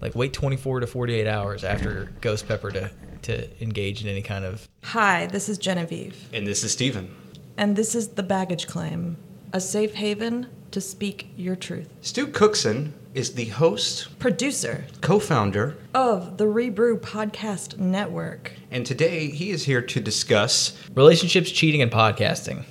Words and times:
like 0.00 0.14
wait 0.14 0.32
24 0.32 0.80
to 0.80 0.86
48 0.86 1.26
hours 1.26 1.64
after 1.64 2.10
ghost 2.20 2.46
pepper 2.48 2.70
to 2.70 2.90
to 3.22 3.62
engage 3.62 4.02
in 4.02 4.08
any 4.08 4.22
kind 4.22 4.44
of 4.44 4.68
Hi, 4.84 5.26
this 5.26 5.48
is 5.48 5.58
Genevieve, 5.58 6.28
And 6.32 6.46
this 6.46 6.62
is 6.64 6.72
Steven. 6.72 7.14
and 7.56 7.74
this 7.76 7.94
is 7.94 8.08
The 8.08 8.22
Baggage 8.22 8.66
Claim, 8.68 9.16
a 9.52 9.60
safe 9.60 9.94
haven 9.94 10.46
to 10.70 10.80
speak 10.80 11.30
your 11.36 11.56
truth. 11.56 11.88
Stu 12.00 12.26
Cookson 12.28 12.92
is 13.14 13.32
the 13.34 13.46
host, 13.46 14.16
Producer 14.20 14.84
co 15.00 15.18
founder, 15.18 15.76
of 15.94 16.36
the 16.38 16.44
Rebrew 16.46 17.00
Podcast 17.00 17.78
Network. 17.78 18.52
and 18.70 18.86
today 18.86 19.28
he 19.30 19.50
is 19.50 19.64
here 19.64 19.82
to 19.82 19.98
discuss 20.00 20.78
relationships 20.94 21.50
cheating 21.50 21.82
and 21.82 21.90
podcasting 21.90 22.64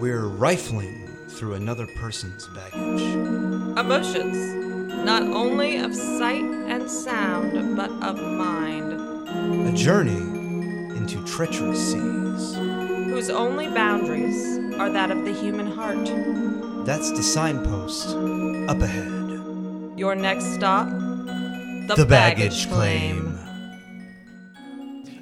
We're 0.00 0.26
rifling 0.28 1.08
through 1.30 1.54
another 1.54 1.86
person's 1.96 2.46
baggage. 2.48 3.00
Emotions, 3.76 4.36
not 5.04 5.22
only 5.22 5.76
of 5.78 5.94
sight 5.94 6.42
and 6.44 6.90
sound, 6.90 7.76
but 7.76 7.90
of 8.02 8.16
mind, 8.20 8.92
A 9.68 9.72
journey 9.76 10.16
into 10.96 11.22
treacherous 11.24 11.78
seas. 11.92 12.54
whose 13.10 13.30
only 13.30 13.68
boundaries 13.68 14.58
are 14.78 14.90
that 14.90 15.10
of 15.10 15.24
the 15.24 15.32
human 15.32 15.66
heart. 15.66 16.06
That's 16.86 17.10
the 17.12 17.22
signpost 17.22 18.08
up 18.68 18.80
ahead. 18.80 19.12
Your 19.98 20.14
next 20.14 20.46
stop, 20.54 20.88
The 20.88 22.06
baggage 22.08 22.68
claim. 22.70 23.38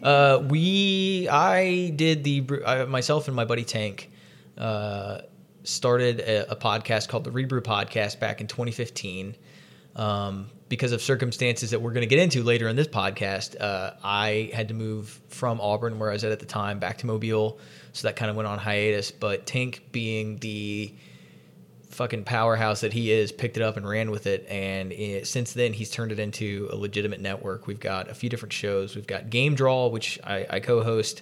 Uh, 0.02 0.42
we, 0.48 1.28
I 1.30 1.90
did 1.94 2.24
the 2.24 2.40
bre- 2.40 2.64
uh, 2.64 2.86
myself 2.86 3.28
and 3.28 3.36
my 3.36 3.44
buddy 3.44 3.62
Tank 3.64 4.10
uh, 4.58 5.20
started 5.62 6.18
a, 6.20 6.50
a 6.52 6.56
podcast 6.56 7.08
called 7.08 7.22
the 7.24 7.30
Rebrew 7.30 7.60
Podcast 7.62 8.18
back 8.18 8.40
in 8.40 8.48
2015. 8.48 9.36
Um, 9.94 10.48
because 10.68 10.92
of 10.92 11.02
circumstances 11.02 11.72
that 11.72 11.82
we're 11.82 11.92
going 11.92 12.00
to 12.00 12.06
get 12.06 12.18
into 12.18 12.42
later 12.42 12.66
in 12.66 12.76
this 12.76 12.88
podcast, 12.88 13.60
uh, 13.60 13.92
I 14.02 14.50
had 14.54 14.68
to 14.68 14.74
move 14.74 15.20
from 15.28 15.60
Auburn, 15.60 15.98
where 15.98 16.08
I 16.08 16.14
was 16.14 16.24
at 16.24 16.32
at 16.32 16.40
the 16.40 16.46
time, 16.46 16.78
back 16.78 16.98
to 16.98 17.06
Mobile. 17.06 17.58
So 17.92 18.08
that 18.08 18.16
kind 18.16 18.30
of 18.30 18.36
went 18.36 18.46
on 18.46 18.58
hiatus. 18.58 19.10
But 19.10 19.44
Tank, 19.44 19.82
being 19.92 20.38
the 20.38 20.94
fucking 21.90 22.24
powerhouse 22.24 22.80
that 22.80 22.94
he 22.94 23.12
is, 23.12 23.32
picked 23.32 23.58
it 23.58 23.62
up 23.62 23.76
and 23.76 23.86
ran 23.86 24.10
with 24.10 24.26
it. 24.26 24.46
And 24.48 24.92
it, 24.92 25.26
since 25.26 25.52
then, 25.52 25.74
he's 25.74 25.90
turned 25.90 26.10
it 26.10 26.18
into 26.18 26.70
a 26.72 26.76
legitimate 26.76 27.20
network. 27.20 27.66
We've 27.66 27.78
got 27.78 28.08
a 28.08 28.14
few 28.14 28.30
different 28.30 28.54
shows. 28.54 28.96
We've 28.96 29.06
got 29.06 29.28
Game 29.28 29.54
Draw, 29.54 29.88
which 29.88 30.18
I, 30.24 30.46
I 30.48 30.60
co-host, 30.60 31.20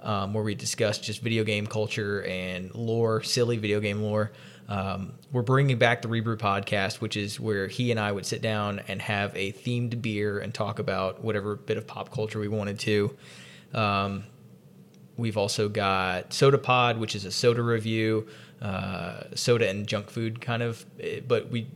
um, 0.00 0.34
where 0.34 0.42
we 0.42 0.56
discuss 0.56 0.98
just 0.98 1.22
video 1.22 1.44
game 1.44 1.68
culture 1.68 2.24
and 2.24 2.74
lore, 2.74 3.22
silly 3.22 3.58
video 3.58 3.78
game 3.78 4.02
lore. 4.02 4.32
Um, 4.68 5.14
we're 5.32 5.42
bringing 5.42 5.78
back 5.78 6.02
the 6.02 6.08
Rebrew 6.08 6.36
podcast, 6.36 7.00
which 7.00 7.16
is 7.16 7.40
where 7.40 7.68
he 7.68 7.90
and 7.90 7.98
I 7.98 8.12
would 8.12 8.26
sit 8.26 8.42
down 8.42 8.80
and 8.88 9.00
have 9.00 9.34
a 9.34 9.52
themed 9.52 10.02
beer 10.02 10.38
and 10.38 10.52
talk 10.52 10.78
about 10.78 11.24
whatever 11.24 11.56
bit 11.56 11.78
of 11.78 11.86
pop 11.86 12.12
culture 12.12 12.38
we 12.38 12.48
wanted 12.48 12.78
to. 12.80 13.16
Um, 13.72 14.24
We've 15.18 15.36
also 15.36 15.68
got 15.68 16.32
Soda 16.32 16.58
Pod, 16.58 16.98
which 16.98 17.16
is 17.16 17.24
a 17.24 17.32
soda 17.32 17.60
review, 17.60 18.28
uh, 18.62 19.24
soda 19.34 19.68
and 19.68 19.84
junk 19.84 20.10
food 20.10 20.40
kind 20.40 20.62
of, 20.62 20.86
eh, 21.00 21.20
but 21.26 21.50
we 21.50 21.66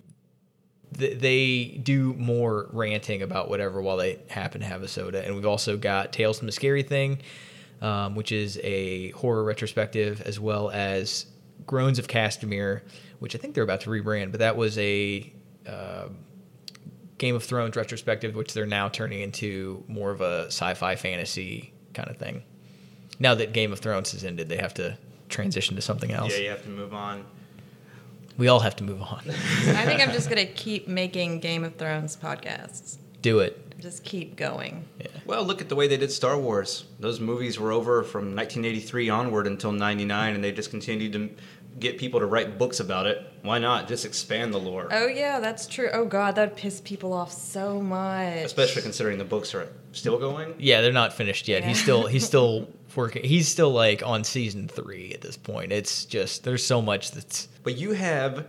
th- 0.97 1.19
they 1.19 1.81
do 1.83 2.15
more 2.15 2.69
ranting 2.71 3.21
about 3.21 3.49
whatever 3.49 3.83
while 3.83 3.97
they 3.97 4.21
happen 4.29 4.61
to 4.61 4.67
have 4.69 4.85
a 4.85 4.89
soda. 4.89 5.27
And 5.27 5.35
we've 5.35 5.45
also 5.45 5.77
got 5.77 6.13
Tales 6.13 6.39
from 6.39 6.47
the 6.47 6.53
Scary 6.53 6.85
Thing, 6.85 7.21
um, 7.81 8.15
which 8.15 8.31
is 8.31 8.61
a 8.63 9.11
horror 9.11 9.43
retrospective, 9.43 10.21
as 10.21 10.39
well 10.39 10.71
as 10.71 11.27
Groans 11.67 11.99
of 11.99 12.09
Castamere, 12.09 12.83
which 13.19 13.35
I 13.35 13.39
think 13.39 13.55
they're 13.55 13.65
about 13.65 13.83
to 13.83 13.91
rebrand, 13.91 14.31
but 14.31 14.41
that 14.41 14.57
was 14.57 14.79
a 14.79 15.33
uh, 15.67 16.09
Game 17.19 17.37
of 17.37 17.45
Thrones 17.45 17.77
retrospective, 17.77 18.35
which 18.35 18.53
they're 18.53 18.67
now 18.67 18.89
turning 18.89 19.21
into 19.21 19.85
more 19.87 20.11
of 20.11 20.21
a 20.21 20.47
sci-fi 20.47 20.97
fantasy 20.97 21.73
kind 21.95 22.11
of 22.11 22.17
thing. 22.17 22.43
Now 23.19 23.35
that 23.35 23.53
Game 23.53 23.73
of 23.73 23.79
Thrones 23.79 24.13
has 24.13 24.25
ended, 24.25 24.49
they 24.49 24.57
have 24.57 24.75
to 24.75 24.99
transition 25.29 25.77
to 25.77 25.83
something 25.83 26.11
else. 26.11 26.33
Yeah, 26.33 26.43
you 26.43 26.51
have 26.51 26.65
to 26.65 26.69
move 26.69 26.93
on. 26.93 27.25
We 28.39 28.49
all 28.49 28.61
have 28.61 28.77
to 28.77 28.85
move 28.85 29.03
on. 29.03 29.23
I 29.29 29.85
think 29.85 30.01
I'm 30.01 30.11
just 30.13 30.31
going 30.31 30.45
to 30.45 30.53
keep 30.53 30.89
making 30.89 31.41
Game 31.41 31.65
of 31.65 31.77
Thrones 31.77 32.17
podcasts. 32.17 32.97
Do 33.21 33.41
it. 33.41 33.72
Just 33.83 34.05
keep 34.05 34.37
going. 34.37 34.85
Well, 35.27 35.43
look 35.43 35.61
at 35.61 35.69
the 35.69 35.75
way 35.75 35.89
they 35.89 35.97
did 35.97 36.13
Star 36.13 36.39
Wars. 36.39 36.85
Those 37.01 37.19
movies 37.19 37.59
were 37.59 37.73
over 37.73 38.05
from 38.05 38.37
1983 38.37 39.09
onward 39.09 39.49
until 39.49 39.73
99, 39.73 40.37
and 40.37 40.45
they 40.45 40.53
just 40.53 40.71
continued 40.71 41.13
to 41.15 41.31
get 41.81 41.99
people 41.99 42.21
to 42.21 42.27
write 42.27 42.59
books 42.59 42.79
about 42.79 43.09
it. 43.09 43.27
Why 43.43 43.59
not? 43.59 43.89
Just 43.89 44.05
expand 44.05 44.55
the 44.55 44.61
lore. 44.61 44.87
Oh, 44.93 45.09
yeah, 45.09 45.41
that's 45.41 45.67
true. 45.67 45.91
Oh, 45.93 46.05
God, 46.05 46.37
that 46.37 46.51
would 46.51 46.57
piss 46.57 46.81
people 46.81 47.13
off 47.13 47.33
so 47.33 47.81
much. 47.81 48.45
Especially 48.45 48.83
considering 48.83 49.19
the 49.19 49.25
books 49.25 49.53
are 49.53 49.69
still 49.91 50.17
going. 50.17 50.55
Yeah, 50.59 50.81
they're 50.81 50.93
not 50.93 51.13
finished 51.13 51.49
yet. 51.49 51.65
He's 51.65 51.83
still 51.83 52.07
he's 52.07 52.25
still 52.25 52.69
working. 52.95 53.25
He's 53.25 53.49
still 53.49 53.73
like 53.73 54.07
on 54.07 54.23
season 54.23 54.69
three 54.69 55.13
at 55.13 55.23
this 55.23 55.37
point. 55.37 55.73
It's 55.73 56.05
just 56.05 56.45
there's 56.45 56.65
so 56.65 56.81
much 56.81 57.11
that's 57.11 57.49
But 57.65 57.77
you 57.77 57.93
have 57.95 58.47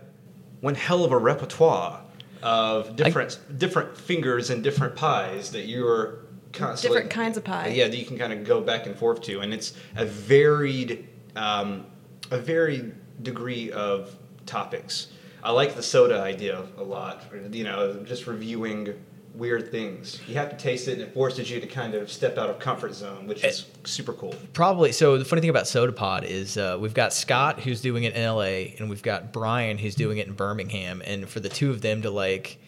one 0.61 0.75
hell 0.75 1.03
of 1.03 1.11
a 1.11 1.17
repertoire 1.17 2.03
of 2.43 2.95
different 2.95 3.39
different 3.57 3.97
fingers 3.97 4.49
and 4.49 4.63
different 4.63 4.95
pies 4.95 5.51
that 5.51 5.65
you're 5.65 6.19
constantly 6.51 6.99
Different 6.99 7.11
kinds 7.11 7.37
of 7.37 7.43
pie. 7.43 7.69
Yeah, 7.69 7.87
that 7.87 7.97
you 7.97 8.05
can 8.05 8.17
kind 8.17 8.31
of 8.31 8.43
go 8.43 8.61
back 8.61 8.85
and 8.85 8.95
forth 8.95 9.21
to, 9.23 9.39
and 9.39 9.53
it's 9.53 9.73
a 9.95 10.05
varied, 10.05 11.07
um, 11.35 11.85
a 12.31 12.37
varied 12.37 12.93
degree 13.23 13.71
of 13.71 14.15
topics. 14.45 15.07
I 15.43 15.51
like 15.51 15.75
the 15.75 15.83
soda 15.83 16.21
idea 16.21 16.63
a 16.77 16.83
lot. 16.83 17.23
You 17.51 17.63
know, 17.63 18.03
just 18.03 18.27
reviewing 18.27 18.93
weird 19.35 19.71
things. 19.71 20.19
You 20.27 20.35
have 20.35 20.49
to 20.49 20.57
taste 20.57 20.88
it, 20.88 20.94
and 20.94 21.01
it 21.01 21.13
forces 21.13 21.49
you 21.49 21.59
to 21.59 21.67
kind 21.67 21.95
of 21.95 22.11
step 22.11 22.38
out 22.38 22.49
of 22.49 22.59
comfort 22.59 22.94
zone, 22.94 23.27
which 23.27 23.44
is 23.44 23.66
super 23.83 24.13
cool. 24.13 24.35
probably 24.53 24.91
so. 24.91 25.17
The 25.17 25.25
funny 25.25 25.41
thing 25.41 25.49
about 25.49 25.66
SodaPod 25.66 26.23
is 26.23 26.57
uh, 26.57 26.77
we've 26.79 26.94
got 26.94 27.13
Scott 27.13 27.59
who's 27.59 27.81
doing 27.81 28.03
it 28.03 28.13
in 28.16 28.25
LA, 28.25 28.75
and 28.79 28.89
we've 28.89 29.03
got 29.03 29.33
Brian 29.33 29.77
who's 29.77 29.95
doing 29.95 30.17
it 30.17 30.27
in 30.27 30.33
Birmingham, 30.33 31.01
and 31.05 31.27
for 31.27 31.39
the 31.39 31.49
two 31.49 31.69
of 31.69 31.81
them 31.81 32.01
to 32.03 32.09
like 32.09 32.59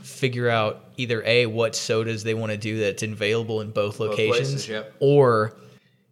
figure 0.00 0.48
out 0.48 0.84
either 0.96 1.22
a 1.24 1.46
what 1.46 1.74
sodas 1.74 2.22
they 2.22 2.34
want 2.34 2.52
to 2.52 2.58
do 2.58 2.78
that's 2.78 3.02
available 3.02 3.60
in 3.60 3.70
both 3.70 3.98
Both 3.98 4.10
locations, 4.10 4.50
places, 4.50 4.68
yep. 4.68 4.94
or 5.00 5.56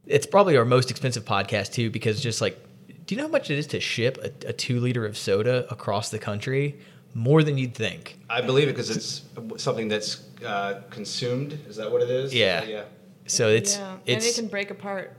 it's 0.07 0.27
probably 0.27 0.57
our 0.57 0.65
most 0.65 0.91
expensive 0.91 1.25
podcast 1.25 1.73
too 1.73 1.91
because 1.91 2.21
just 2.21 2.41
like 2.41 2.59
do 3.07 3.15
you 3.15 3.21
know 3.21 3.29
how 3.29 3.33
much 3.33 3.51
it 3.51 3.59
is 3.59 3.69
to 3.69 3.81
ship 3.81 4.19
a, 4.19 4.49
a 4.49 4.53
two 4.53 4.81
liter 4.81 5.07
of 5.07 5.17
soda 5.17 5.67
across 5.71 6.11
the 6.11 6.19
country? 6.19 6.79
More 7.17 7.43
than 7.43 7.57
you'd 7.57 7.75
think. 7.75 8.19
I 8.29 8.43
believe 8.43 8.69
it 8.69 8.73
because 8.73 8.91
it's 8.91 9.23
something 9.57 9.89
that's 9.89 10.23
uh, 10.45 10.83
consumed. 10.91 11.59
Is 11.67 11.77
that 11.77 11.91
what 11.91 12.03
it 12.03 12.11
is? 12.11 12.35
Yeah. 12.35 12.63
Yeah. 12.65 12.85
So 13.27 13.49
it's 13.49 13.79
yeah, 13.79 13.93
and 13.93 14.01
it's 14.05 14.27
it 14.39 14.41
can 14.43 14.49
break 14.49 14.71
apart. 14.71 15.17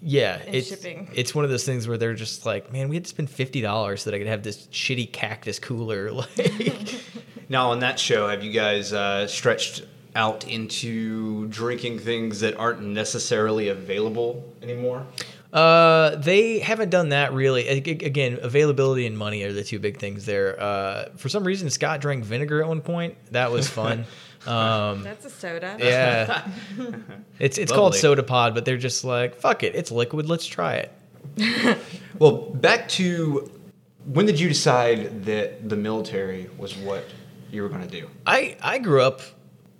yeah 0.00 0.40
and 0.46 0.54
it's 0.54 0.68
shipping. 0.68 1.08
it's 1.14 1.34
one 1.34 1.44
of 1.44 1.50
those 1.50 1.64
things 1.64 1.86
where 1.86 1.96
they're 1.98 2.14
just 2.14 2.44
like 2.44 2.72
man 2.72 2.88
we 2.88 2.96
had 2.96 3.04
to 3.04 3.08
spend 3.10 3.28
fifty 3.30 3.60
dollars 3.60 4.02
so 4.02 4.10
that 4.10 4.16
I 4.16 4.18
could 4.18 4.26
have 4.26 4.42
this 4.42 4.66
shitty 4.68 5.12
cactus 5.12 5.58
cooler 5.58 6.10
like 6.20 7.00
Now, 7.48 7.70
on 7.72 7.80
that 7.80 7.98
show, 8.00 8.26
have 8.28 8.42
you 8.42 8.50
guys 8.52 8.92
uh, 8.94 9.26
stretched 9.26 9.84
out 10.16 10.48
into 10.48 11.46
drinking 11.48 11.98
things 11.98 12.40
that 12.40 12.56
aren't 12.56 12.80
necessarily 12.82 13.68
available 13.68 14.42
anymore? 14.62 15.06
Uh 15.54 16.16
they 16.16 16.58
haven't 16.58 16.90
done 16.90 17.10
that 17.10 17.32
really 17.32 17.66
A- 17.68 17.82
a- 17.86 18.06
again 18.06 18.38
availability 18.42 19.06
and 19.06 19.16
money 19.16 19.42
are 19.44 19.52
the 19.52 19.62
two 19.64 19.78
big 19.78 19.98
things 19.98 20.26
there 20.26 20.60
uh 20.60 21.08
for 21.16 21.28
some 21.28 21.44
reason 21.44 21.70
Scott 21.70 22.00
drank 22.00 22.24
vinegar 22.24 22.60
at 22.60 22.68
one 22.68 22.80
point 22.82 23.16
that 23.32 23.50
was 23.52 23.68
fun 23.68 24.04
um 24.46 25.02
That's 25.04 25.24
a 25.24 25.30
soda. 25.30 25.76
yeah 25.78 26.46
it's 27.38 27.56
it's 27.56 27.70
called 27.72 27.92
Lovely. 27.94 27.98
soda 28.00 28.22
pod 28.24 28.54
but 28.54 28.64
they're 28.64 28.76
just 28.76 29.04
like 29.04 29.36
fuck 29.36 29.62
it 29.62 29.74
it's 29.74 29.90
liquid 29.90 30.28
let's 30.28 30.44
try 30.46 30.74
it 30.74 30.92
Well, 32.18 32.32
back 32.32 32.88
to 32.90 33.50
when 34.04 34.26
did 34.26 34.38
you 34.38 34.48
decide 34.48 35.24
that 35.24 35.68
the 35.68 35.76
military 35.76 36.48
was 36.58 36.76
what 36.76 37.04
you 37.50 37.62
were 37.62 37.68
going 37.68 37.80
to 37.80 37.88
do? 38.00 38.08
I, 38.26 38.56
I 38.62 38.78
grew 38.78 39.02
up 39.02 39.20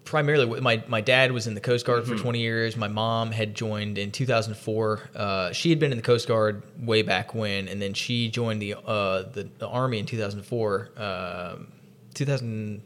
primarily 0.04 0.60
my, 0.60 0.82
my 0.86 1.00
dad 1.00 1.32
was 1.32 1.46
in 1.46 1.54
the 1.54 1.60
Coast 1.60 1.86
Guard 1.86 2.04
Mm-hmm. 2.04 2.16
for 2.16 2.22
20 2.22 2.40
years. 2.40 2.76
My 2.76 2.88
mom 2.88 3.30
had 3.32 3.54
joined 3.54 3.96
in 3.98 4.10
2004. 4.10 5.00
Uh, 5.14 5.52
she 5.52 5.70
had 5.70 5.78
been 5.78 5.90
in 5.92 5.96
the 5.98 6.02
Coast 6.02 6.28
Guard 6.28 6.62
way 6.78 7.02
back 7.02 7.34
when, 7.34 7.68
and 7.68 7.80
then 7.80 7.94
she 7.94 8.28
joined 8.28 8.60
the 8.60 8.74
uh, 8.74 9.22
the, 9.22 9.48
the 9.58 9.68
Army 9.68 9.98
in 9.98 10.06
2004, 10.06 10.90
um 10.96 11.68
2000, 12.14 12.82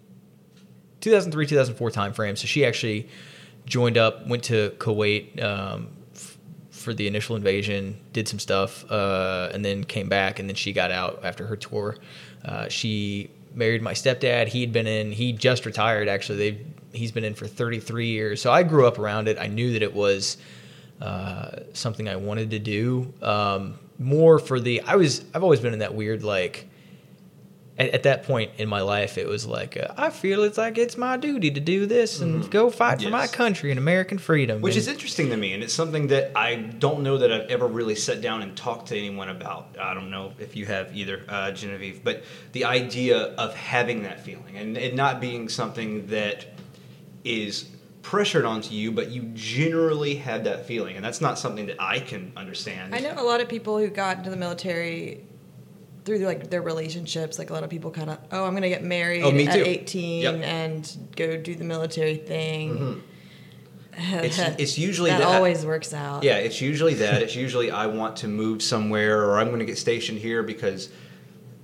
2003, 1.01 1.47
2004 1.47 1.91
timeframe. 1.91 2.37
So 2.39 2.47
she 2.47 2.65
actually 2.65 3.09
joined 3.67 3.99
up, 3.99 4.27
went 4.27 4.45
to 4.45 4.71
Kuwait 4.79 5.43
um, 5.43 5.89
f- 6.15 6.39
for 6.71 6.95
the 6.95 7.07
initial 7.07 7.37
invasion, 7.37 7.99
did 8.13 8.27
some 8.29 8.39
stuff, 8.39 8.91
uh, 8.91 9.51
and 9.53 9.65
then 9.65 9.85
came 9.85 10.09
back. 10.09 10.39
And 10.39 10.49
then 10.49 10.57
she 10.57 10.73
got 10.73 10.91
out 10.91 11.21
after 11.25 11.47
her 11.47 11.57
tour. 11.57 11.97
Uh, 12.45 12.69
she 12.69 13.31
married 13.55 13.83
my 13.83 13.93
stepdad. 13.93 14.49
He'd 14.49 14.73
been 14.73 14.87
in. 14.87 15.13
He 15.13 15.33
just 15.33 15.67
retired. 15.67 16.09
Actually, 16.09 16.51
they 16.51 16.65
he's 16.93 17.13
been 17.13 17.25
in 17.25 17.35
for 17.35 17.47
33 17.47 18.07
years. 18.07 18.43
So 18.43 18.53
I 18.53 18.63
grew 18.63 18.87
up 18.87 18.99
around 18.99 19.29
it. 19.29 19.39
I 19.39 19.47
knew 19.47 19.73
that 19.73 19.83
it 19.83 19.95
was 19.95 20.37
uh, 21.01 21.61
something 21.73 22.09
I 22.09 22.17
wanted 22.17 22.51
to 22.51 22.59
do. 22.59 23.13
Um, 23.23 23.79
more 23.99 24.39
for 24.39 24.61
the 24.61 24.81
I 24.83 24.97
was 24.97 25.25
I've 25.35 25.43
always 25.43 25.61
been 25.61 25.73
in 25.73 25.81
that 25.81 25.95
weird 25.95 26.23
like 26.23 26.69
at, 27.79 27.91
at 27.91 28.03
that 28.03 28.25
point 28.25 28.51
in 28.59 28.69
my 28.69 28.81
life, 28.81 29.17
it 29.19 29.27
was 29.27 29.47
like 29.47 29.77
uh, 29.77 29.95
I 29.97 30.11
feel 30.11 30.43
it's 30.43 30.59
like 30.59 30.77
it's 30.77 30.97
my 30.97 31.17
duty 31.17 31.51
to 31.53 31.61
do 31.61 31.87
this 31.87 32.21
and 32.21 32.51
go 32.51 32.71
fight 32.71 33.01
for 33.01 33.11
my 33.11 33.29
country 33.29 33.71
and 33.71 33.79
American 33.79 34.19
freedom. 34.19 34.61
Which 34.61 34.75
and- 34.75 34.81
is 34.81 34.89
interesting 34.89 35.31
to 35.31 35.37
me, 35.37 35.53
and 35.53 35.63
it's 35.63 35.73
something 35.73 36.09
that 36.09 36.33
I 36.37 36.57
don't 36.57 37.03
know 37.03 37.19
that 37.19 37.33
I've 37.33 37.49
ever 37.49 37.67
really 37.67 37.95
sat 37.95 38.21
down 38.21 38.43
and 38.43 38.57
talked 38.57 38.89
to 38.89 38.99
anyone 38.99 39.29
about. 39.29 39.77
I 39.81 39.95
don't 39.95 40.11
know 40.11 40.33
if 40.39 40.57
you 40.57 40.67
have 40.67 40.95
either, 40.97 41.25
uh, 41.29 41.53
Genevieve, 41.53 42.03
but 42.03 42.25
the 42.53 42.65
idea 42.65 43.19
of 43.19 43.55
having 43.55 44.03
that 44.03 44.21
feeling 44.21 44.57
and 44.57 44.77
it 44.77 44.95
not 44.95 45.21
being 45.21 45.49
something 45.49 46.09
that 46.09 46.47
is 47.25 47.69
pressured 48.03 48.45
onto 48.45 48.75
you, 48.75 48.91
but 48.93 49.11
you 49.11 49.23
generally 49.35 50.15
have 50.17 50.45
that 50.45 50.67
feeling, 50.67 50.97
and 50.97 51.05
that's 51.05 51.21
not 51.21 51.39
something 51.39 51.67
that 51.67 51.77
I 51.81 51.99
can 52.01 52.33
understand. 52.37 52.95
I 52.95 53.01
know 53.01 53.15
a 53.17 53.23
lot 53.23 53.41
of 53.41 53.49
people 53.49 53.79
who 53.79 53.89
got 53.89 54.19
into 54.19 54.31
the 54.31 54.37
military 54.37 55.25
through 56.05 56.19
like 56.21 56.49
their 56.49 56.63
relationships. 56.63 57.39
Like 57.39 57.51
a 57.51 57.53
lot 57.53 57.65
of 57.65 57.71
people 57.71 57.91
kind 57.91 58.09
of, 58.11 58.19
oh, 58.33 58.45
I'm 58.45 58.55
gonna 58.55 58.69
get 58.71 58.83
married 58.83 59.23
Oh, 59.25 59.29
at 59.31 59.53
too. 59.53 59.63
18 59.63 60.23
Yep. 60.23 60.35
and 60.43 60.97
go 61.17 61.37
do 61.37 61.55
the 61.55 61.65
military 61.65 62.17
thing. 62.17 62.79
Mm-hmm. 62.79 63.01
It's, 64.01 64.39
it's 64.39 64.79
usually 64.79 65.11
that 65.11 65.19
that. 65.19 65.27
always 65.27 65.67
works 65.67 65.93
out. 65.93 66.23
Yeah, 66.23 66.37
it's 66.37 66.61
usually 66.61 66.95
that. 66.95 67.21
It's 67.21 67.35
usually 67.35 67.73
I 67.73 67.87
want 67.87 68.17
to 68.19 68.29
move 68.29 68.63
somewhere, 68.63 69.25
or 69.25 69.39
I'm 69.41 69.49
going 69.49 69.59
to 69.59 69.65
get 69.65 69.77
stationed 69.77 70.21
here 70.21 70.45
because 70.45 70.89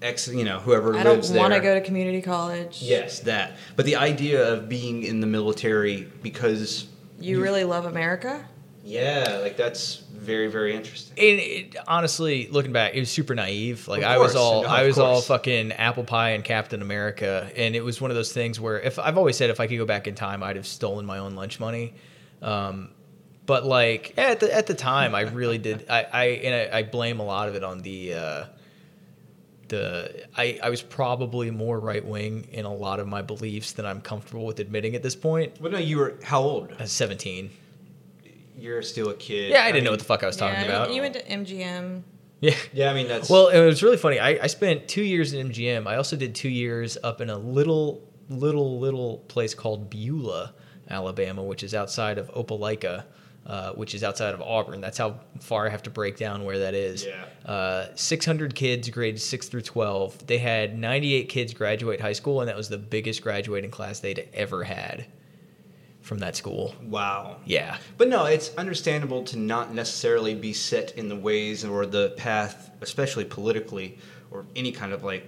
X, 0.04 0.28
you 0.28 0.44
know, 0.44 0.58
whoever 0.58 0.94
I 0.94 1.02
don't 1.02 1.28
want 1.30 1.54
to 1.54 1.60
go 1.60 1.74
to 1.74 1.80
community 1.80 2.20
college. 2.20 2.82
Yes, 2.82 3.20
that. 3.20 3.56
But 3.74 3.86
the 3.86 3.96
idea 3.96 4.52
of 4.52 4.68
being 4.68 5.02
in 5.02 5.20
the 5.20 5.26
military 5.26 6.08
because 6.22 6.86
You 7.18 7.42
really 7.42 7.64
love 7.64 7.86
America? 7.86 8.44
yeah, 8.84 9.38
like 9.40 9.56
that's 9.56 9.96
very 10.12 10.48
very 10.48 10.74
interesting. 10.74 11.16
And 11.18 11.40
it, 11.40 11.76
honestly, 11.88 12.48
looking 12.50 12.72
back, 12.72 12.94
it 12.94 13.00
was 13.00 13.10
super 13.10 13.34
naive. 13.34 13.88
Like 13.88 14.02
Of 14.02 14.08
I 14.08 14.18
was 14.18 14.36
all, 14.36 14.62
no, 14.62 14.68
I 14.68 14.82
of 14.82 14.88
was 14.88 14.98
all 14.98 15.22
fucking 15.22 15.72
apple 15.72 16.04
pie 16.04 16.30
and 16.30 16.44
Captain 16.44 16.82
America, 16.82 17.50
and 17.56 17.74
it 17.74 17.82
was 17.82 18.00
one 18.00 18.10
of 18.10 18.14
those 18.14 18.32
things 18.32 18.60
where 18.60 18.78
if 18.80 18.98
I've 18.98 19.16
always 19.16 19.36
said 19.38 19.48
if 19.48 19.58
I 19.58 19.66
could 19.66 19.78
go 19.78 19.86
back 19.86 20.06
in 20.06 20.14
time, 20.14 20.42
I'd 20.42 20.56
have 20.56 20.66
stolen 20.66 21.06
my 21.06 21.18
own 21.18 21.34
lunch 21.34 21.58
money. 21.58 21.94
Um, 22.42 22.90
but 23.46 23.64
like 23.64 24.12
at 24.18 24.40
the 24.40 24.54
at 24.54 24.66
the 24.66 24.74
time, 24.74 25.14
I 25.14 25.22
really 25.22 25.58
did. 25.58 25.86
I 25.88 26.06
I 26.12 26.24
and 26.24 26.74
I, 26.74 26.78
I 26.78 26.82
blame 26.82 27.20
a 27.20 27.24
lot 27.24 27.48
of 27.48 27.54
it 27.54 27.64
on 27.64 27.78
the. 27.80 28.14
Uh, 28.14 28.44
the 29.74 30.26
I, 30.36 30.58
I 30.62 30.70
was 30.70 30.82
probably 30.82 31.50
more 31.50 31.78
right 31.80 32.04
wing 32.04 32.48
in 32.52 32.64
a 32.64 32.72
lot 32.72 33.00
of 33.00 33.08
my 33.08 33.22
beliefs 33.22 33.72
than 33.72 33.86
I'm 33.86 34.00
comfortable 34.00 34.46
with 34.46 34.60
admitting 34.60 34.94
at 34.94 35.02
this 35.02 35.16
point. 35.16 35.60
Well, 35.60 35.72
no, 35.72 35.78
you 35.78 35.98
were 35.98 36.18
how 36.22 36.40
old? 36.40 36.72
At 36.78 36.88
17. 36.88 37.50
You're 38.56 38.82
still 38.82 39.10
a 39.10 39.14
kid. 39.14 39.50
Yeah, 39.50 39.64
I 39.64 39.72
didn't 39.72 39.84
know 39.84 39.90
what 39.90 39.98
the 39.98 40.06
fuck 40.06 40.22
I 40.22 40.26
was 40.26 40.36
talking 40.36 40.60
yeah, 40.60 40.66
about. 40.66 40.92
You 40.94 41.02
went 41.02 41.14
to 41.14 41.22
MGM. 41.24 42.02
yeah. 42.40 42.54
Yeah, 42.72 42.90
I 42.90 42.94
mean 42.94 43.08
that's 43.08 43.28
Well, 43.28 43.48
it 43.48 43.64
was 43.64 43.82
really 43.82 43.96
funny. 43.96 44.18
I, 44.18 44.38
I 44.42 44.46
spent 44.46 44.88
two 44.88 45.02
years 45.02 45.32
in 45.32 45.50
MGM. 45.50 45.86
I 45.86 45.96
also 45.96 46.16
did 46.16 46.34
two 46.34 46.48
years 46.48 46.96
up 47.02 47.20
in 47.20 47.30
a 47.30 47.36
little, 47.36 48.02
little, 48.28 48.78
little 48.78 49.18
place 49.28 49.54
called 49.54 49.90
Beulah, 49.90 50.54
Alabama, 50.88 51.42
which 51.42 51.62
is 51.62 51.74
outside 51.74 52.18
of 52.18 52.32
Opelika, 52.32 53.04
uh, 53.46 53.72
which 53.72 53.94
is 53.94 54.02
outside 54.02 54.34
of 54.34 54.40
Auburn. 54.40 54.80
That's 54.80 54.98
how 54.98 55.20
far 55.40 55.66
I 55.66 55.70
have 55.70 55.82
to 55.84 55.90
break 55.90 56.16
down 56.16 56.44
where 56.44 56.58
that 56.60 56.74
is. 56.74 57.04
Yeah. 57.04 57.24
Uh, 57.50 57.88
600 57.94 58.54
kids, 58.54 58.88
grades 58.88 59.22
6 59.22 59.48
through 59.48 59.62
12. 59.62 60.26
They 60.26 60.38
had 60.38 60.78
98 60.78 61.28
kids 61.28 61.52
graduate 61.52 62.00
high 62.00 62.12
school, 62.12 62.40
and 62.40 62.48
that 62.48 62.56
was 62.56 62.68
the 62.68 62.78
biggest 62.78 63.22
graduating 63.22 63.70
class 63.70 64.00
they'd 64.00 64.28
ever 64.32 64.64
had 64.64 65.06
from 66.00 66.18
that 66.18 66.36
school. 66.36 66.74
wow. 66.82 67.38
Yeah. 67.46 67.78
But 67.96 68.08
no, 68.08 68.26
it's 68.26 68.54
understandable 68.56 69.24
to 69.24 69.38
not 69.38 69.72
necessarily 69.72 70.34
be 70.34 70.52
set 70.52 70.92
in 70.98 71.08
the 71.08 71.16
ways 71.16 71.64
or 71.64 71.86
the 71.86 72.10
path, 72.18 72.70
especially 72.82 73.24
politically 73.24 73.96
or 74.30 74.44
any 74.54 74.70
kind 74.70 74.92
of 74.92 75.02
like 75.02 75.26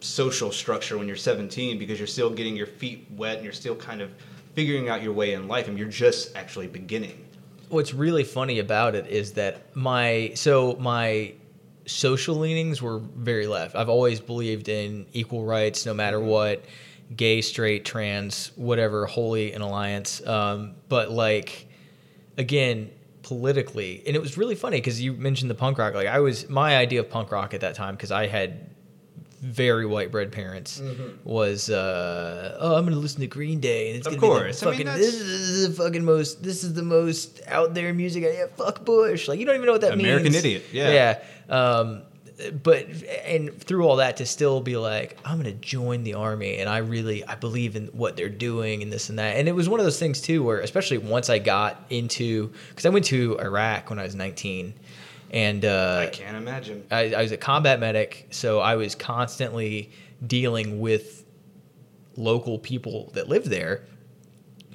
social 0.00 0.50
structure 0.50 0.98
when 0.98 1.06
you're 1.06 1.16
17 1.16 1.78
because 1.78 1.98
you're 1.98 2.06
still 2.08 2.30
getting 2.30 2.56
your 2.56 2.66
feet 2.66 3.06
wet 3.12 3.36
and 3.36 3.44
you're 3.44 3.52
still 3.52 3.76
kind 3.76 4.00
of 4.00 4.10
figuring 4.54 4.88
out 4.88 5.02
your 5.02 5.12
way 5.12 5.34
in 5.34 5.46
life 5.46 5.68
and 5.68 5.78
you're 5.78 5.88
just 5.88 6.34
actually 6.34 6.66
beginning. 6.66 7.24
What's 7.68 7.94
really 7.94 8.24
funny 8.24 8.58
about 8.58 8.94
it 8.94 9.06
is 9.06 9.32
that 9.32 9.74
my 9.76 10.32
so 10.34 10.76
my 10.80 11.34
social 11.86 12.36
leanings 12.36 12.82
were 12.82 12.98
very 12.98 13.46
left. 13.46 13.74
I've 13.74 13.88
always 13.88 14.20
believed 14.20 14.68
in 14.68 15.06
equal 15.12 15.44
rights, 15.44 15.86
no 15.86 15.94
matter 15.94 16.20
what, 16.20 16.64
gay, 17.16 17.40
straight, 17.40 17.84
trans, 17.84 18.52
whatever, 18.56 19.06
holy 19.06 19.52
in 19.52 19.62
alliance. 19.62 20.24
Um, 20.26 20.74
but 20.88 21.10
like, 21.10 21.66
again, 22.36 22.90
politically, 23.22 24.02
and 24.06 24.14
it 24.14 24.20
was 24.20 24.36
really 24.36 24.54
funny 24.54 24.78
because 24.78 25.00
you 25.00 25.14
mentioned 25.14 25.50
the 25.50 25.54
punk 25.54 25.78
rock. 25.78 25.94
Like, 25.94 26.08
I 26.08 26.20
was 26.20 26.48
my 26.48 26.76
idea 26.76 27.00
of 27.00 27.10
punk 27.10 27.32
rock 27.32 27.54
at 27.54 27.62
that 27.62 27.74
time 27.74 27.94
because 27.94 28.12
I 28.12 28.26
had 28.26 28.70
very 29.40 29.86
white 29.86 30.10
bread 30.10 30.32
parents 30.32 30.82
was 31.24 31.70
uh 31.70 32.56
oh 32.60 32.76
I'm 32.76 32.84
gonna 32.84 32.96
listen 32.96 33.20
to 33.20 33.26
Green 33.26 33.60
Day 33.60 33.88
and 33.88 33.98
it's 33.98 34.06
Of 34.06 34.14
gonna 34.18 34.20
course. 34.20 34.60
be 34.60 34.66
I 34.66 34.70
the 34.70 34.76
mean, 34.78 34.86
fucking 34.86 35.00
that's- 35.00 35.12
this 35.12 35.20
is 35.20 35.68
the 35.76 35.82
fucking 35.82 36.04
most 36.04 36.42
this 36.42 36.64
is 36.64 36.74
the 36.74 36.82
most 36.82 37.40
out 37.46 37.74
there 37.74 37.92
music 37.94 38.24
yeah 38.24 38.46
fuck 38.56 38.84
Bush. 38.84 39.28
Like 39.28 39.38
you 39.38 39.46
don't 39.46 39.54
even 39.54 39.66
know 39.66 39.72
what 39.72 39.80
that 39.82 39.92
American 39.92 40.32
means. 40.32 40.44
American 40.44 40.62
idiot, 40.62 40.64
yeah. 40.72 41.18
yeah. 41.48 41.56
Um 41.78 42.02
but 42.62 42.86
and 43.26 43.52
through 43.60 43.84
all 43.84 43.96
that 43.96 44.18
to 44.18 44.26
still 44.26 44.60
be 44.60 44.76
like 44.76 45.18
I'm 45.24 45.38
gonna 45.38 45.52
join 45.52 46.04
the 46.04 46.14
army 46.14 46.58
and 46.58 46.68
I 46.68 46.78
really 46.78 47.24
I 47.24 47.34
believe 47.34 47.74
in 47.74 47.86
what 47.88 48.16
they're 48.16 48.28
doing 48.28 48.82
and 48.82 48.92
this 48.92 49.08
and 49.08 49.18
that. 49.18 49.36
And 49.36 49.48
it 49.48 49.52
was 49.52 49.68
one 49.68 49.80
of 49.80 49.86
those 49.86 49.98
things 49.98 50.20
too 50.20 50.42
where 50.44 50.60
especially 50.60 50.98
once 50.98 51.30
I 51.30 51.38
got 51.40 51.84
into 51.90 52.52
because 52.70 52.86
I 52.86 52.90
went 52.90 53.06
to 53.06 53.38
Iraq 53.40 53.90
when 53.90 53.98
I 53.98 54.04
was 54.04 54.14
19 54.14 54.72
and 55.30 55.64
uh 55.64 56.06
I 56.06 56.06
can't 56.06 56.36
imagine. 56.36 56.84
I, 56.90 57.14
I 57.14 57.22
was 57.22 57.32
a 57.32 57.36
combat 57.36 57.80
medic, 57.80 58.28
so 58.30 58.60
I 58.60 58.76
was 58.76 58.94
constantly 58.94 59.90
dealing 60.26 60.80
with 60.80 61.24
local 62.16 62.58
people 62.58 63.10
that 63.14 63.28
lived 63.28 63.46
there. 63.46 63.84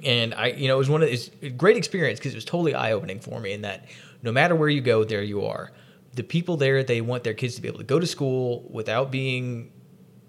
And 0.03 0.33
I, 0.33 0.47
you 0.47 0.67
know, 0.67 0.75
it 0.75 0.79
was 0.79 0.89
one 0.89 1.01
of 1.01 1.09
it's 1.09 1.29
a 1.41 1.50
great 1.50 1.77
experience 1.77 2.19
because 2.19 2.33
it 2.33 2.38
was 2.38 2.45
totally 2.45 2.75
eye 2.75 2.91
opening 2.91 3.19
for 3.19 3.39
me. 3.39 3.53
In 3.53 3.61
that, 3.61 3.85
no 4.21 4.31
matter 4.31 4.55
where 4.55 4.69
you 4.69 4.81
go, 4.81 5.03
there 5.03 5.23
you 5.23 5.45
are. 5.45 5.71
The 6.13 6.23
people 6.23 6.57
there, 6.57 6.83
they 6.83 7.01
want 7.01 7.23
their 7.23 7.33
kids 7.33 7.56
to 7.56 7.61
be 7.61 7.67
able 7.67 7.79
to 7.79 7.83
go 7.85 7.99
to 7.99 8.06
school 8.06 8.67
without 8.69 9.11
being, 9.11 9.71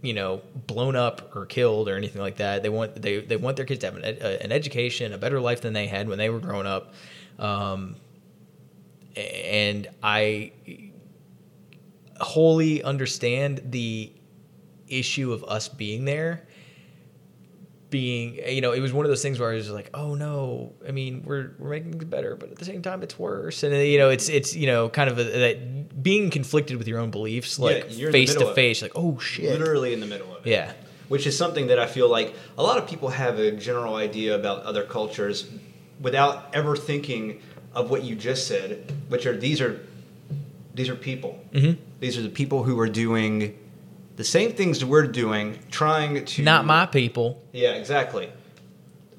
you 0.00 0.14
know, 0.14 0.42
blown 0.66 0.96
up 0.96 1.34
or 1.36 1.44
killed 1.44 1.88
or 1.88 1.96
anything 1.96 2.22
like 2.22 2.36
that. 2.36 2.62
They 2.62 2.68
want 2.68 3.00
they 3.00 3.20
they 3.20 3.36
want 3.36 3.56
their 3.56 3.66
kids 3.66 3.80
to 3.80 3.86
have 3.86 3.96
an, 3.96 4.04
ed, 4.04 4.18
uh, 4.22 4.44
an 4.44 4.52
education, 4.52 5.12
a 5.12 5.18
better 5.18 5.40
life 5.40 5.60
than 5.60 5.72
they 5.72 5.86
had 5.86 6.08
when 6.08 6.18
they 6.18 6.30
were 6.30 6.40
growing 6.40 6.66
up. 6.66 6.94
Um, 7.38 7.96
and 9.16 9.88
I 10.02 10.52
wholly 12.20 12.82
understand 12.82 13.60
the 13.64 14.12
issue 14.88 15.32
of 15.32 15.44
us 15.44 15.68
being 15.68 16.04
there 16.04 16.46
being 17.94 18.40
you 18.48 18.60
know 18.60 18.72
it 18.72 18.80
was 18.80 18.92
one 18.92 19.06
of 19.06 19.08
those 19.08 19.22
things 19.22 19.38
where 19.38 19.52
i 19.52 19.54
was 19.54 19.70
like 19.70 19.88
oh 19.94 20.16
no 20.16 20.72
i 20.86 20.90
mean 20.90 21.22
we're 21.24 21.52
we're 21.60 21.70
making 21.70 21.92
things 21.92 22.04
better 22.06 22.34
but 22.34 22.50
at 22.50 22.58
the 22.58 22.64
same 22.64 22.82
time 22.82 23.04
it's 23.04 23.16
worse. 23.16 23.62
And 23.62 23.72
you 23.86 23.98
know 23.98 24.10
it's 24.10 24.28
it's 24.28 24.52
you 24.52 24.66
know 24.66 24.88
kind 24.88 25.08
of 25.08 25.18
a, 25.20 25.22
that 25.22 26.02
being 26.02 26.28
conflicted 26.30 26.76
with 26.76 26.88
your 26.88 26.98
own 26.98 27.12
beliefs 27.12 27.56
like 27.56 27.88
the 27.90 28.10
face 28.10 28.34
to 28.34 28.52
face 28.52 28.82
like 28.82 28.90
oh 28.96 29.20
shit. 29.20 29.48
Literally 29.58 29.92
in 29.92 30.00
the 30.00 30.06
middle 30.06 30.34
of 30.34 30.44
it. 30.44 30.50
yeah. 30.50 30.72
Which 31.06 31.24
is 31.24 31.38
something 31.38 31.68
that 31.68 31.78
I 31.78 31.86
feel 31.86 32.08
like 32.08 32.34
a 32.58 32.64
lot 32.64 32.78
of 32.78 32.88
people 32.88 33.10
have 33.10 33.38
a 33.38 33.52
general 33.52 33.94
idea 33.94 34.34
about 34.34 34.64
other 34.64 34.82
cultures 34.82 35.48
without 36.00 36.52
ever 36.52 36.74
thinking 36.74 37.40
of 37.74 37.90
what 37.90 38.04
you 38.04 38.14
just 38.14 38.46
said, 38.46 38.92
which 39.08 39.26
are 39.26 39.36
these 39.36 39.60
are 39.60 39.80
these 40.74 40.88
are 40.88 40.94
people. 40.96 41.38
Mhm. 41.52 41.76
These 42.00 42.18
are 42.18 42.22
the 42.22 42.28
people 42.28 42.64
who 42.64 42.78
are 42.80 42.88
doing 42.88 43.56
the 44.16 44.24
same 44.24 44.52
things 44.52 44.80
that 44.80 44.86
we're 44.86 45.06
doing, 45.06 45.58
trying 45.70 46.24
to 46.24 46.42
not 46.42 46.64
my 46.64 46.86
people 46.86 47.42
Yeah, 47.52 47.72
exactly. 47.72 48.28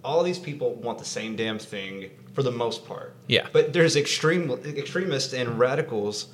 All 0.03 0.23
these 0.23 0.39
people 0.39 0.75
want 0.75 0.99
the 0.99 1.05
same 1.05 1.35
damn 1.35 1.57
thing 1.59 2.11
for 2.33 2.43
the 2.43 2.51
most 2.51 2.85
part. 2.85 3.15
Yeah. 3.27 3.47
But 3.51 3.73
there's 3.73 3.95
extreme 3.95 4.51
extremists 4.51 5.33
and 5.33 5.57
radicals 5.57 6.27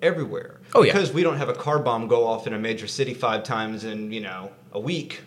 everywhere. 0.00 0.60
Oh, 0.74 0.82
yeah. 0.82 0.92
Because 0.92 1.12
we 1.12 1.22
don't 1.22 1.36
have 1.36 1.48
a 1.48 1.54
car 1.54 1.78
bomb 1.78 2.06
go 2.08 2.26
off 2.26 2.46
in 2.46 2.54
a 2.54 2.58
major 2.58 2.86
city 2.86 3.12
five 3.14 3.42
times 3.42 3.84
in, 3.84 4.12
you 4.12 4.20
know, 4.20 4.50
a 4.72 4.80
week. 4.80 5.20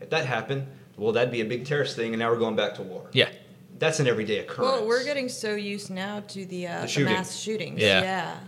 If 0.00 0.10
that 0.10 0.26
happened, 0.26 0.66
well 0.96 1.12
that'd 1.12 1.32
be 1.32 1.40
a 1.40 1.44
big 1.44 1.64
terrorist 1.64 1.96
thing 1.96 2.12
and 2.12 2.18
now 2.18 2.30
we're 2.30 2.38
going 2.38 2.56
back 2.56 2.74
to 2.74 2.82
war. 2.82 3.06
yeah 3.12 3.28
That's 3.82 3.98
an 3.98 4.06
everyday 4.06 4.38
occurrence. 4.38 4.74
Well, 4.78 4.86
we're 4.86 5.02
getting 5.02 5.28
so 5.28 5.56
used 5.56 5.90
now 5.90 6.20
to 6.20 6.46
the, 6.46 6.68
uh, 6.68 6.86
The 6.86 6.98
the, 6.98 7.04
mass 7.04 7.36
shootings. 7.36 7.80
Yeah. 7.80 8.00
Yeah. 8.00 8.38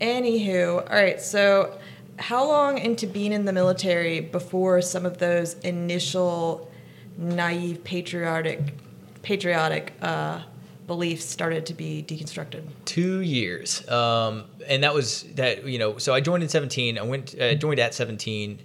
Anywho, 0.00 0.88
all 0.88 0.94
right. 0.94 1.20
So, 1.20 1.76
how 2.20 2.46
long 2.46 2.78
into 2.78 3.08
being 3.08 3.32
in 3.32 3.46
the 3.46 3.52
military 3.52 4.20
before 4.20 4.80
some 4.80 5.04
of 5.04 5.18
those 5.18 5.54
initial 5.54 6.70
naive 7.18 7.82
patriotic 7.82 8.74
patriotic 9.22 9.92
uh, 10.02 10.42
beliefs 10.86 11.24
started 11.24 11.66
to 11.66 11.74
be 11.74 12.04
deconstructed? 12.06 12.62
two 12.84 13.22
years 13.22 13.88
um, 13.88 14.44
and 14.68 14.84
that 14.84 14.94
was 14.94 15.24
that 15.34 15.66
you 15.66 15.80
know 15.80 15.98
so 15.98 16.14
i 16.14 16.20
joined 16.20 16.44
in 16.44 16.48
17 16.48 16.96
i 16.96 17.02
went 17.02 17.34
uh, 17.40 17.54
joined 17.54 17.80
at 17.80 17.92
17 17.92 18.60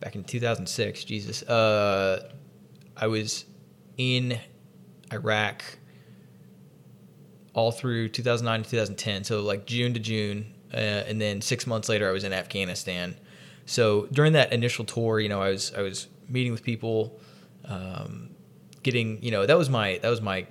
back 0.00 0.14
in 0.14 0.22
2006 0.22 1.04
jesus 1.04 1.42
uh, 1.44 2.30
i 2.96 3.06
was 3.06 3.46
in 3.96 4.38
iraq 5.12 5.62
all 7.54 7.72
through 7.72 8.08
2009 8.08 8.62
to 8.62 8.70
2010 8.70 9.24
so 9.24 9.40
like 9.42 9.66
june 9.66 9.94
to 9.94 10.00
june 10.00 10.52
uh, 10.74 10.76
and 10.76 11.20
then 11.20 11.40
six 11.40 11.66
months 11.66 11.88
later 11.88 12.08
i 12.08 12.12
was 12.12 12.24
in 12.24 12.32
afghanistan 12.32 13.16
So 13.66 14.06
during 14.12 14.32
that 14.34 14.52
initial 14.52 14.84
tour, 14.84 15.18
you 15.18 15.28
know, 15.28 15.42
I 15.42 15.50
was 15.50 15.72
I 15.74 15.82
was 15.82 16.06
meeting 16.28 16.52
with 16.52 16.62
people, 16.62 17.18
um, 17.64 18.30
getting 18.82 19.20
you 19.22 19.32
know 19.32 19.44
that 19.44 19.58
was 19.58 19.68
my 19.68 19.98
that 20.02 20.08
was 20.08 20.22
my 20.22 20.46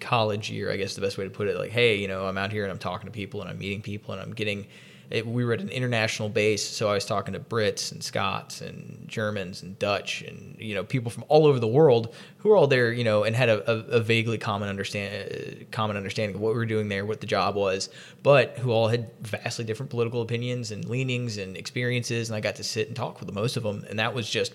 college 0.00 0.48
year, 0.48 0.70
I 0.72 0.76
guess 0.76 0.94
the 0.94 1.00
best 1.00 1.18
way 1.18 1.24
to 1.24 1.30
put 1.30 1.48
it. 1.48 1.58
Like, 1.58 1.70
hey, 1.70 1.96
you 1.96 2.08
know, 2.08 2.26
I'm 2.26 2.38
out 2.38 2.52
here 2.52 2.62
and 2.62 2.70
I'm 2.72 2.78
talking 2.78 3.06
to 3.06 3.12
people 3.12 3.40
and 3.40 3.50
I'm 3.50 3.58
meeting 3.58 3.82
people 3.82 4.14
and 4.14 4.22
I'm 4.22 4.32
getting. 4.32 4.66
It, 5.10 5.26
we 5.26 5.44
were 5.44 5.54
at 5.54 5.60
an 5.60 5.70
international 5.70 6.28
base, 6.28 6.62
so 6.62 6.88
I 6.88 6.94
was 6.94 7.04
talking 7.04 7.32
to 7.34 7.40
Brits 7.40 7.92
and 7.92 8.02
Scots 8.02 8.60
and 8.60 9.04
Germans 9.08 9.62
and 9.62 9.78
Dutch 9.78 10.22
and 10.22 10.56
you 10.58 10.74
know 10.74 10.84
people 10.84 11.10
from 11.10 11.24
all 11.28 11.46
over 11.46 11.58
the 11.58 11.66
world 11.68 12.14
who 12.38 12.50
were 12.50 12.56
all 12.56 12.66
there, 12.66 12.92
you 12.92 13.04
know, 13.04 13.24
and 13.24 13.34
had 13.34 13.48
a, 13.48 13.70
a, 13.70 13.96
a 13.96 14.00
vaguely 14.00 14.38
common 14.38 14.68
understand 14.68 15.32
uh, 15.32 15.64
common 15.70 15.96
understanding 15.96 16.36
of 16.36 16.40
what 16.40 16.52
we 16.52 16.58
were 16.58 16.66
doing 16.66 16.88
there, 16.88 17.04
what 17.06 17.20
the 17.20 17.26
job 17.26 17.54
was, 17.54 17.88
but 18.22 18.58
who 18.58 18.70
all 18.70 18.88
had 18.88 19.10
vastly 19.22 19.64
different 19.64 19.90
political 19.90 20.22
opinions 20.22 20.70
and 20.70 20.84
leanings 20.88 21.38
and 21.38 21.56
experiences, 21.56 22.28
and 22.28 22.36
I 22.36 22.40
got 22.40 22.56
to 22.56 22.64
sit 22.64 22.88
and 22.88 22.96
talk 22.96 23.20
with 23.20 23.32
most 23.32 23.56
of 23.56 23.62
them, 23.62 23.84
and 23.88 23.98
that 23.98 24.14
was 24.14 24.28
just 24.28 24.52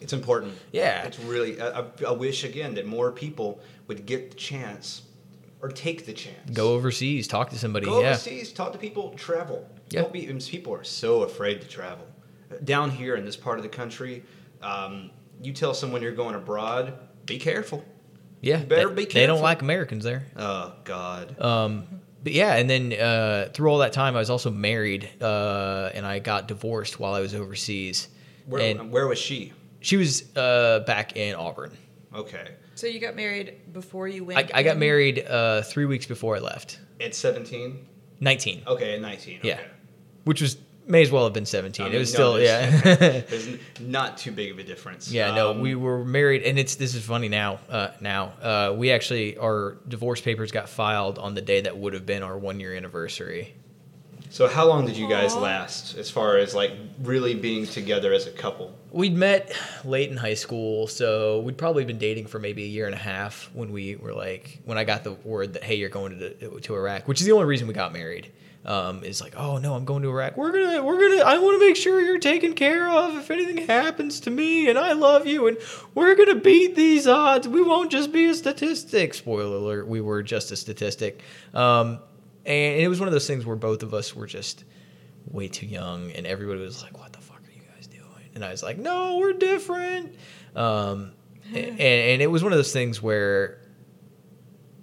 It's 0.00 0.12
important. 0.12 0.54
Yeah. 0.72 1.04
It's 1.04 1.18
really. 1.20 1.60
I, 1.60 1.84
I 2.06 2.12
wish 2.12 2.44
again 2.44 2.74
that 2.74 2.86
more 2.86 3.12
people 3.12 3.60
would 3.86 4.06
get 4.06 4.30
the 4.30 4.36
chance, 4.36 5.02
or 5.62 5.68
take 5.68 6.06
the 6.06 6.12
chance. 6.12 6.50
go 6.52 6.74
overseas, 6.74 7.28
talk 7.28 7.50
to 7.50 7.58
somebody, 7.58 7.86
Go 7.86 8.00
yeah. 8.00 8.08
overseas, 8.10 8.52
talk 8.52 8.72
to 8.72 8.78
people, 8.78 9.10
travel. 9.16 9.68
Yeah. 9.90 10.02
Don't 10.02 10.12
be. 10.12 10.26
People 10.48 10.74
are 10.74 10.84
so 10.84 11.22
afraid 11.22 11.60
to 11.60 11.68
travel. 11.68 12.06
Down 12.64 12.90
here 12.90 13.14
in 13.16 13.24
this 13.24 13.36
part 13.36 13.58
of 13.58 13.62
the 13.62 13.68
country, 13.68 14.22
um, 14.62 15.10
you 15.42 15.52
tell 15.52 15.74
someone 15.74 16.02
you're 16.02 16.12
going 16.12 16.34
abroad, 16.34 16.94
be 17.26 17.38
careful. 17.38 17.84
Yeah, 18.40 18.60
You 18.60 18.66
better 18.66 18.88
they, 18.88 19.04
be 19.04 19.12
they 19.12 19.26
don't 19.26 19.42
like 19.42 19.60
Americans 19.62 20.02
there. 20.04 20.24
Oh 20.36 20.72
God. 20.84 21.40
Um, 21.40 22.00
but 22.22 22.32
yeah, 22.32 22.56
and 22.56 22.68
then 22.68 22.92
uh, 22.92 23.50
through 23.52 23.68
all 23.70 23.78
that 23.78 23.92
time, 23.92 24.16
I 24.16 24.18
was 24.18 24.30
also 24.30 24.50
married, 24.50 25.08
uh, 25.22 25.90
and 25.94 26.04
I 26.06 26.18
got 26.20 26.48
divorced 26.48 26.98
while 26.98 27.14
I 27.14 27.20
was 27.20 27.34
overseas. 27.34 28.08
where, 28.46 28.62
and 28.62 28.90
where 28.90 29.06
was 29.06 29.18
she? 29.18 29.52
she 29.80 29.96
was 29.96 30.34
uh, 30.36 30.80
back 30.86 31.16
in 31.16 31.34
Auburn. 31.34 31.72
Okay. 32.14 32.48
So 32.80 32.86
you 32.86 32.98
got 32.98 33.14
married 33.14 33.72
before 33.74 34.08
you 34.08 34.24
went. 34.24 34.38
I, 34.54 34.60
I 34.60 34.62
got 34.62 34.78
married 34.78 35.26
uh, 35.26 35.60
three 35.60 35.84
weeks 35.84 36.06
before 36.06 36.36
I 36.36 36.38
left. 36.38 36.80
At 36.98 37.14
17. 37.14 37.86
Nineteen, 38.20 38.62
Okay, 38.66 38.94
at 38.94 39.02
19. 39.02 39.38
Okay. 39.40 39.48
Yeah. 39.48 39.60
which 40.24 40.40
was 40.40 40.56
may 40.86 41.02
as 41.02 41.10
well 41.10 41.24
have 41.24 41.34
been 41.34 41.44
seventeen. 41.46 41.86
I 41.86 41.90
it 41.90 41.98
was 41.98 42.12
no, 42.12 42.16
still 42.16 42.32
there's- 42.38 42.84
yeah. 42.84 43.20
There's 43.20 43.58
not 43.80 44.16
too 44.16 44.32
big 44.32 44.50
of 44.50 44.58
a 44.58 44.62
difference. 44.62 45.12
Yeah, 45.12 45.34
no, 45.34 45.50
Um, 45.50 45.60
we 45.60 45.74
were 45.74 46.04
married, 46.04 46.42
and 46.42 46.58
it's 46.58 46.76
this 46.76 46.94
is 46.94 47.04
funny 47.04 47.28
now. 47.28 47.60
Uh, 47.68 47.88
now 48.00 48.32
uh, 48.42 48.74
we 48.76 48.92
actually 48.92 49.36
our 49.36 49.76
divorce 49.86 50.20
papers 50.22 50.50
got 50.50 50.68
filed 50.68 51.18
on 51.18 51.34
the 51.34 51.42
day 51.42 51.60
that 51.62 51.76
would 51.76 51.92
have 51.94 52.06
been 52.06 52.22
our 52.22 52.38
one 52.38 52.60
year 52.60 52.74
anniversary. 52.74 53.54
So 54.30 54.46
how 54.46 54.68
long 54.68 54.86
did 54.86 54.96
you 54.96 55.08
guys 55.08 55.34
Aw. 55.34 55.40
last, 55.40 55.96
as 55.96 56.08
far 56.08 56.36
as 56.36 56.54
like 56.54 56.70
really 57.02 57.34
being 57.34 57.66
together 57.66 58.12
as 58.12 58.28
a 58.28 58.30
couple? 58.30 58.72
We'd 58.92 59.16
met 59.16 59.52
late 59.84 60.08
in 60.08 60.16
high 60.16 60.34
school, 60.34 60.86
so 60.86 61.40
we'd 61.40 61.58
probably 61.58 61.84
been 61.84 61.98
dating 61.98 62.26
for 62.26 62.38
maybe 62.38 62.62
a 62.62 62.68
year 62.68 62.86
and 62.86 62.94
a 62.94 62.98
half 62.98 63.50
when 63.54 63.72
we 63.72 63.96
were 63.96 64.14
like 64.14 64.60
when 64.64 64.78
I 64.78 64.84
got 64.84 65.02
the 65.02 65.12
word 65.12 65.54
that 65.54 65.64
hey 65.64 65.74
you're 65.74 65.88
going 65.88 66.18
to 66.20 66.60
to 66.60 66.74
Iraq, 66.76 67.08
which 67.08 67.20
is 67.20 67.26
the 67.26 67.32
only 67.32 67.46
reason 67.46 67.66
we 67.66 67.74
got 67.74 67.92
married. 67.92 68.32
Um, 68.62 69.04
is 69.04 69.22
like 69.22 69.34
oh 69.38 69.56
no 69.56 69.74
I'm 69.74 69.86
going 69.86 70.02
to 70.02 70.10
Iraq. 70.10 70.36
We're 70.36 70.52
gonna 70.52 70.82
we're 70.82 71.00
gonna 71.00 71.22
I 71.22 71.38
want 71.38 71.58
to 71.58 71.66
make 71.66 71.76
sure 71.76 72.00
you're 72.00 72.18
taken 72.18 72.52
care 72.52 72.90
of 72.90 73.16
if 73.16 73.30
anything 73.30 73.66
happens 73.66 74.20
to 74.20 74.30
me, 74.30 74.68
and 74.68 74.78
I 74.78 74.92
love 74.92 75.26
you, 75.26 75.48
and 75.48 75.56
we're 75.94 76.14
gonna 76.14 76.34
beat 76.34 76.76
these 76.76 77.08
odds. 77.08 77.48
We 77.48 77.62
won't 77.62 77.90
just 77.90 78.12
be 78.12 78.26
a 78.26 78.34
statistic. 78.34 79.14
Spoiler 79.14 79.56
alert: 79.56 79.88
we 79.88 80.02
were 80.02 80.22
just 80.22 80.52
a 80.52 80.56
statistic. 80.56 81.22
Um, 81.54 82.00
and 82.46 82.80
it 82.80 82.88
was 82.88 83.00
one 83.00 83.08
of 83.08 83.12
those 83.12 83.26
things 83.26 83.44
where 83.44 83.56
both 83.56 83.82
of 83.82 83.94
us 83.94 84.14
were 84.14 84.26
just 84.26 84.64
way 85.26 85.48
too 85.48 85.66
young, 85.66 86.10
and 86.12 86.26
everybody 86.26 86.60
was 86.60 86.82
like, 86.82 86.98
"What 86.98 87.12
the 87.12 87.20
fuck 87.20 87.38
are 87.38 87.52
you 87.52 87.62
guys 87.74 87.86
doing?" 87.86 88.30
And 88.34 88.44
I 88.44 88.50
was 88.50 88.62
like, 88.62 88.78
"No, 88.78 89.18
we're 89.18 89.34
different." 89.34 90.14
Um, 90.56 91.12
and, 91.46 91.80
and 91.80 92.22
it 92.22 92.30
was 92.30 92.42
one 92.42 92.52
of 92.52 92.58
those 92.58 92.72
things 92.72 93.02
where 93.02 93.58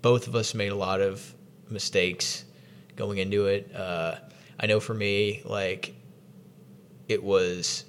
both 0.01 0.27
of 0.27 0.35
us 0.35 0.53
made 0.53 0.71
a 0.71 0.75
lot 0.75 1.01
of 1.01 1.33
mistakes 1.69 2.45
going 2.95 3.17
into 3.17 3.47
it. 3.47 3.73
Uh, 3.75 4.15
I 4.59 4.65
know 4.67 4.79
for 4.79 4.93
me, 4.93 5.41
like, 5.45 5.95
it 7.07 7.23
was. 7.23 7.85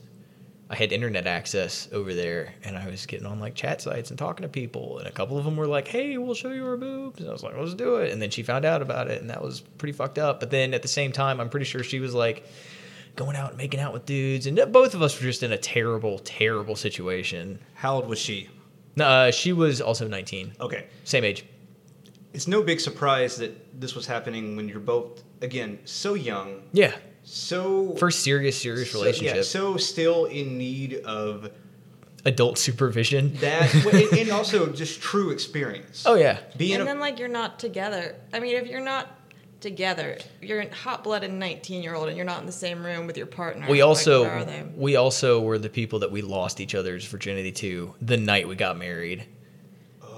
I 0.70 0.76
had 0.76 0.92
internet 0.92 1.26
access 1.26 1.88
over 1.92 2.12
there, 2.14 2.52
and 2.62 2.76
I 2.76 2.88
was 2.90 3.06
getting 3.06 3.26
on 3.26 3.40
like 3.40 3.54
chat 3.54 3.80
sites 3.80 4.10
and 4.10 4.18
talking 4.18 4.42
to 4.42 4.48
people, 4.50 4.98
and 4.98 5.06
a 5.08 5.10
couple 5.10 5.38
of 5.38 5.44
them 5.44 5.56
were 5.56 5.66
like, 5.66 5.88
"Hey, 5.88 6.18
we'll 6.18 6.34
show 6.34 6.50
you 6.50 6.66
our 6.66 6.76
boobs," 6.76 7.20
and 7.20 7.28
I 7.28 7.32
was 7.32 7.42
like, 7.42 7.56
"Let's 7.56 7.74
do 7.74 7.96
it." 7.96 8.12
And 8.12 8.20
then 8.20 8.28
she 8.30 8.42
found 8.42 8.64
out 8.66 8.82
about 8.82 9.10
it, 9.10 9.20
and 9.20 9.30
that 9.30 9.42
was 9.42 9.60
pretty 9.60 9.92
fucked 9.92 10.18
up. 10.18 10.40
But 10.40 10.50
then 10.50 10.74
at 10.74 10.82
the 10.82 10.88
same 10.88 11.10
time, 11.10 11.40
I'm 11.40 11.48
pretty 11.48 11.64
sure 11.64 11.82
she 11.82 12.00
was 12.00 12.12
like 12.14 12.44
going 13.16 13.34
out 13.34 13.48
and 13.50 13.58
making 13.58 13.80
out 13.80 13.92
with 13.94 14.04
dudes, 14.04 14.46
and 14.46 14.60
both 14.70 14.94
of 14.94 15.00
us 15.02 15.18
were 15.18 15.26
just 15.26 15.42
in 15.42 15.52
a 15.52 15.58
terrible, 15.58 16.18
terrible 16.20 16.76
situation. 16.76 17.58
How 17.74 17.94
old 17.96 18.06
was 18.06 18.18
she? 18.18 18.48
No, 18.94 19.06
Uh, 19.06 19.30
she 19.30 19.52
was 19.52 19.80
also 19.80 20.06
19, 20.06 20.52
Okay. 20.60 20.84
same 21.04 21.24
age. 21.24 21.44
It's 22.34 22.46
no 22.46 22.62
big 22.62 22.78
surprise 22.78 23.36
that 23.38 23.80
this 23.80 23.94
was 23.94 24.06
happening 24.06 24.54
when 24.54 24.68
you're 24.68 24.80
both, 24.80 25.22
again, 25.40 25.78
so 25.84 26.14
young, 26.14 26.62
Yeah, 26.72 26.92
so 27.28 27.94
first 27.96 28.20
serious, 28.20 28.60
serious 28.60 28.90
so- 28.90 28.98
relationship, 29.00 29.36
yeah, 29.36 29.42
so 29.42 29.76
still 29.76 30.24
in 30.26 30.58
need 30.58 30.94
of 31.04 31.50
adult 32.24 32.58
supervision. 32.58 33.34
that, 33.36 33.72
and- 33.92 34.18
and 34.18 34.30
also 34.30 34.66
just 34.72 35.00
true 35.00 35.30
experience. 35.30 36.04
Oh 36.06 36.14
yeah, 36.14 36.38
being 36.56 36.74
And 36.74 36.82
a, 36.82 36.86
then 36.86 37.00
like 37.00 37.18
you're 37.18 37.28
not 37.28 37.58
together. 37.58 38.16
I 38.32 38.40
mean, 38.40 38.56
if 38.56 38.66
you're 38.66 38.80
not 38.80 39.08
together, 39.60 40.16
you're 40.40 40.60
a 40.60 40.72
hot-blooded 40.72 41.30
19-year-old, 41.32 42.08
and 42.08 42.16
you're 42.16 42.24
not 42.26 42.38
in 42.40 42.46
the 42.46 42.52
same 42.52 42.84
room 42.84 43.06
with 43.08 43.16
your 43.16 43.26
partner. 43.26 43.66
we 43.68 43.80
also 43.82 44.22
where 44.22 44.30
are 44.30 44.44
they? 44.44 44.64
we 44.76 44.94
also 44.96 45.40
were 45.40 45.58
the 45.58 45.68
people 45.68 45.98
that 45.98 46.12
we 46.12 46.22
lost 46.22 46.60
each 46.60 46.74
other's 46.76 47.04
virginity 47.04 47.50
to 47.52 47.92
the 48.00 48.16
night 48.16 48.46
we 48.46 48.54
got 48.54 48.78
married. 48.78 49.26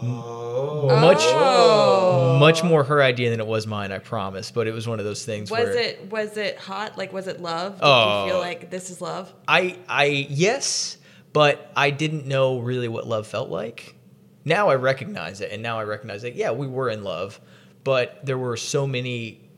Oh, 0.03 0.99
Much 1.01 1.19
Oh. 1.23 2.37
much 2.39 2.63
more 2.65 2.85
her 2.85 3.03
idea 3.03 3.31
than 3.31 3.41
it 3.41 3.47
was 3.47 3.67
mine, 3.67 3.93
I 3.93 3.99
promise. 3.99 4.51
But 4.51 4.67
it 4.67 4.73
was 4.73 4.87
one 4.89 4.99
of 4.99 5.05
those 5.05 5.25
things 5.25 5.51
Was 5.51 5.61
where 5.61 5.77
it 5.79 6.11
was 6.11 6.37
it 6.37 6.59
hot? 6.59 6.97
Like 6.99 7.13
was 7.13 7.27
it 7.27 7.41
love? 7.41 7.75
Did 7.75 7.85
Oh. 7.85 8.25
you 8.25 8.31
feel 8.31 8.39
oh. 8.39 8.41
like 8.41 8.71
this 8.71 8.91
is 8.91 9.01
love? 9.01 9.33
I 9.47 9.77
I 9.89 10.05
yes, 10.31 10.97
but 11.33 11.71
I 11.77 11.91
didn't 11.91 12.27
know 12.27 12.59
really 12.61 12.89
what 12.89 13.07
love 13.07 13.27
felt 13.27 13.51
like. 13.51 13.95
Now 14.45 14.69
I 14.71 14.77
recognize 14.77 15.41
it, 15.41 15.53
and 15.53 15.63
now 15.63 15.79
I 15.79 15.85
recognize 15.85 16.23
that 16.23 16.35
yeah, 16.35 16.51
we 16.53 16.67
were 16.67 16.89
in 16.89 17.05
love, 17.05 17.41
but 17.85 18.25
there 18.25 18.39
were 18.39 18.57
so 18.57 18.87
many 18.87 19.49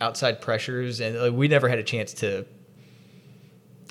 outside 0.00 0.40
pressures, 0.40 1.00
and 1.00 1.18
like, 1.18 1.32
we 1.32 1.48
never 1.48 1.68
had 1.68 1.78
a 1.78 1.82
chance 1.84 2.12
to. 2.14 2.46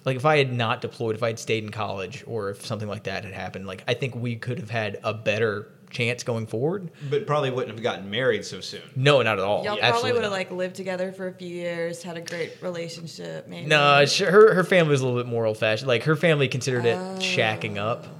Like 0.05 0.15
if 0.15 0.25
I 0.25 0.37
had 0.37 0.53
not 0.53 0.81
deployed, 0.81 1.15
if 1.15 1.23
I 1.23 1.27
had 1.27 1.39
stayed 1.39 1.63
in 1.63 1.69
college, 1.71 2.23
or 2.27 2.49
if 2.49 2.65
something 2.65 2.87
like 2.87 3.03
that 3.03 3.25
had 3.25 3.33
happened, 3.33 3.67
like 3.67 3.83
I 3.87 3.93
think 3.93 4.15
we 4.15 4.35
could 4.35 4.59
have 4.59 4.69
had 4.69 4.99
a 5.03 5.13
better 5.13 5.69
chance 5.89 6.21
going 6.23 6.45
forward. 6.45 6.91
but 7.09 7.25
probably 7.25 7.49
wouldn't 7.49 7.73
have 7.73 7.81
gotten 7.81 8.09
married 8.09 8.43
so 8.45 8.59
soon. 8.59 8.81
No, 8.95 9.21
not 9.21 9.39
at 9.39 9.43
all. 9.45 9.63
Y'all 9.63 9.73
Oh, 9.73 9.77
Yeah, 9.77 9.91
probably 9.91 10.11
would 10.13 10.23
have 10.23 10.31
like 10.31 10.51
lived 10.51 10.75
together 10.75 11.11
for 11.11 11.27
a 11.27 11.33
few 11.33 11.47
years, 11.47 12.03
had 12.03 12.17
a 12.17 12.21
great 12.21 12.57
relationship. 12.61 13.47
Maybe. 13.47 13.67
No, 13.67 14.05
she, 14.05 14.23
her 14.25 14.53
her 14.53 14.63
family 14.63 14.91
was 14.91 15.01
a 15.01 15.05
little 15.05 15.19
bit 15.21 15.29
more 15.29 15.45
old 15.45 15.57
fashioned. 15.57 15.87
Like 15.87 16.03
her 16.03 16.15
family 16.15 16.47
considered 16.47 16.85
it 16.85 16.97
shacking 17.19 17.77
up, 17.77 18.05
oh. 18.07 18.11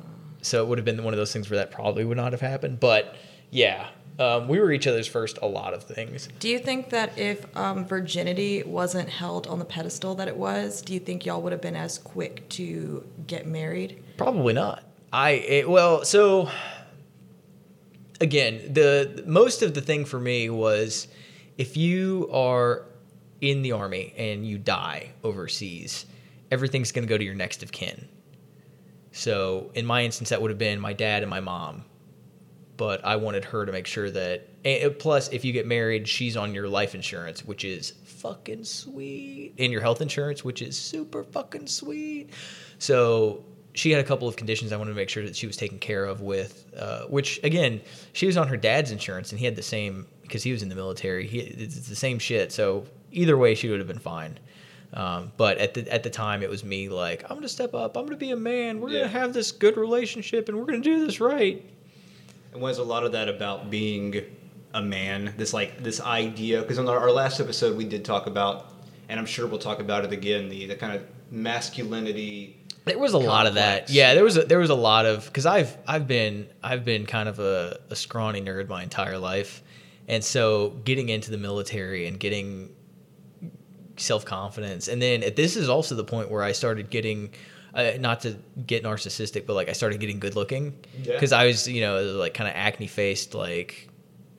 so 0.42 0.64
it 0.64 0.68
would 0.68 0.78
have 0.78 0.86
been 0.86 1.04
one 1.04 1.14
of 1.14 1.18
those 1.18 1.32
things 1.34 1.50
where 1.50 1.58
that 1.60 1.72
probably 1.72 2.06
would 2.06 2.18
not 2.18 2.32
have 2.32 2.42
happened. 2.42 2.80
But 2.80 3.16
yeah, 3.50 3.90
um, 4.20 4.48
we 4.48 4.60
were 4.60 4.72
each 4.72 4.88
other's 4.88 5.08
first 5.08 5.38
a 5.42 5.48
lot 5.48 5.74
of 5.74 5.84
things. 5.84 6.30
Do 6.40 6.50
you 6.50 6.60
think 6.60 6.90
that 6.90 7.18
if 7.18 7.46
um, 7.56 7.86
virginity 7.86 8.64
wasn't 8.64 9.10
held 9.10 9.48
on 9.48 9.60
the 9.60 9.66
pedestal 9.66 10.16
that 10.16 10.28
it 10.28 10.36
was, 10.36 10.82
do 10.82 10.94
you 10.94 11.00
think 11.00 11.26
y'all 11.26 11.42
would 11.42 11.52
have 11.52 11.62
been 11.62 11.76
as 11.76 11.98
quick 12.00 12.48
to 12.50 13.06
get 13.28 13.46
married? 13.46 14.04
Probably 14.18 14.54
not. 14.54 14.84
I 15.14 15.32
it, 15.32 15.70
well, 15.70 16.04
so 16.04 16.50
again, 18.20 18.74
the 18.74 19.24
most 19.26 19.62
of 19.62 19.74
the 19.74 19.82
thing 19.82 20.06
for 20.06 20.20
me 20.20 20.50
was 20.50 21.08
if 21.58 21.78
you 21.78 22.30
are 22.32 22.86
in 23.42 23.62
the 23.62 23.72
army 23.72 24.14
and 24.18 24.46
you 24.48 24.58
die 24.58 25.12
overseas, 25.24 26.06
everything's 26.52 26.92
going 26.92 27.06
to 27.06 27.10
go 27.10 27.18
to 27.18 27.24
your 27.24 27.36
next 27.36 27.62
of 27.62 27.72
kin. 27.72 28.08
So 29.12 29.72
in 29.74 29.86
my 29.86 30.04
instance, 30.04 30.30
that 30.30 30.42
would 30.42 30.52
have 30.52 30.58
been 30.58 30.80
my 30.80 30.94
dad 30.94 31.24
and 31.24 31.30
my 31.30 31.40
mom. 31.40 31.86
But 32.78 33.04
I 33.04 33.16
wanted 33.16 33.44
her 33.46 33.66
to 33.66 33.72
make 33.72 33.88
sure 33.88 34.10
that. 34.12 35.00
Plus, 35.00 35.30
if 35.30 35.44
you 35.46 35.52
get 35.54 35.66
married, 35.66 36.08
she's 36.08 36.38
on 36.38 36.54
your 36.54 36.68
life 36.68 36.94
insurance, 36.94 37.44
which 37.46 37.64
is 37.66 37.92
fucking 38.04 38.64
sweet, 38.66 39.54
and 39.58 39.72
your 39.72 39.82
health 39.82 40.02
insurance, 40.02 40.44
which 40.44 40.62
is 40.62 40.78
super 40.78 41.24
fucking 41.24 41.68
sweet. 41.68 42.30
So 42.80 43.44
she 43.74 43.92
had 43.92 44.04
a 44.04 44.04
couple 44.08 44.28
of 44.28 44.36
conditions 44.36 44.72
I 44.74 44.78
wanted 44.78 44.92
to 44.92 44.96
make 44.96 45.10
sure 45.10 45.24
that 45.24 45.36
she 45.36 45.48
was 45.48 45.56
taken 45.58 45.80
care 45.80 46.06
of 46.06 46.22
with. 46.22 46.66
Uh, 46.78 47.04
which 47.06 47.40
again, 47.44 47.82
she 48.14 48.26
was 48.26 48.38
on 48.38 48.48
her 48.48 48.58
dad's 48.58 48.92
insurance, 48.92 49.32
and 49.32 49.40
he 49.40 49.46
had 49.46 49.56
the 49.56 49.62
same 49.64 50.06
because 50.22 50.44
he 50.44 50.52
was 50.52 50.62
in 50.62 50.70
the 50.70 50.76
military. 50.76 51.26
He 51.28 51.40
it's 51.40 51.88
the 51.88 51.96
same 51.96 52.20
shit. 52.20 52.52
So 52.52 52.86
either 53.12 53.38
way, 53.38 53.56
she 53.56 53.70
would 53.70 53.80
have 53.80 53.88
been 53.88 54.00
fine. 54.00 54.38
Um, 54.94 55.32
but 55.38 55.58
at 55.58 55.74
the 55.74 55.88
at 55.92 56.04
the 56.04 56.10
time, 56.10 56.44
it 56.44 56.50
was 56.50 56.64
me 56.64 56.90
like 56.90 57.24
I'm 57.30 57.38
gonna 57.38 57.48
step 57.50 57.74
up. 57.74 57.96
I'm 57.98 58.06
gonna 58.06 58.18
be 58.18 58.32
a 58.32 58.36
man. 58.38 58.80
We're 58.82 58.90
Yeah. 58.90 59.00
gonna 59.02 59.12
have 59.12 59.34
this 59.34 59.52
good 59.52 59.78
relationship, 59.78 60.50
and 60.50 60.58
we're 60.58 60.66
gonna 60.66 60.80
do 60.80 61.06
this 61.06 61.20
right. 61.20 61.64
And 62.58 62.64
was 62.64 62.80
a 62.80 62.84
lot 62.84 63.04
of 63.04 63.12
that 63.12 63.30
about 63.30 63.70
being 63.70 64.26
a 64.74 64.82
man? 64.82 65.36
This 65.38 65.54
like 65.54 65.84
this 65.84 66.02
idea 66.02 66.60
because 66.64 66.80
on 66.80 66.90
our, 66.90 66.98
our 66.98 67.12
last 67.12 67.40
episode 67.40 67.78
we 67.78 67.86
did 67.86 68.04
talk 68.04 68.26
about 68.26 68.74
and 69.08 69.20
I'm 69.20 69.28
sure 69.28 69.46
we'll 69.46 69.60
talk 69.60 69.80
about 69.80 70.06
it 70.06 70.12
again. 70.12 70.50
The 70.50 70.66
the 70.66 70.76
kind 70.76 70.96
of 70.96 71.04
masculinity. 71.30 72.58
There 72.86 72.98
was 72.98 73.14
a 73.14 73.20
lot 73.20 73.46
of 73.46 73.54
that. 73.54 73.92
Yeah, 73.92 74.16
there 74.16 74.24
was 74.24 74.38
a, 74.38 74.46
there 74.46 74.58
was 74.58 74.72
a 74.72 74.76
lot 74.76 75.06
of 75.06 75.26
because 75.28 75.46
I've 75.46 75.78
I've 75.88 76.08
been 76.08 76.50
I've 76.64 76.84
been 76.84 77.06
kind 77.06 77.30
of 77.30 77.38
a, 77.38 77.80
a 77.92 77.96
scrawny 77.96 78.42
nerd 78.42 78.70
my 78.70 78.82
entire 78.82 79.20
life, 79.20 79.62
and 80.08 80.24
so 80.24 80.70
getting 80.84 81.10
into 81.10 81.30
the 81.30 81.38
military 81.38 82.08
and 82.08 82.20
getting 82.20 82.76
self 83.98 84.26
confidence, 84.26 84.88
and 84.88 85.00
then 85.00 85.24
this 85.36 85.56
is 85.56 85.70
also 85.70 85.94
the 85.94 86.04
point 86.04 86.32
where 86.32 86.42
I 86.42 86.54
started 86.54 86.90
getting. 86.90 87.34
Uh, 87.78 87.92
not 88.00 88.22
to 88.22 88.36
get 88.66 88.84
narcissistic, 88.84 89.46
but 89.46 89.54
like 89.54 89.70
I 89.70 89.74
started 89.74 90.00
getting 90.00 90.20
good 90.20 90.36
looking 90.36 90.74
Yeah. 91.04 91.14
because 91.14 91.32
I 91.32 91.46
was, 91.46 91.68
you 91.68 91.82
know, 91.82 92.02
like 92.14 92.34
kind 92.34 92.50
of 92.50 92.56
acne 92.56 92.88
faced, 92.88 93.36
like 93.36 93.88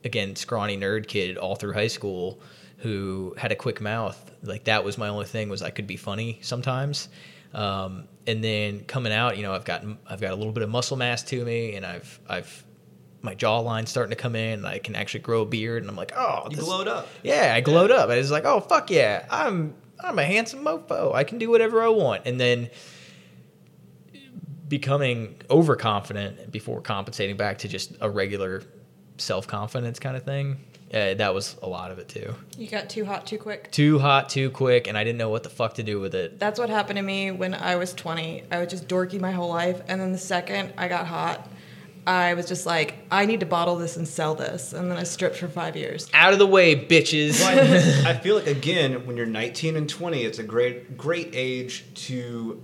again, 0.04 0.35
scrawny 0.35 0.76
nerd 0.76 1.07
kid 1.07 1.37
all 1.38 1.54
through 1.54 1.73
high 1.75 1.87
school 1.87 2.40
who 2.78 3.35
had 3.38 3.52
a 3.52 3.57
quick 3.57 3.80
mouth. 3.80 4.18
Like 4.42 4.64
that 4.64 4.83
was 4.85 4.99
my 4.99 5.07
only 5.09 5.26
thing 5.26 5.49
was 5.49 5.62
I 5.62 5.71
could 5.71 5.87
be 5.87 5.97
funny 5.97 6.40
sometimes. 6.42 7.09
Um, 7.54 8.09
and 8.26 8.42
then 8.42 8.80
coming 8.85 9.12
out, 9.12 9.37
you 9.37 9.42
know, 9.45 9.52
I've 9.54 9.64
got 9.64 9.85
I've 10.07 10.21
got 10.21 10.33
a 10.33 10.37
little 10.37 10.52
bit 10.52 10.62
of 10.64 10.68
muscle 10.71 10.97
mass 10.97 11.23
to 11.25 11.45
me, 11.45 11.76
and 11.76 11.87
I've 11.87 12.21
I've 12.28 12.64
my 13.23 13.35
jawline's 13.35 13.88
starting 13.90 14.11
to 14.11 14.16
come 14.21 14.35
in. 14.37 14.59
And 14.61 14.66
I 14.66 14.78
can 14.80 14.97
actually 14.97 15.21
grow 15.21 15.42
a 15.42 15.47
beard, 15.47 15.83
and 15.85 15.90
I'm 15.90 15.97
like, 15.97 16.12
oh, 16.16 16.49
You 16.50 16.57
this- 16.57 16.64
glowed 16.64 16.88
up. 16.88 17.07
Yeah, 17.23 17.52
I 17.54 17.61
glowed 17.61 17.90
up. 17.90 18.11
I 18.11 18.16
was 18.18 18.30
like, 18.33 18.45
oh 18.45 18.59
fuck 18.61 18.90
yeah, 18.90 19.26
I'm 19.30 19.75
I'm 20.02 20.18
a 20.18 20.25
handsome 20.25 20.64
mofo. 20.64 21.14
I 21.14 21.23
can 21.25 21.38
do 21.38 21.49
whatever 21.50 21.83
I 21.83 21.88
want. 21.88 22.23
And 22.26 22.38
then 22.40 22.68
becoming 24.68 25.37
overconfident 25.50 26.50
before 26.52 26.80
compensating 26.80 27.37
back 27.37 27.58
to 27.58 27.68
just 27.68 27.92
a 28.00 28.10
regular 28.10 28.62
self 29.16 29.46
confidence 29.46 29.98
kind 29.98 30.16
of 30.16 30.22
thing. 30.22 30.58
Uh, 30.92 31.12
that 31.14 31.34
was 31.34 31.56
a 31.62 31.68
lot 31.68 31.90
of 31.90 31.98
it 31.98 32.08
too. 32.08 32.34
You 32.56 32.66
got 32.66 32.88
too 32.88 33.04
hot 33.04 33.26
too 33.26 33.37
quick. 33.37 33.70
Too 33.70 33.98
hot, 33.98 34.30
too 34.30 34.48
quick, 34.48 34.87
and 34.87 34.96
I 34.96 35.04
didn't 35.04 35.18
know 35.18 35.28
what 35.28 35.42
the 35.42 35.50
fuck 35.50 35.75
to 35.75 35.82
do 35.82 36.00
with 36.00 36.14
it. 36.14 36.38
That's 36.38 36.58
what 36.58 36.70
happened 36.70 36.96
to 36.96 37.02
me 37.02 37.30
when 37.30 37.52
I 37.54 37.76
was 37.76 37.92
20. 37.92 38.44
I 38.50 38.58
was 38.58 38.68
just 38.68 38.88
dorky 38.88 39.20
my 39.20 39.30
whole 39.30 39.50
life, 39.50 39.82
and 39.88 40.00
then 40.00 40.12
the 40.12 40.18
second 40.18 40.72
I 40.78 40.88
got 40.88 41.06
hot, 41.06 41.46
I 42.06 42.32
was 42.32 42.46
just 42.46 42.64
like, 42.64 42.94
I 43.10 43.26
need 43.26 43.40
to 43.40 43.46
bottle 43.46 43.76
this 43.76 43.98
and 43.98 44.08
sell 44.08 44.34
this, 44.34 44.72
and 44.72 44.90
then 44.90 44.96
I 44.96 45.02
stripped 45.02 45.37
for 45.37 45.46
five 45.46 45.76
years. 45.76 46.08
Out 46.14 46.32
of 46.32 46.38
the 46.38 46.46
way, 46.46 46.75
bitches. 46.75 47.38
Well, 47.40 48.06
I 48.06 48.10
I 48.12 48.18
feel 48.18 48.37
like 48.37 48.46
again, 48.46 49.06
when 49.06 49.18
you're 49.18 49.26
19 49.26 49.76
and 49.76 49.87
20, 49.87 50.25
it's 50.25 50.38
a 50.38 50.42
great 50.42 50.96
great 50.96 51.28
age 51.34 51.84
to 52.06 52.62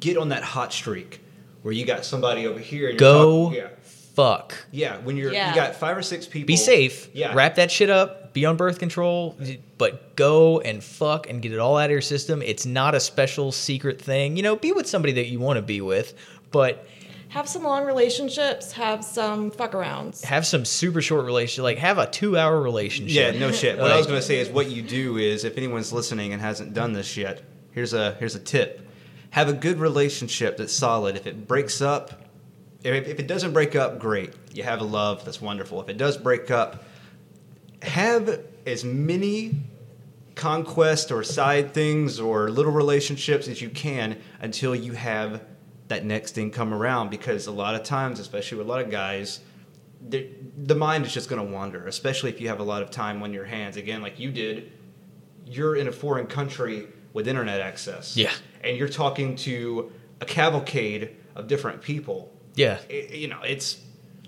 get 0.00 0.16
on 0.16 0.28
that 0.30 0.42
hot 0.42 0.72
streak 0.72 1.20
where 1.62 1.72
you 1.74 1.84
got 1.84 2.04
somebody 2.04 2.46
over 2.46 2.58
here. 2.58 2.88
And 2.90 3.00
you're 3.00 3.10
Go 3.10 3.44
talking- 3.46 3.58
yeah, 3.58 3.68
fuck. 4.14 4.54
yeah. 4.70 4.98
When 4.98 5.16
you're 5.16 5.32
Yeah. 5.32 5.50
you 5.50 5.54
got 5.54 5.76
five 5.76 5.96
or 5.96 6.02
six 6.02 6.26
people. 6.26 6.46
Be 6.46 6.56
safe. 6.56 7.08
Yeah. 7.12 7.34
Wrap 7.34 7.56
that 7.56 7.70
shit 7.70 7.90
up. 7.90 8.32
Be 8.32 8.44
on 8.44 8.56
birth 8.56 8.78
control. 8.78 9.36
But 9.78 10.14
go 10.16 10.60
and 10.60 10.82
fuck 10.84 11.28
and 11.28 11.40
get 11.42 11.52
it 11.52 11.58
all 11.58 11.76
out 11.76 11.86
of 11.86 11.90
your 11.90 12.00
system. 12.02 12.42
It's 12.42 12.66
not 12.66 12.94
a 12.94 13.00
special 13.00 13.50
secret 13.52 14.00
thing. 14.00 14.36
You 14.36 14.42
know, 14.42 14.56
be 14.56 14.72
with 14.72 14.86
somebody 14.86 15.12
that 15.14 15.26
you 15.26 15.40
want 15.40 15.56
to 15.56 15.62
be 15.62 15.80
with, 15.80 16.14
but 16.50 16.86
Have 17.30 17.48
some 17.48 17.64
long 17.64 17.84
relationships, 17.84 18.72
have 18.72 19.04
some 19.04 19.50
fuck 19.50 19.72
arounds. 19.72 20.22
have 20.24 20.46
some 20.46 20.64
super 20.64 21.02
short 21.02 21.24
relationship. 21.26 21.64
Like 21.64 21.78
have 21.78 21.98
a 21.98 22.06
two 22.06 22.38
hour 22.38 22.60
relationship. 22.60 23.14
Yeah, 23.34 23.38
no 23.38 23.50
shit. 23.52 23.78
What 23.78 23.90
I 23.90 23.96
was 23.98 24.06
gonna 24.06 24.22
say 24.22 24.38
is 24.38 24.48
what 24.48 24.70
you 24.70 24.80
do 24.80 25.16
is 25.18 25.44
if 25.44 25.56
anyone's 25.58 25.92
listening 25.92 26.32
and 26.32 26.40
hasn't 26.40 26.72
done 26.72 26.92
this 26.92 27.16
yet, 27.16 27.42
here's 27.72 27.92
a 27.94 28.14
here's 28.20 28.34
a 28.36 28.38
tip. 28.38 28.85
Have 29.36 29.50
a 29.50 29.52
good 29.52 29.78
relationship 29.78 30.56
that's 30.56 30.72
solid. 30.72 31.14
If 31.14 31.26
it 31.26 31.46
breaks 31.46 31.82
up, 31.82 32.22
if, 32.82 33.06
if 33.06 33.20
it 33.20 33.26
doesn't 33.26 33.52
break 33.52 33.76
up, 33.76 33.98
great. 33.98 34.32
You 34.54 34.62
have 34.62 34.80
a 34.80 34.84
love, 34.84 35.26
that's 35.26 35.42
wonderful. 35.42 35.78
If 35.82 35.90
it 35.90 35.98
does 35.98 36.16
break 36.16 36.50
up, 36.50 36.84
have 37.82 38.40
as 38.66 38.82
many 38.82 39.56
conquest 40.36 41.12
or 41.12 41.22
side 41.22 41.74
things 41.74 42.18
or 42.18 42.48
little 42.48 42.72
relationships 42.72 43.46
as 43.46 43.60
you 43.60 43.68
can 43.68 44.18
until 44.40 44.74
you 44.74 44.92
have 44.92 45.42
that 45.88 46.06
next 46.06 46.34
thing 46.34 46.50
come 46.50 46.72
around 46.72 47.10
because 47.10 47.46
a 47.46 47.52
lot 47.52 47.74
of 47.74 47.82
times 47.82 48.20
especially 48.20 48.56
with 48.56 48.66
a 48.66 48.70
lot 48.70 48.80
of 48.80 48.90
guys 48.90 49.40
the, 50.08 50.28
the 50.56 50.74
mind 50.74 51.06
is 51.06 51.12
just 51.12 51.28
going 51.28 51.46
to 51.46 51.52
wander 51.52 51.86
especially 51.86 52.28
if 52.28 52.40
you 52.40 52.48
have 52.48 52.60
a 52.60 52.62
lot 52.64 52.82
of 52.82 52.90
time 52.90 53.22
on 53.22 53.32
your 53.32 53.46
hands 53.46 53.78
again 53.78 54.02
like 54.02 54.18
you 54.18 54.30
did 54.30 54.72
you're 55.46 55.76
in 55.76 55.88
a 55.88 55.92
foreign 55.92 56.26
country 56.26 56.86
with 57.16 57.26
internet 57.26 57.60
access 57.60 58.16
Yeah. 58.16 58.32
and 58.62 58.76
you're 58.76 58.88
talking 59.02 59.34
to 59.36 59.90
a 60.20 60.24
cavalcade 60.26 61.10
of 61.34 61.48
different 61.48 61.82
people 61.82 62.30
Yeah. 62.54 62.78
it- 62.88 63.10
you 63.22 63.28
know, 63.28 63.40
it's 63.42 63.78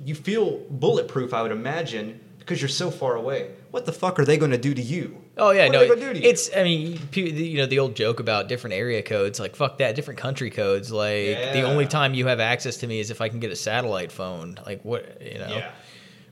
you 0.05 0.15
feel 0.15 0.59
bulletproof. 0.71 1.35
I 1.35 1.43
would 1.43 1.51
imagine 1.53 2.21
because 2.39 2.61
you're 2.63 2.69
so 2.69 2.91
far 2.91 3.15
away. 3.17 3.51
What 3.73 3.85
the 3.85 3.93
fuck 3.93 4.19
are 4.19 4.25
they 4.25 4.37
going 4.39 4.53
to 4.53 4.59
do 4.69 4.73
to 4.73 4.81
you? 4.81 5.19
Oh 5.37 5.51
yeah, 5.51 5.65
What 5.65 5.73
no, 5.73 5.79
are 5.79 5.83
they 5.83 5.89
gonna 6.01 6.15
do 6.15 6.21
you? 6.21 6.29
it's. 6.31 6.49
I 6.57 6.63
mean, 6.63 6.99
you 7.13 7.59
know, 7.59 7.67
the 7.67 7.79
old 7.81 7.95
joke 7.95 8.19
about 8.21 8.49
different 8.49 8.75
area 8.75 9.03
codes. 9.03 9.39
Like, 9.39 9.55
fuck 9.57 9.79
that, 9.79 9.95
different 9.97 10.19
country 10.19 10.51
codes. 10.51 10.91
Like, 10.91 11.53
the 11.53 11.63
only 11.63 11.87
time 11.87 12.15
you 12.15 12.27
have 12.29 12.41
access 12.41 12.77
to 12.79 12.87
me 12.87 13.01
is 13.01 13.11
if 13.11 13.21
I 13.21 13.29
can 13.29 13.39
get 13.41 13.51
a 13.53 13.57
satellite 13.57 14.11
phone. 14.13 14.59
Like, 14.67 14.83
what, 14.85 15.21
you 15.21 15.39
know? 15.39 15.49
yeah. 15.49 15.71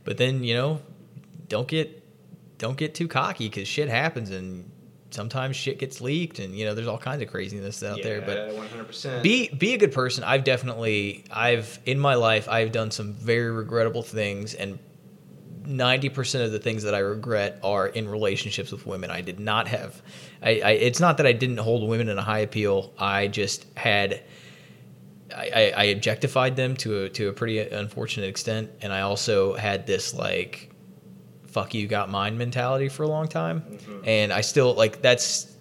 But 0.04 0.16
then, 0.16 0.42
you 0.42 0.54
know, 0.54 0.80
don't 1.48 1.68
get, 1.68 2.02
don't 2.58 2.76
get 2.76 2.94
too 2.94 3.08
cocky 3.08 3.48
because 3.48 3.68
shit 3.68 3.88
happens 3.88 4.30
and 4.30 4.70
sometimes 5.10 5.56
shit 5.56 5.78
gets 5.78 6.00
leaked 6.00 6.38
and 6.38 6.56
you 6.56 6.64
know, 6.64 6.74
there's 6.74 6.88
all 6.88 6.98
kinds 6.98 7.22
of 7.22 7.28
craziness 7.28 7.82
out 7.82 8.02
there. 8.02 8.20
But 8.20 8.50
100%. 8.50 9.22
be 9.22 9.48
be 9.48 9.74
a 9.74 9.78
good 9.78 9.92
person. 9.92 10.24
I've 10.24 10.44
definitely 10.44 11.24
I've 11.30 11.78
in 11.86 11.98
my 11.98 12.14
life 12.14 12.48
I've 12.48 12.72
done 12.72 12.90
some 12.90 13.12
very 13.14 13.50
regrettable 13.50 14.02
things 14.02 14.54
and 14.54 14.78
90% 15.64 16.44
of 16.44 16.52
the 16.52 16.60
things 16.60 16.84
that 16.84 16.94
I 16.94 17.00
regret 17.00 17.58
are 17.64 17.88
in 17.88 18.08
relationships 18.08 18.70
with 18.70 18.86
women. 18.86 19.10
I 19.10 19.20
did 19.20 19.40
not 19.40 19.68
have 19.68 20.00
I, 20.42 20.60
I 20.64 20.70
it's 20.72 21.00
not 21.00 21.16
that 21.18 21.26
I 21.26 21.32
didn't 21.32 21.58
hold 21.58 21.88
women 21.88 22.08
in 22.08 22.18
a 22.18 22.22
high 22.22 22.40
appeal. 22.40 22.92
I 22.98 23.28
just 23.28 23.66
had 23.76 24.22
I, 25.36 25.50
I, 25.54 25.72
I 25.76 25.84
objectified 25.84 26.56
them 26.56 26.76
to 26.78 27.04
a 27.04 27.08
to 27.10 27.28
a 27.28 27.32
pretty 27.32 27.58
unfortunate 27.60 28.28
extent 28.28 28.70
and 28.80 28.92
I 28.92 29.02
also 29.02 29.54
had 29.54 29.86
this 29.86 30.14
like 30.14 30.70
fuck 31.56 31.72
you 31.72 31.86
got 31.86 32.10
mine 32.10 32.36
mentality 32.36 32.86
for 32.86 33.02
a 33.02 33.08
long 33.08 33.26
time. 33.26 33.62
Mm-hmm. 33.62 34.00
And 34.04 34.30
I 34.30 34.42
still 34.42 34.74
like 34.74 35.00
that's 35.00 35.56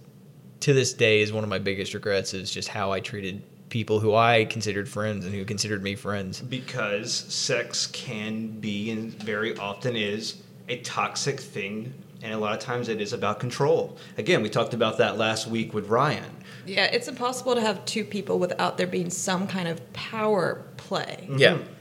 to 0.59 0.73
this 0.73 0.91
day 0.91 1.21
is 1.21 1.31
one 1.31 1.45
of 1.45 1.49
my 1.49 1.57
biggest 1.57 1.93
regrets 1.93 2.33
is 2.33 2.51
just 2.51 2.67
how 2.67 2.91
I 2.91 2.99
treated 2.99 3.41
people 3.69 4.01
who 4.01 4.13
I 4.13 4.43
considered 4.43 4.89
friends 4.89 5.25
and 5.25 5.33
who 5.33 5.45
considered 5.45 5.81
me 5.81 5.95
friends. 5.95 6.41
because 6.41 7.13
sex 7.13 7.87
can 7.87 8.59
be 8.59 8.91
and 8.91 9.13
very 9.23 9.57
often 9.57 9.95
is 9.95 10.43
a 10.67 10.81
toxic 10.81 11.39
thing 11.39 11.93
and 12.21 12.33
a 12.33 12.37
lot 12.37 12.51
of 12.51 12.59
times 12.59 12.89
it 12.89 12.99
is 12.99 13.13
about 13.13 13.39
control. 13.39 13.97
Again, 14.17 14.41
we 14.41 14.49
talked 14.49 14.73
about 14.73 14.97
that 14.97 15.17
last 15.17 15.47
week 15.47 15.73
with 15.73 15.87
Ryan. 15.87 16.43
Yeah, 16.65 16.85
it's 16.85 17.07
impossible 17.07 17.55
to 17.55 17.61
have 17.61 17.85
two 17.85 18.03
people 18.03 18.37
without 18.37 18.77
there 18.77 18.87
being 18.87 19.09
some 19.09 19.47
kind 19.47 19.69
of 19.69 19.93
power 19.93 20.65
play. 20.75 21.29
Yeah. 21.37 21.53
Mm-hmm. 21.53 21.71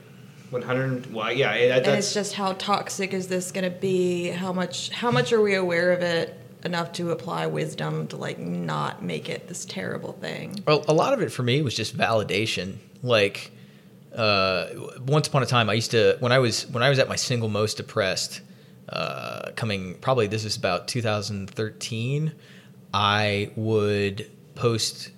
100 0.55 1.13
well, 1.13 1.33
yeah, 1.33 1.69
that, 1.69 1.87
And 1.87 1.99
it's 1.99 2.15
just 2.15 2.35
how 2.35 2.55
toxic 2.55 3.13
is 3.13 3.29
this 3.29 3.53
going 3.53 3.65
to 3.65 3.79
be? 3.79 4.29
How 4.29 4.53
much 4.53 4.91
how 4.91 5.11
much 5.11 5.33
are 5.33 5.41
we 5.41 5.55
aware 5.55 5.93
of 5.93 6.01
it 6.03 6.39
enough 6.65 6.93
to 6.93 7.11
apply 7.11 7.47
wisdom 7.47 8.07
to 8.09 8.17
like 8.17 8.39
not 8.39 9.03
make 9.03 9.29
it 9.29 9.49
this 9.49 9.65
terrible 9.65 10.13
thing? 10.13 10.63
Well, 10.67 10.85
a 10.89 10.95
lot 10.95 11.13
of 11.13 11.21
it 11.21 11.31
for 11.31 11.43
me 11.43 11.61
was 11.63 11.75
just 11.75 11.97
validation. 11.97 12.79
Like, 13.03 13.53
uh, 14.15 14.69
once 15.07 15.29
upon 15.29 15.43
a 15.43 15.47
time, 15.47 15.69
I 15.69 15.75
used 15.75 15.91
to 15.91 16.17
when 16.21 16.33
I 16.33 16.39
was 16.39 16.67
when 16.69 16.83
I 16.83 16.89
was 16.89 16.99
at 16.99 17.09
my 17.09 17.17
single 17.17 17.49
most 17.49 17.77
depressed, 17.77 18.41
uh, 18.89 19.51
coming 19.57 19.95
probably 20.01 20.27
this 20.27 20.45
is 20.45 20.57
about 20.57 20.89
2013. 20.89 22.33
I 22.95 23.51
would 23.57 24.31
post, 24.55 25.11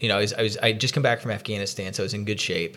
you 0.00 0.08
know, 0.08 0.18
I 0.18 0.20
was, 0.20 0.34
I 0.34 0.42
was 0.42 0.58
I 0.58 0.72
just 0.72 0.92
come 0.92 1.02
back 1.02 1.20
from 1.20 1.30
Afghanistan, 1.30 1.94
so 1.94 2.02
I 2.02 2.04
was 2.04 2.14
in 2.14 2.26
good 2.26 2.40
shape, 2.40 2.76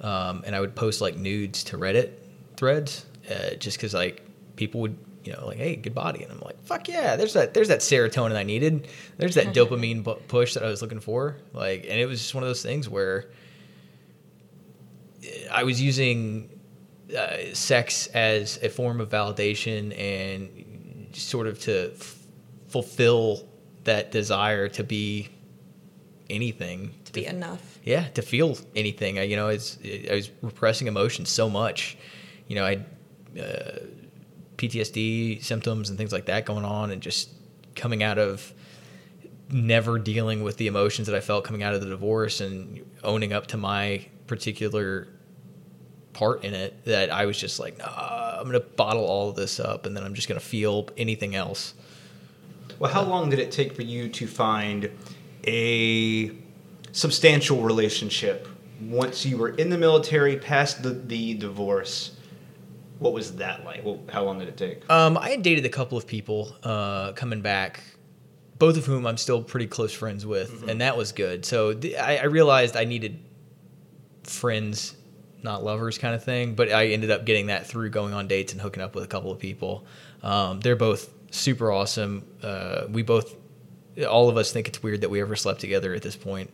um, 0.00 0.42
and 0.46 0.54
I 0.54 0.60
would 0.60 0.74
post 0.74 1.00
like 1.00 1.16
nudes 1.16 1.64
to 1.64 1.78
Reddit 1.78 2.12
threads, 2.56 3.06
uh, 3.30 3.54
just 3.58 3.76
because 3.76 3.94
like 3.94 4.22
people 4.56 4.80
would. 4.82 4.96
You 5.24 5.34
know, 5.34 5.46
like, 5.46 5.58
hey, 5.58 5.76
good 5.76 5.94
body, 5.94 6.22
and 6.22 6.32
I'm 6.32 6.40
like, 6.40 6.58
fuck 6.64 6.88
yeah. 6.88 7.16
There's 7.16 7.34
that, 7.34 7.52
there's 7.52 7.68
that 7.68 7.80
serotonin 7.80 8.34
I 8.34 8.44
needed. 8.44 8.88
There's 9.18 9.34
that 9.34 9.46
dopamine 9.54 10.02
bu- 10.02 10.14
push 10.14 10.54
that 10.54 10.62
I 10.62 10.68
was 10.68 10.80
looking 10.80 11.00
for. 11.00 11.36
Like, 11.52 11.82
and 11.82 12.00
it 12.00 12.06
was 12.06 12.20
just 12.20 12.34
one 12.34 12.44
of 12.44 12.48
those 12.48 12.62
things 12.62 12.88
where 12.88 13.26
I 15.52 15.64
was 15.64 15.82
using 15.82 16.48
uh, 17.14 17.52
sex 17.52 18.06
as 18.08 18.58
a 18.62 18.68
form 18.68 19.00
of 19.00 19.10
validation 19.10 19.98
and 19.98 21.14
sort 21.14 21.46
of 21.46 21.58
to 21.60 21.92
f- 21.92 22.18
fulfill 22.68 23.46
that 23.84 24.10
desire 24.10 24.68
to 24.68 24.84
be 24.84 25.28
anything 26.30 26.92
To 27.06 27.12
be 27.12 27.26
enough. 27.26 27.78
yeah 27.84 28.08
to 28.08 28.22
feel 28.22 28.56
anything. 28.76 29.18
I, 29.18 29.22
you 29.22 29.36
know 29.36 29.48
it's 29.48 29.78
i 30.10 30.14
was 30.14 30.30
repressing 30.42 30.86
emotions 30.86 31.28
so 31.30 31.48
much. 31.48 31.96
You 32.48 32.56
know 32.56 32.64
i 32.64 32.74
uh, 33.38 33.78
ptsd 34.56 35.42
symptoms 35.42 35.88
and 35.88 35.96
things 35.98 36.12
like 36.12 36.26
that 36.26 36.44
going 36.44 36.64
on 36.64 36.90
and 36.90 37.00
just 37.00 37.30
coming 37.76 38.02
out 38.02 38.18
of 38.18 38.52
never 39.50 39.98
dealing 39.98 40.42
with 40.42 40.56
the 40.56 40.66
emotions 40.66 41.06
that 41.06 41.14
i 41.16 41.20
felt 41.20 41.44
coming 41.44 41.62
out 41.62 41.74
of 41.74 41.80
the 41.80 41.88
divorce 41.88 42.40
and 42.40 42.84
owning 43.04 43.32
up 43.32 43.46
to 43.46 43.56
my 43.56 44.04
particular 44.26 45.08
part 46.12 46.42
in 46.44 46.52
it 46.54 46.84
that 46.84 47.10
i 47.12 47.24
was 47.26 47.38
just 47.38 47.60
like 47.60 47.78
nah, 47.78 48.36
i'm 48.40 48.44
gonna 48.46 48.58
bottle 48.60 49.04
all 49.04 49.28
of 49.30 49.36
this 49.36 49.60
up 49.60 49.86
and 49.86 49.96
then 49.96 50.02
i'm 50.04 50.14
just 50.14 50.26
gonna 50.28 50.40
feel 50.40 50.88
anything 50.96 51.34
else. 51.34 51.74
Well, 52.78 52.92
how 52.92 53.02
long 53.02 53.28
did 53.30 53.40
it 53.40 53.50
take 53.50 53.74
for 53.74 53.82
you 53.82 54.08
to 54.08 54.26
find 54.28 54.88
a 55.46 56.32
substantial 56.92 57.62
relationship 57.62 58.48
once 58.80 59.26
you 59.26 59.36
were 59.36 59.50
in 59.50 59.70
the 59.70 59.78
military, 59.78 60.36
past 60.36 60.82
the, 60.82 60.90
the 60.90 61.34
divorce? 61.34 62.16
What 62.98 63.12
was 63.12 63.36
that 63.36 63.64
like? 63.64 63.84
Well, 63.84 64.00
how 64.08 64.24
long 64.24 64.38
did 64.40 64.48
it 64.48 64.56
take? 64.56 64.88
Um, 64.90 65.16
I 65.16 65.30
had 65.30 65.42
dated 65.42 65.64
a 65.64 65.68
couple 65.68 65.96
of 65.96 66.06
people 66.06 66.56
uh, 66.64 67.12
coming 67.12 67.42
back, 67.42 67.82
both 68.58 68.76
of 68.76 68.86
whom 68.86 69.06
I'm 69.06 69.16
still 69.16 69.42
pretty 69.42 69.68
close 69.68 69.92
friends 69.92 70.26
with, 70.26 70.68
and 70.68 70.80
that 70.80 70.96
was 70.96 71.12
good. 71.12 71.44
So 71.44 71.74
th- 71.74 71.94
I, 71.96 72.16
I 72.16 72.24
realized 72.24 72.76
I 72.76 72.84
needed 72.84 73.20
friends, 74.24 74.96
not 75.42 75.62
lovers, 75.62 75.96
kind 75.96 76.14
of 76.14 76.24
thing. 76.24 76.54
But 76.54 76.72
I 76.72 76.88
ended 76.88 77.12
up 77.12 77.24
getting 77.24 77.46
that 77.46 77.66
through 77.66 77.90
going 77.90 78.14
on 78.14 78.26
dates 78.26 78.52
and 78.52 78.60
hooking 78.60 78.82
up 78.82 78.96
with 78.96 79.04
a 79.04 79.08
couple 79.08 79.30
of 79.30 79.38
people. 79.38 79.86
Um, 80.22 80.58
they're 80.60 80.74
both 80.76 81.12
super 81.30 81.70
awesome. 81.70 82.26
Uh, 82.42 82.86
we 82.90 83.02
both, 83.02 83.36
all 84.06 84.28
of 84.28 84.36
us, 84.36 84.52
think 84.52 84.68
it's 84.68 84.82
weird 84.82 85.00
that 85.00 85.10
we 85.10 85.20
ever 85.20 85.36
slept 85.36 85.60
together 85.60 85.94
at 85.94 86.02
this 86.02 86.16
point, 86.16 86.50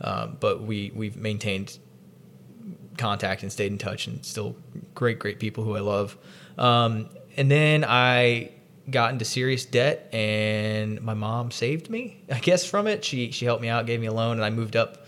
um, 0.00 0.36
but 0.40 0.62
we 0.62 0.92
we've 0.94 1.16
maintained 1.16 1.78
contact 2.96 3.42
and 3.42 3.52
stayed 3.52 3.70
in 3.70 3.78
touch 3.78 4.06
and 4.08 4.24
still 4.24 4.56
great 4.94 5.18
great 5.18 5.38
people 5.38 5.64
who 5.64 5.76
i 5.76 5.80
love. 5.80 6.16
Um, 6.58 7.08
and 7.36 7.50
then 7.50 7.84
i 7.86 8.50
got 8.90 9.12
into 9.12 9.24
serious 9.24 9.64
debt 9.64 10.08
and 10.12 11.00
my 11.02 11.14
mom 11.14 11.50
saved 11.50 11.90
me 11.90 12.22
i 12.32 12.38
guess 12.38 12.64
from 12.64 12.86
it. 12.86 13.04
She 13.04 13.30
she 13.30 13.44
helped 13.44 13.62
me 13.62 13.68
out 13.68 13.86
gave 13.86 14.00
me 14.00 14.06
a 14.06 14.12
loan 14.12 14.32
and 14.32 14.44
i 14.44 14.50
moved 14.50 14.76
up 14.76 15.06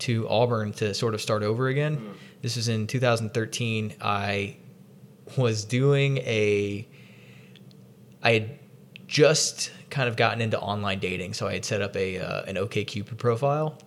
to 0.00 0.28
auburn 0.28 0.72
to 0.74 0.94
sort 0.94 1.14
of 1.14 1.20
start 1.20 1.42
over 1.42 1.68
again. 1.68 2.14
This 2.40 2.56
was 2.56 2.68
in 2.68 2.86
2013 2.86 3.94
i 4.00 4.56
was 5.36 5.64
doing 5.64 6.18
a 6.18 6.86
i 8.22 8.32
had 8.32 8.58
just 9.06 9.70
kind 9.92 10.08
of 10.08 10.16
gotten 10.16 10.40
into 10.40 10.58
online 10.58 10.98
dating 10.98 11.32
so 11.32 11.46
i 11.46 11.52
had 11.52 11.64
set 11.64 11.80
up 11.80 11.94
a 11.96 12.18
uh, 12.18 12.42
an 12.44 12.56
okcupid 12.56 13.16
profile 13.18 13.78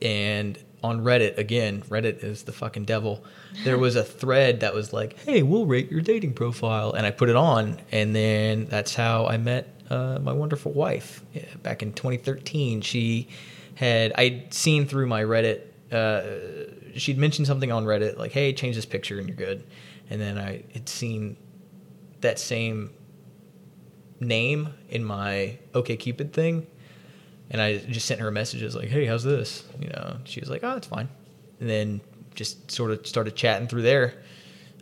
and 0.00 0.58
on 0.82 1.02
Reddit 1.02 1.38
again, 1.38 1.82
Reddit 1.82 2.24
is 2.24 2.42
the 2.42 2.52
fucking 2.52 2.84
devil. 2.84 3.24
There 3.64 3.78
was 3.78 3.94
a 3.96 4.02
thread 4.02 4.60
that 4.60 4.74
was 4.74 4.92
like, 4.92 5.18
"Hey, 5.20 5.42
we'll 5.42 5.66
rate 5.66 5.90
your 5.90 6.00
dating 6.00 6.34
profile," 6.34 6.92
and 6.92 7.06
I 7.06 7.10
put 7.10 7.28
it 7.28 7.36
on, 7.36 7.80
and 7.92 8.14
then 8.14 8.66
that's 8.66 8.94
how 8.94 9.26
I 9.26 9.36
met 9.36 9.68
uh, 9.90 10.18
my 10.20 10.32
wonderful 10.32 10.72
wife 10.72 11.22
yeah, 11.32 11.44
back 11.62 11.82
in 11.82 11.92
2013. 11.92 12.80
She 12.80 13.28
had 13.76 14.12
I'd 14.16 14.52
seen 14.52 14.86
through 14.86 15.06
my 15.06 15.22
Reddit. 15.22 15.62
Uh, 15.92 16.98
she'd 16.98 17.18
mentioned 17.18 17.46
something 17.46 17.70
on 17.70 17.84
Reddit 17.84 18.18
like, 18.18 18.32
"Hey, 18.32 18.52
change 18.52 18.74
this 18.74 18.86
picture 18.86 19.18
and 19.18 19.28
you're 19.28 19.36
good," 19.36 19.64
and 20.10 20.20
then 20.20 20.36
I 20.36 20.64
had 20.72 20.88
seen 20.88 21.36
that 22.22 22.38
same 22.38 22.90
name 24.22 24.68
in 24.88 25.04
my 25.04 25.58
OkCupid 25.72 26.32
thing, 26.32 26.66
and 27.50 27.60
I 27.60 27.78
just 27.78 28.06
sent 28.06 28.20
her 28.20 28.28
a 28.28 28.32
message. 28.32 28.62
I 28.62 28.66
was 28.66 28.76
like, 28.76 28.88
"Hey, 28.88 29.06
how's 29.06 29.24
this?" 29.24 29.64
You 29.80 29.88
know, 29.88 30.16
she 30.24 30.40
was 30.40 30.50
like, 30.50 30.64
"Oh, 30.64 30.76
it's 30.76 30.86
fine." 30.86 31.08
And 31.60 31.68
then 31.68 32.00
just 32.34 32.70
sort 32.70 32.90
of 32.90 33.06
started 33.06 33.36
chatting 33.36 33.68
through 33.68 33.82
there. 33.82 34.14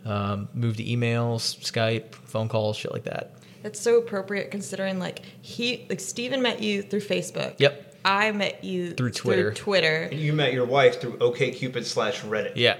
Um, 0.05 0.49
moved 0.53 0.77
to 0.77 0.83
emails, 0.83 1.59
Skype, 1.59 2.15
phone 2.15 2.49
calls, 2.49 2.77
shit 2.77 2.91
like 2.91 3.03
that. 3.03 3.35
That's 3.61 3.79
so 3.79 3.97
appropriate 3.99 4.49
considering 4.49 4.97
like 4.99 5.21
he 5.41 5.85
like 5.89 5.99
Steven 5.99 6.41
met 6.41 6.61
you 6.61 6.81
through 6.81 7.01
Facebook. 7.01 7.55
Yep. 7.59 7.89
I 8.03 8.31
met 8.31 8.63
you 8.63 8.93
Through 8.93 9.11
Twitter. 9.11 9.53
Through 9.53 9.63
Twitter. 9.63 10.09
And 10.11 10.19
you 10.19 10.33
met 10.33 10.53
your 10.53 10.65
wife 10.65 10.99
through 10.99 11.17
OKCupid 11.17 11.85
slash 11.85 12.21
Reddit. 12.21 12.53
Yeah. 12.55 12.77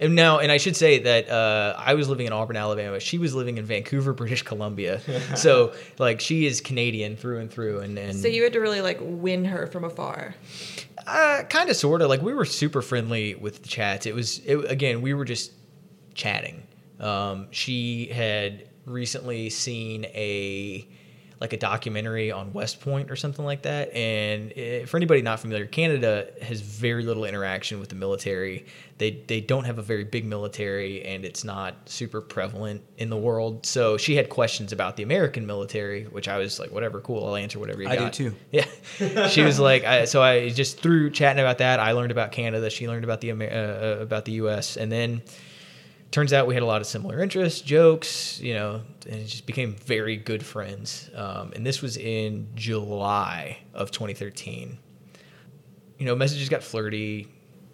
And 0.00 0.14
now, 0.14 0.38
and 0.38 0.52
I 0.52 0.58
should 0.58 0.76
say 0.76 1.00
that 1.00 1.28
uh, 1.28 1.74
I 1.76 1.94
was 1.94 2.08
living 2.08 2.26
in 2.26 2.32
Auburn, 2.32 2.56
Alabama. 2.56 3.00
She 3.00 3.18
was 3.18 3.34
living 3.34 3.58
in 3.58 3.64
Vancouver, 3.64 4.12
British 4.14 4.42
Columbia. 4.42 5.00
so, 5.36 5.74
like, 5.98 6.20
she 6.20 6.46
is 6.46 6.60
Canadian 6.60 7.16
through 7.16 7.40
and 7.40 7.50
through. 7.50 7.80
And, 7.80 7.98
and 7.98 8.16
So 8.16 8.28
you 8.28 8.44
had 8.44 8.52
to 8.52 8.60
really 8.60 8.80
like 8.80 8.98
win 9.00 9.44
her 9.46 9.66
from 9.66 9.84
afar. 9.84 10.34
Uh, 11.06 11.42
kind 11.48 11.70
of, 11.70 11.76
sort 11.76 12.02
of. 12.02 12.08
Like 12.08 12.22
we 12.22 12.34
were 12.34 12.44
super 12.44 12.82
friendly 12.82 13.34
with 13.34 13.62
the 13.62 13.68
chats. 13.68 14.06
It 14.06 14.14
was 14.14 14.38
it, 14.44 14.56
again, 14.70 15.00
we 15.02 15.14
were 15.14 15.24
just 15.24 15.52
chatting. 16.14 16.62
Um, 17.00 17.48
she 17.50 18.06
had 18.06 18.68
recently 18.84 19.50
seen 19.50 20.04
a 20.06 20.86
like 21.40 21.52
a 21.52 21.56
documentary 21.56 22.32
on 22.32 22.52
West 22.52 22.80
Point 22.80 23.10
or 23.10 23.16
something 23.16 23.44
like 23.44 23.62
that. 23.62 23.94
And 23.94 24.52
eh, 24.56 24.84
for 24.86 24.96
anybody 24.96 25.22
not 25.22 25.40
familiar, 25.40 25.66
Canada 25.66 26.28
has 26.42 26.60
very 26.60 27.04
little 27.04 27.24
interaction 27.24 27.78
with 27.78 27.88
the 27.88 27.94
military. 27.94 28.66
They 28.98 29.22
they 29.28 29.40
don't 29.40 29.64
have 29.64 29.78
a 29.78 29.82
very 29.82 30.02
big 30.02 30.24
military, 30.24 31.04
and 31.04 31.24
it's 31.24 31.44
not 31.44 31.88
super 31.88 32.20
prevalent 32.20 32.82
in 32.96 33.10
the 33.10 33.16
world. 33.16 33.64
So 33.64 33.96
she 33.96 34.16
had 34.16 34.28
questions 34.28 34.72
about 34.72 34.96
the 34.96 35.04
American 35.04 35.46
military, 35.46 36.04
which 36.04 36.26
I 36.26 36.38
was 36.38 36.58
like, 36.58 36.72
whatever, 36.72 37.00
cool, 37.00 37.24
I'll 37.24 37.36
answer 37.36 37.60
whatever 37.60 37.82
you 37.82 37.88
I 37.88 37.96
do 37.96 38.10
too. 38.10 38.34
Yeah, 38.50 39.28
she 39.28 39.42
was 39.42 39.60
like, 39.60 39.84
I, 39.84 40.04
so 40.06 40.22
I 40.22 40.48
just 40.48 40.80
through 40.80 41.10
chatting 41.10 41.40
about 41.40 41.58
that, 41.58 41.78
I 41.78 41.92
learned 41.92 42.10
about 42.10 42.32
Canada. 42.32 42.68
She 42.70 42.88
learned 42.88 43.04
about 43.04 43.20
the 43.20 43.30
uh, 43.30 43.36
uh, 43.36 43.98
about 44.00 44.24
the 44.24 44.32
U.S. 44.32 44.76
And 44.76 44.90
then 44.90 45.22
turns 46.10 46.32
out 46.32 46.46
we 46.46 46.54
had 46.54 46.62
a 46.62 46.66
lot 46.66 46.80
of 46.80 46.86
similar 46.86 47.20
interests, 47.22 47.60
jokes, 47.60 48.40
you 48.40 48.54
know, 48.54 48.82
and 49.08 49.26
just 49.26 49.46
became 49.46 49.74
very 49.74 50.16
good 50.16 50.44
friends. 50.44 51.10
Um, 51.14 51.52
and 51.54 51.66
this 51.66 51.82
was 51.82 51.96
in 51.96 52.48
July 52.54 53.58
of 53.74 53.90
2013. 53.90 54.78
You 55.98 56.06
know, 56.06 56.14
messages 56.14 56.48
got 56.48 56.62
flirty, 56.62 57.28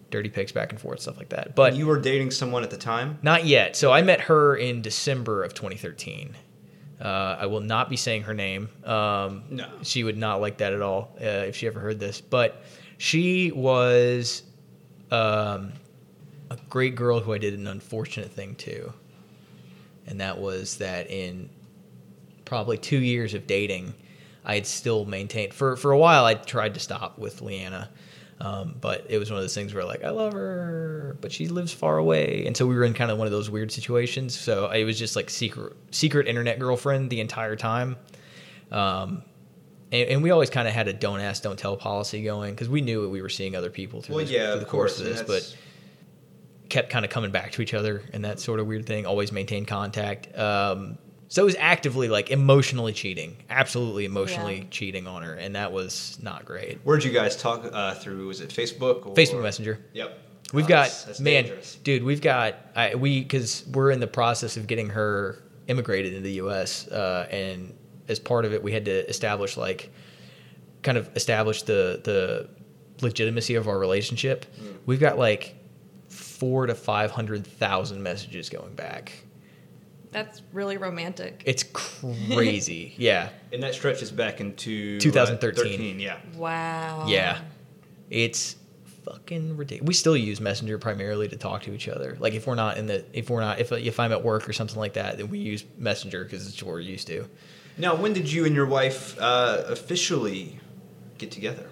dirty 0.09 0.29
pics 0.29 0.51
back 0.51 0.71
and 0.71 0.81
forth, 0.81 1.01
stuff 1.01 1.17
like 1.17 1.29
that. 1.29 1.55
But 1.55 1.75
you 1.75 1.87
were 1.87 1.99
dating 1.99 2.31
someone 2.31 2.63
at 2.63 2.71
the 2.71 2.77
time. 2.77 3.19
not 3.21 3.45
yet. 3.45 3.75
So 3.75 3.91
I 3.91 4.01
met 4.01 4.21
her 4.21 4.55
in 4.55 4.81
December 4.81 5.43
of 5.43 5.53
2013. 5.53 6.35
Uh, 6.99 7.37
I 7.39 7.45
will 7.47 7.59
not 7.61 7.89
be 7.89 7.97
saying 7.97 8.23
her 8.23 8.33
name. 8.33 8.69
Um, 8.85 9.43
No. 9.49 9.67
She 9.83 10.03
would 10.03 10.17
not 10.17 10.39
like 10.41 10.57
that 10.59 10.73
at 10.73 10.81
all 10.81 11.15
uh, 11.21 11.25
if 11.25 11.55
she 11.57 11.67
ever 11.67 11.79
heard 11.79 11.99
this. 11.99 12.21
But 12.21 12.63
she 12.97 13.51
was 13.51 14.43
um, 15.11 15.73
a 16.59 16.69
great 16.69 16.95
girl 16.95 17.19
who 17.19 17.33
I 17.33 17.37
did 17.37 17.53
an 17.53 17.67
unfortunate 17.67 18.31
thing 18.31 18.55
to. 18.55 18.93
And 20.07 20.21
that 20.21 20.39
was 20.39 20.77
that 20.77 21.09
in 21.09 21.49
probably 22.45 22.77
two 22.77 22.99
years 22.99 23.33
of 23.33 23.47
dating, 23.47 23.93
I 24.43 24.55
had 24.55 24.67
still 24.67 25.05
maintained 25.05 25.53
for 25.53 25.75
for 25.75 25.91
a 25.91 25.97
while. 25.97 26.25
I 26.25 26.35
tried 26.35 26.75
to 26.75 26.79
stop 26.79 27.17
with 27.17 27.41
Leanna, 27.41 27.89
um, 28.39 28.75
but 28.79 29.07
it 29.09 29.17
was 29.17 29.31
one 29.31 29.37
of 29.37 29.43
those 29.43 29.55
things 29.55 29.73
where 29.73 29.83
like 29.83 30.03
I 30.03 30.11
love 30.11 30.33
her, 30.33 31.17
but 31.21 31.31
she 31.31 31.47
lives 31.47 31.73
far 31.73 31.97
away, 31.97 32.43
and 32.45 32.55
so 32.55 32.67
we 32.67 32.75
were 32.75 32.83
in 32.83 32.93
kind 32.93 33.09
of 33.09 33.17
one 33.17 33.25
of 33.25 33.31
those 33.31 33.49
weird 33.49 33.71
situations. 33.71 34.37
So 34.37 34.69
it 34.69 34.83
was 34.83 34.99
just 34.99 35.15
like 35.15 35.31
secret 35.31 35.75
secret 35.89 36.27
internet 36.27 36.59
girlfriend 36.59 37.09
the 37.09 37.19
entire 37.21 37.55
time. 37.55 37.95
Um, 38.71 39.23
and, 39.91 40.09
and 40.09 40.23
we 40.23 40.29
always 40.31 40.49
kind 40.51 40.67
of 40.67 40.73
had 40.73 40.87
a 40.87 40.93
don't 40.93 41.19
ask, 41.19 41.41
don't 41.41 41.57
tell 41.57 41.77
policy 41.77 42.23
going 42.23 42.53
because 42.53 42.69
we 42.69 42.81
knew 42.81 43.09
we 43.09 43.21
were 43.21 43.29
seeing 43.29 43.55
other 43.55 43.69
people 43.69 44.01
through, 44.01 44.15
Well, 44.15 44.25
this, 44.25 44.33
yeah, 44.33 44.51
through 44.51 44.59
the 44.59 44.65
course 44.65 44.97
course. 44.97 44.99
of 44.99 45.05
this, 45.05 45.21
but 45.23 45.57
kept 46.75 46.89
kind 46.89 47.05
of 47.05 47.11
coming 47.11 47.31
back 47.31 47.51
to 47.53 47.61
each 47.61 47.73
other 47.73 48.01
and 48.13 48.25
that 48.25 48.39
sort 48.39 48.59
of 48.59 48.67
weird 48.67 48.85
thing. 48.85 49.05
Always 49.05 49.31
maintain 49.31 49.65
contact. 49.65 50.37
Um, 50.37 50.97
so 51.29 51.41
it 51.41 51.45
was 51.45 51.55
actively 51.57 52.07
like 52.09 52.31
emotionally 52.31 52.91
cheating, 52.93 53.37
absolutely 53.49 54.03
emotionally 54.05 54.57
Yeah. 54.57 54.63
cheating 54.71 55.07
on 55.07 55.23
her, 55.23 55.33
and 55.35 55.55
that 55.55 55.71
was 55.71 56.17
not 56.21 56.43
great. 56.45 56.79
Where'd 56.83 57.03
you 57.03 57.11
guys 57.11 57.35
talk 57.37 57.65
uh, 57.71 57.93
through? 57.95 58.27
Was 58.27 58.41
it 58.41 58.49
Facebook? 58.49 59.05
Or? 59.07 59.13
Facebook 59.15 59.41
Messenger. 59.41 59.79
Yep. 59.93 60.19
We've 60.53 60.65
Oh, 60.65 60.67
got 60.67 60.83
that's- 60.83 61.03
that's 61.05 61.19
man, 61.19 61.43
dangerous. 61.45 61.75
dude. 61.83 62.03
We've 62.03 62.21
got 62.21 62.55
I, 62.75 62.93
we 62.95 63.21
because 63.21 63.63
we're 63.73 63.91
in 63.91 63.99
the 64.01 64.07
process 64.07 64.57
of 64.57 64.67
getting 64.67 64.89
her 64.89 65.41
immigrated 65.67 66.11
into 66.13 66.23
the 66.23 66.33
U.S. 66.43 66.87
Uh, 66.89 67.27
and 67.31 67.73
as 68.07 68.19
part 68.19 68.45
of 68.45 68.53
it, 68.53 68.61
we 68.61 68.71
had 68.71 68.85
to 68.85 69.09
establish 69.09 69.57
like 69.57 69.91
kind 70.83 70.97
of 70.97 71.09
establish 71.15 71.63
the 71.63 72.01
the 72.03 72.49
legitimacy 73.01 73.55
of 73.55 73.67
our 73.67 73.79
relationship. 73.79 74.45
Hmm. 74.59 74.67
We've 74.85 74.99
got 74.99 75.17
like 75.17 75.55
four 76.37 76.67
to 76.67 76.75
five 76.75 77.11
hundred 77.11 77.45
thousand 77.45 78.03
messages 78.03 78.49
going 78.49 78.73
back. 78.75 79.11
That's 80.11 80.41
really 80.53 80.77
romantic. 80.77 81.43
It's 81.45 81.63
crazy. 81.63 82.93
yeah, 82.97 83.29
And 83.51 83.61
that 83.63 83.73
stretches 83.73 84.11
back 84.11 84.39
into 84.39 84.95
uh, 84.95 85.01
2013. 85.01 85.63
13, 85.63 85.99
yeah. 85.99 86.19
wow. 86.37 87.05
yeah. 87.05 87.41
It's 88.09 88.55
fucking 89.03 89.57
ridiculous. 89.57 89.87
We 89.87 89.93
still 89.93 90.15
use 90.15 90.39
Messenger 90.39 90.77
primarily 90.77 91.27
to 91.27 91.35
talk 91.35 91.63
to 91.63 91.73
each 91.73 91.89
other. 91.89 92.15
Like 92.19 92.33
if 92.33 92.47
we're 92.47 92.55
not 92.55 92.77
in 92.77 92.87
the 92.87 93.05
if 93.11 93.29
we're 93.29 93.41
not 93.41 93.59
if 93.59 93.73
if 93.73 93.99
I'm 93.99 94.13
at 94.13 94.23
work 94.23 94.47
or 94.47 94.53
something 94.53 94.79
like 94.79 94.93
that, 94.93 95.17
then 95.17 95.29
we 95.29 95.39
use 95.39 95.65
Messenger 95.77 96.23
because 96.23 96.47
it's 96.47 96.63
what 96.63 96.71
we're 96.71 96.79
used 96.79 97.07
to. 97.07 97.27
Now, 97.77 97.95
when 97.95 98.13
did 98.13 98.31
you 98.31 98.45
and 98.45 98.55
your 98.55 98.67
wife 98.67 99.17
uh, 99.19 99.63
officially 99.67 100.59
get 101.17 101.29
together? 101.29 101.67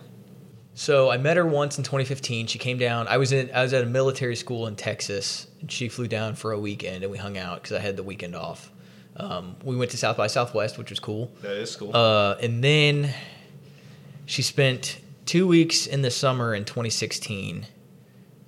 So 0.76 1.12
I 1.12 1.18
met 1.18 1.38
her 1.38 1.46
once 1.46 1.78
in 1.78 1.84
2015. 1.84 2.48
She 2.48 2.58
came 2.58 2.78
down. 2.78 3.08
I 3.08 3.18
was 3.18 3.32
in 3.32 3.52
I 3.54 3.62
was 3.62 3.74
at 3.74 3.84
a 3.84 3.86
military 3.86 4.36
school 4.36 4.68
in 4.68 4.76
Texas, 4.76 5.48
and 5.62 5.72
she 5.72 5.88
flew 5.90 6.08
down 6.08 6.36
for 6.36 6.52
a 6.52 6.60
weekend, 6.60 7.04
and 7.04 7.12
we 7.12 7.18
hung 7.18 7.38
out 7.38 7.62
because 7.62 7.78
I 7.78 7.80
had 7.80 7.96
the 7.96 8.04
weekend 8.04 8.36
off. 8.36 8.72
Um, 9.16 9.56
we 9.64 9.76
went 9.76 9.92
to 9.92 9.98
South 9.98 10.18
by 10.18 10.28
Southwest, 10.28 10.78
which 10.78 10.90
was 10.90 11.00
cool. 11.00 11.32
That 11.42 11.58
is 11.58 11.76
cool. 11.76 11.96
Uh, 11.96 12.36
and 12.42 12.64
then 12.64 13.14
she 14.26 14.42
spent 14.42 15.00
two 15.26 15.48
weeks 15.48 15.86
in 15.86 16.02
the 16.02 16.12
summer 16.12 16.56
in 16.56 16.66
2016. 16.66 17.68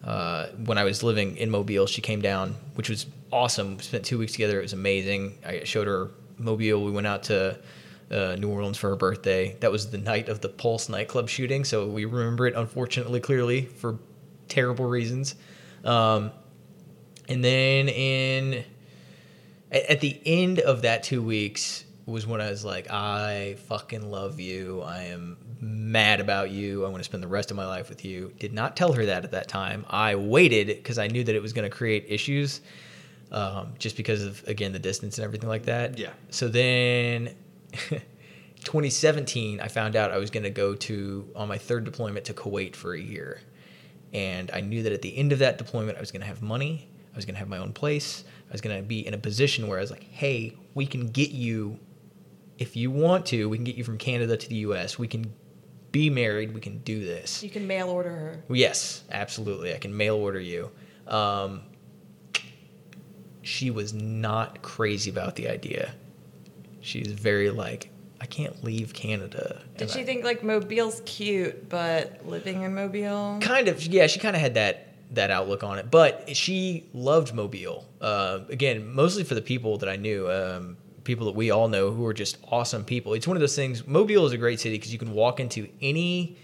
Uh, 0.04 0.48
when 0.66 0.78
I 0.78 0.84
was 0.84 1.04
living 1.04 1.38
in 1.38 1.50
Mobile, 1.50 1.88
she 1.88 2.02
came 2.02 2.22
down, 2.22 2.56
which 2.76 2.90
was 2.90 3.06
awesome. 3.32 3.78
We 3.78 3.84
spent 3.84 4.06
two 4.06 4.18
weeks 4.18 4.32
together. 4.34 4.60
It 4.60 4.64
was 4.64 4.74
amazing. 4.74 5.38
I 5.46 5.64
showed 5.64 5.88
her 5.88 6.10
Mobile. 6.38 6.84
We 6.84 6.92
went 6.92 7.08
out 7.08 7.24
to 7.24 7.60
uh, 8.12 8.36
New 8.38 8.50
Orleans 8.50 8.78
for 8.78 8.90
her 8.90 8.96
birthday. 8.96 9.56
That 9.60 9.72
was 9.72 9.90
the 9.90 9.98
night 9.98 10.30
of 10.30 10.42
the 10.42 10.50
Pulse 10.50 10.90
nightclub 10.90 11.30
shooting, 11.30 11.64
so 11.64 11.88
we 11.88 12.06
remember 12.06 12.48
it 12.48 12.56
unfortunately 12.56 13.20
clearly 13.20 13.66
for 13.66 14.00
terrible 14.48 14.86
reasons. 14.86 15.36
Um, 15.84 16.32
and 17.28 17.44
then 17.44 17.90
in 17.90 18.64
at, 19.72 19.86
at 19.86 20.02
the 20.02 20.20
end 20.26 20.60
of 20.60 20.84
that 20.84 21.04
two 21.04 21.22
weeks 21.22 21.86
was 22.06 22.28
when 22.28 22.40
I 22.40 22.50
was 22.52 22.64
like, 22.64 22.92
I 22.92 23.56
fucking 23.68 24.12
love 24.12 24.40
you. 24.40 24.82
I 24.82 25.06
am 25.06 25.38
mad 25.60 26.20
about 26.20 26.52
you. 26.52 26.86
I 26.86 26.90
want 26.90 27.00
to 27.00 27.04
spend 27.04 27.24
the 27.24 27.28
rest 27.28 27.50
of 27.50 27.58
my 27.58 27.66
life 27.66 27.90
with 27.90 28.06
you. 28.06 28.32
Did 28.38 28.54
not 28.54 28.76
tell 28.76 28.94
her 28.94 29.08
that 29.08 29.24
at 29.24 29.32
that 29.32 29.48
time. 29.48 29.86
I 29.90 30.16
waited 30.16 30.68
because 30.68 31.00
I 31.00 31.08
knew 31.08 31.24
that 31.24 31.34
it 31.34 31.42
was 31.42 31.54
going 31.54 31.70
to 31.70 31.76
create 31.76 32.06
issues, 32.08 32.62
um, 33.32 33.74
just 33.80 33.98
because 33.98 34.24
of 34.24 34.48
again 34.48 34.72
the 34.72 34.80
distance 34.80 35.18
and 35.18 35.26
everything 35.26 35.50
like 35.50 35.64
that. 35.66 35.98
Yeah. 35.98 36.12
So 36.30 36.48
then. 36.48 37.36
2017, 37.76 39.60
I 39.60 39.68
found 39.68 39.96
out 39.96 40.12
I 40.12 40.18
was 40.18 40.30
going 40.30 40.44
to 40.44 40.50
go 40.50 40.76
to 40.76 41.30
on 41.36 41.48
my 41.48 41.58
third 41.58 41.84
deployment 41.84 42.26
to 42.26 42.34
Kuwait 42.34 42.76
for 42.76 42.94
a 42.94 43.00
year, 43.00 43.42
and 44.14 44.50
I 44.54 44.62
knew 44.62 44.84
that 44.84 44.92
at 44.92 45.02
the 45.02 45.16
end 45.18 45.32
of 45.32 45.40
that 45.40 45.58
deployment, 45.58 45.98
I 45.98 46.02
was 46.02 46.12
going 46.12 46.22
to 46.22 46.28
have 46.28 46.42
money, 46.42 46.90
I 47.14 47.16
was 47.16 47.26
going 47.26 47.36
to 47.36 47.40
have 47.40 47.50
my 47.50 47.58
own 47.58 47.74
place, 47.74 48.24
I 48.50 48.52
was 48.52 48.62
going 48.62 48.76
to 48.76 48.84
be 48.84 49.06
in 49.06 49.14
a 49.14 49.18
position 49.18 49.68
where 49.68 49.78
I 49.78 49.82
was 49.82 49.92
like, 49.92 50.04
hey, 50.04 50.56
we 50.74 50.86
can 50.86 51.08
get 51.08 51.32
you, 51.32 51.80
if 52.58 52.76
you 52.76 52.92
want 52.92 53.26
to, 53.28 53.50
we 53.50 53.58
can 53.58 53.64
get 53.64 53.76
you 53.76 53.84
from 53.84 53.98
Canada 53.98 54.38
to 54.38 54.50
the 54.50 54.56
U.S. 54.56 54.98
We 54.98 55.08
can 55.08 55.34
be 55.96 56.10
married. 56.10 56.54
We 56.54 56.60
can 56.60 56.80
do 56.80 57.06
this. 57.06 57.42
You 57.42 57.50
can 57.50 57.68
mail 57.68 57.88
order 57.88 58.10
her. 58.10 58.44
Yes, 58.50 59.06
absolutely. 59.10 59.74
I 59.74 59.78
can 59.78 59.96
mail 59.96 60.16
order 60.18 60.42
you. 60.42 60.70
Um, 61.08 61.62
she 63.44 63.72
was 63.72 63.94
not 63.94 64.62
crazy 64.62 65.10
about 65.10 65.38
the 65.38 65.48
idea. 65.48 65.94
She's 66.86 67.08
very 67.08 67.50
like, 67.50 67.90
I 68.22 68.26
can't 68.28 68.64
leave 68.64 68.94
Canada. 68.94 69.62
Did 69.78 69.90
she 69.90 70.02
I- 70.02 70.04
think 70.06 70.24
like 70.24 70.44
Mobile's 70.44 71.02
cute, 71.06 71.68
but 71.70 72.26
living 72.26 72.62
in 72.62 72.74
Mobile? 72.76 73.40
kind 73.42 73.68
of 73.68 73.84
yeah 73.86 74.08
she 74.08 74.20
kind 74.20 74.36
of 74.36 74.42
had 74.42 74.54
that 74.54 74.94
that 75.12 75.30
outlook 75.30 75.64
on 75.64 75.78
it 75.78 75.92
but 75.92 76.36
she 76.36 76.84
loved 76.94 77.32
mobile 77.34 77.86
uh, 78.02 78.40
again 78.50 78.92
mostly 78.92 79.24
for 79.24 79.36
the 79.36 79.42
people 79.42 79.78
that 79.78 79.88
i 79.88 79.96
knew 79.96 80.28
um, 80.32 80.76
people 81.04 81.28
that 81.28 81.36
we 81.36 81.52
all 81.52 81.68
know 81.68 81.92
who 81.92 82.04
are 82.08 82.14
just 82.14 82.38
awesome 82.52 82.84
people 82.84 83.14
it's 83.14 83.28
one 83.28 83.38
of 83.38 83.42
those 83.42 83.56
things 83.56 83.86
mobile 83.86 84.26
is 84.26 84.32
a 84.34 84.38
great 84.38 84.60
city 84.60 84.76
because 84.76 84.92
you 84.92 84.98
can 84.98 85.14
walk 85.14 85.40
into 85.40 85.68
any 85.80 86.36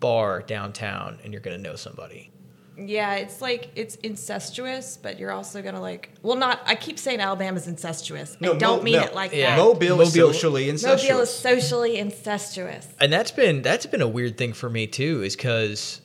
bar 0.00 0.40
downtown 0.42 1.18
and 1.22 1.32
you're 1.32 1.42
going 1.42 1.56
to 1.56 1.62
know 1.62 1.76
somebody 1.76 2.30
Yeah, 2.78 3.14
it's 3.16 3.40
like 3.40 3.70
it's 3.74 3.96
incestuous, 3.96 4.96
but 4.96 5.18
you're 5.18 5.32
also 5.32 5.62
gonna 5.62 5.80
like. 5.80 6.10
Well, 6.22 6.36
not. 6.36 6.60
I 6.64 6.74
keep 6.76 6.98
saying 6.98 7.20
Alabama's 7.20 7.66
incestuous. 7.66 8.36
I 8.40 8.44
don't 8.56 8.60
Mo- 8.78 8.82
mean 8.82 8.96
no. 8.96 9.02
it 9.04 9.14
like 9.14 9.32
Yeah. 9.32 9.56
that. 9.56 9.58
Mobile, 9.58 10.00
is 10.00 10.14
Mobile- 10.14 10.32
socially 10.32 10.62
Mobile 10.62 10.74
is 10.74 10.84
incestuous. 10.84 11.34
socially 11.34 11.98
incestuous. 11.98 12.86
and 13.00 13.12
that's 13.12 13.30
been 13.32 13.62
that's 13.62 13.86
been 13.86 14.02
a 14.02 14.08
weird 14.08 14.36
thing 14.38 14.52
for 14.52 14.70
me 14.70 14.86
too 14.86 15.22
is 15.22 15.34
because 15.34 16.00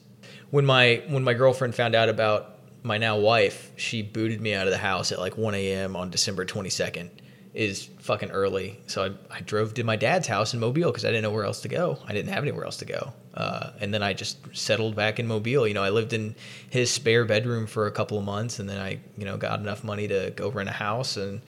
when 0.50 0.66
my 0.66 1.02
when 1.08 1.22
my 1.22 1.34
girlfriend 1.34 1.74
found 1.74 1.94
out 1.94 2.08
about 2.08 2.58
my 2.82 2.98
now 2.98 3.18
wife 3.18 3.70
she 3.76 4.02
booted 4.02 4.40
me 4.40 4.52
out 4.54 4.66
of 4.66 4.70
the 4.72 4.78
house 4.78 5.10
at 5.12 5.18
like 5.18 5.38
1 5.38 5.54
a.m 5.54 5.96
on 5.96 6.10
december 6.10 6.44
22nd 6.44 7.08
is 7.54 7.88
fucking 8.00 8.30
early 8.30 8.78
so 8.86 9.04
i, 9.04 9.36
I 9.36 9.40
drove 9.40 9.72
to 9.74 9.84
my 9.84 9.96
dad's 9.96 10.26
house 10.28 10.52
in 10.52 10.60
mobile 10.60 10.90
because 10.90 11.04
i 11.04 11.08
didn't 11.08 11.22
know 11.22 11.30
where 11.30 11.44
else 11.44 11.62
to 11.62 11.68
go 11.68 11.98
i 12.06 12.12
didn't 12.12 12.30
have 12.32 12.42
anywhere 12.44 12.64
else 12.64 12.76
to 12.78 12.84
go 12.84 13.12
uh, 13.34 13.70
and 13.80 13.92
then 13.92 14.02
i 14.02 14.12
just 14.12 14.38
settled 14.56 14.94
back 14.94 15.18
in 15.18 15.26
mobile 15.26 15.66
you 15.66 15.74
know 15.74 15.82
i 15.82 15.90
lived 15.90 16.12
in 16.12 16.34
his 16.70 16.90
spare 16.90 17.24
bedroom 17.24 17.66
for 17.66 17.86
a 17.86 17.90
couple 17.92 18.18
of 18.18 18.24
months 18.24 18.58
and 18.58 18.68
then 18.68 18.80
i 18.80 18.98
you 19.16 19.24
know 19.24 19.36
got 19.36 19.60
enough 19.60 19.84
money 19.84 20.08
to 20.08 20.32
go 20.36 20.50
rent 20.50 20.68
a 20.68 20.72
house 20.72 21.16
and 21.16 21.40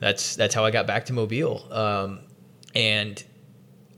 that's 0.00 0.36
that's 0.36 0.54
how 0.54 0.64
i 0.64 0.70
got 0.70 0.86
back 0.86 1.06
to 1.06 1.12
mobile 1.12 1.66
um, 1.72 2.20
and 2.74 3.24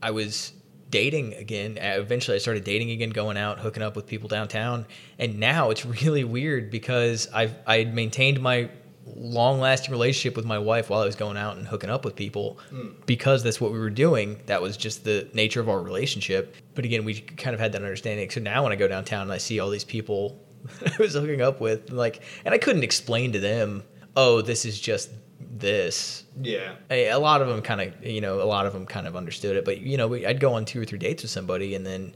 I 0.03 0.11
was 0.13 0.53
dating 0.89 1.35
again. 1.35 1.79
Uh, 1.79 2.01
Eventually, 2.01 2.35
I 2.37 2.39
started 2.39 2.65
dating 2.65 2.91
again, 2.91 3.11
going 3.11 3.37
out, 3.37 3.59
hooking 3.59 3.83
up 3.83 3.97
with 3.97 4.07
people 4.07 4.29
downtown. 4.29 4.87
And 5.19 5.39
now 5.39 5.71
it's 5.71 5.85
really 6.03 6.25
weird 6.25 6.71
because 6.71 7.29
I've 7.33 7.55
I 7.67 7.85
maintained 7.85 8.41
my 8.41 8.71
long 9.17 9.61
lasting 9.61 9.91
relationship 9.91 10.37
with 10.37 10.47
my 10.47 10.59
wife 10.59 10.91
while 10.91 11.01
I 11.01 11.07
was 11.07 11.17
going 11.17 11.37
out 11.37 11.57
and 11.57 11.67
hooking 11.67 11.91
up 11.91 12.05
with 12.05 12.17
people 12.17 12.59
hmm. 12.71 12.89
because 13.07 13.43
that's 13.43 13.61
what 13.61 13.73
we 13.73 13.79
were 13.79 13.91
doing. 13.91 14.41
That 14.47 14.63
was 14.63 14.77
just 14.77 15.05
the 15.05 15.29
nature 15.35 15.61
of 15.61 15.69
our 15.69 15.81
relationship. 15.81 16.57
But 16.75 16.85
again, 16.85 17.05
we 17.05 17.21
kind 17.21 17.55
of 17.55 17.61
had 17.61 17.73
that 17.73 17.83
understanding. 17.83 18.31
So 18.31 18.41
now 18.41 18.63
when 18.63 18.73
I 18.73 18.77
go 18.77 18.89
downtown 18.89 19.23
and 19.23 19.33
I 19.33 19.39
see 19.39 19.61
all 19.61 19.71
these 19.71 19.85
people 19.85 20.41
I 20.87 20.97
was 20.99 21.15
hooking 21.15 21.43
up 21.43 21.61
with, 21.61 21.91
like, 21.91 22.23
and 22.45 22.55
I 22.55 22.59
couldn't 22.59 22.85
explain 22.85 23.33
to 23.33 23.41
them, 23.41 23.83
oh, 24.17 24.41
this 24.43 24.65
is 24.65 24.81
just 24.81 25.11
this 25.53 26.25
yeah. 26.41 26.75
a, 26.91 27.09
a 27.09 27.19
lot 27.19 27.43
of 27.43 27.49
them 27.49 27.61
kind 27.61 27.81
of 27.81 28.05
you 28.05 28.21
know 28.21 28.41
a 28.41 28.45
lot 28.45 28.67
of 28.67 28.73
them 28.73 28.87
kind 28.87 29.07
of 29.07 29.17
understood 29.17 29.57
it 29.57 29.65
but 29.65 29.81
you 29.81 29.97
know 29.97 30.07
we, 30.07 30.25
i'd 30.25 30.41
go 30.41 30.55
on 30.55 30.65
two 30.65 30.81
or 30.81 30.85
three 30.85 30.99
dates 30.99 31.23
with 31.23 31.31
somebody 31.31 31.75
and 31.75 31.85
then 31.85 32.15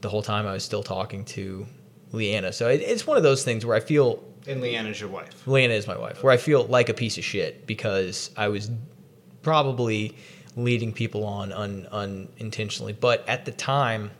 the 0.00 0.08
whole 0.08 0.22
time 0.22 0.46
i 0.46 0.52
was 0.52 0.64
still 0.64 0.82
talking 0.82 1.24
to 1.24 1.66
leanna 2.12 2.52
so 2.52 2.68
it, 2.68 2.80
it's 2.80 3.06
one 3.06 3.16
of 3.16 3.22
those 3.22 3.44
things 3.44 3.64
where 3.64 3.76
i 3.76 3.80
feel 3.80 4.22
And 4.46 4.60
Leanna's 4.60 5.00
your 5.00 5.08
wife. 5.10 5.46
leanna 5.46 5.74
is 5.74 5.86
my 5.86 5.96
wife 5.96 6.22
where 6.22 6.32
i 6.32 6.36
feel 6.36 6.64
like 6.64 6.88
a 6.88 6.94
piece 6.94 7.16
of 7.18 7.24
shit 7.24 7.66
because 7.66 8.30
i 8.36 8.48
was 8.48 8.70
probably 9.42 10.16
leading 10.56 10.92
people 10.92 11.24
on 11.24 11.52
un, 11.52 11.86
unintentionally 11.92 12.92
but 12.92 13.26
at 13.28 13.44
the 13.44 13.52
time 13.52 14.10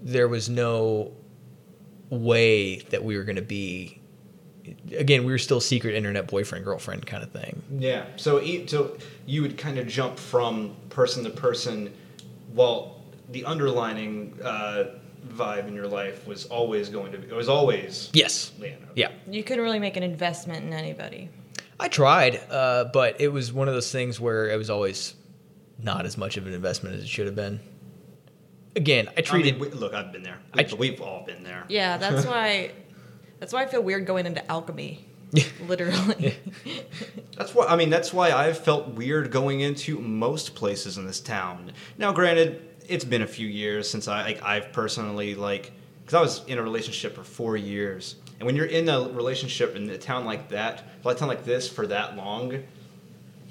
there 0.00 0.26
was 0.28 0.48
no 0.48 1.12
way 2.10 2.76
that 2.90 3.02
we 3.04 3.16
were 3.16 3.24
going 3.24 3.36
to 3.36 3.42
be 3.42 4.00
again 4.96 5.24
we 5.24 5.32
were 5.32 5.38
still 5.38 5.60
secret 5.60 5.94
internet 5.94 6.26
boyfriend 6.28 6.64
girlfriend 6.64 7.06
kind 7.06 7.22
of 7.22 7.30
thing 7.30 7.62
Yeah. 7.78 8.04
So, 8.16 8.40
so 8.66 8.96
you 9.26 9.42
would 9.42 9.56
kind 9.58 9.78
of 9.78 9.86
jump 9.88 10.18
from 10.18 10.76
person 10.88 11.24
to 11.24 11.30
person, 11.30 11.92
while 12.52 13.00
the 13.30 13.44
underlining 13.44 14.38
uh, 14.44 14.84
vibe 15.32 15.66
in 15.68 15.74
your 15.74 15.88
life 15.88 16.26
was 16.26 16.44
always 16.46 16.88
going 16.88 17.12
to 17.12 17.18
be. 17.18 17.26
It 17.28 17.32
was 17.34 17.48
always 17.48 18.10
yes 18.12 18.52
Leanna. 18.58 18.88
yeah 18.94 19.10
You 19.28 19.42
couldn't 19.42 19.64
really 19.64 19.78
make 19.80 19.96
an 19.96 20.02
investment 20.02 20.64
in 20.64 20.72
anybody. 20.72 21.28
I 21.80 21.88
tried, 21.88 22.36
uh, 22.50 22.84
but 22.92 23.20
it 23.20 23.28
was 23.28 23.52
one 23.52 23.66
of 23.68 23.74
those 23.74 23.90
things 23.90 24.20
where 24.20 24.48
it 24.50 24.56
was 24.56 24.70
always 24.70 25.14
not 25.82 26.06
as 26.06 26.16
much 26.16 26.36
of 26.36 26.46
an 26.46 26.52
investment 26.52 26.94
as 26.96 27.02
it 27.02 27.08
should 27.08 27.26
have 27.26 27.34
been. 27.34 27.58
Again, 28.76 29.08
I 29.08 29.12
I 29.18 29.20
treated. 29.22 29.60
mean, 29.60 29.70
we, 29.72 29.76
look, 29.76 29.92
I've 29.92 30.12
been 30.12 30.22
there. 30.22 30.38
I- 30.54 30.62
We've, 30.62 30.78
we've 30.78 31.00
all 31.02 31.24
been 31.26 31.42
there. 31.42 31.64
Yeah, 31.68 31.96
that's 31.98 32.24
why. 32.32 32.72
That's 33.40 33.52
why 33.52 33.62
I 33.62 33.66
feel 33.66 33.82
weird 33.82 34.06
going 34.06 34.24
into 34.26 34.48
alchemy. 34.50 35.04
Literally. 35.66 36.36
That's 37.36 37.54
why 37.54 37.64
I 37.66 37.74
mean 37.76 37.88
that's 37.90 38.12
why 38.12 38.32
I've 38.32 38.58
felt 38.58 38.88
weird 38.88 39.30
going 39.30 39.60
into 39.60 39.98
most 39.98 40.54
places 40.54 40.98
in 40.98 41.06
this 41.06 41.20
town. 41.20 41.72
Now, 41.98 42.12
granted, 42.12 42.68
it's 42.88 43.04
been 43.04 43.22
a 43.22 43.26
few 43.26 43.46
years 43.46 43.88
since 43.88 44.08
I 44.08 44.22
like 44.22 44.42
I've 44.42 44.72
personally 44.72 45.34
like 45.34 45.72
because 46.04 46.14
I 46.14 46.20
was 46.20 46.44
in 46.46 46.58
a 46.58 46.62
relationship 46.62 47.14
for 47.14 47.22
four 47.24 47.56
years, 47.56 48.16
and 48.38 48.46
when 48.46 48.56
you're 48.56 48.66
in 48.66 48.88
a 48.88 49.00
relationship 49.10 49.76
in 49.76 49.88
a 49.90 49.98
town 49.98 50.24
like 50.24 50.48
that, 50.50 50.84
like 51.04 51.16
a 51.16 51.18
town 51.18 51.28
like 51.28 51.44
this 51.44 51.68
for 51.68 51.86
that 51.88 52.16
long, 52.16 52.62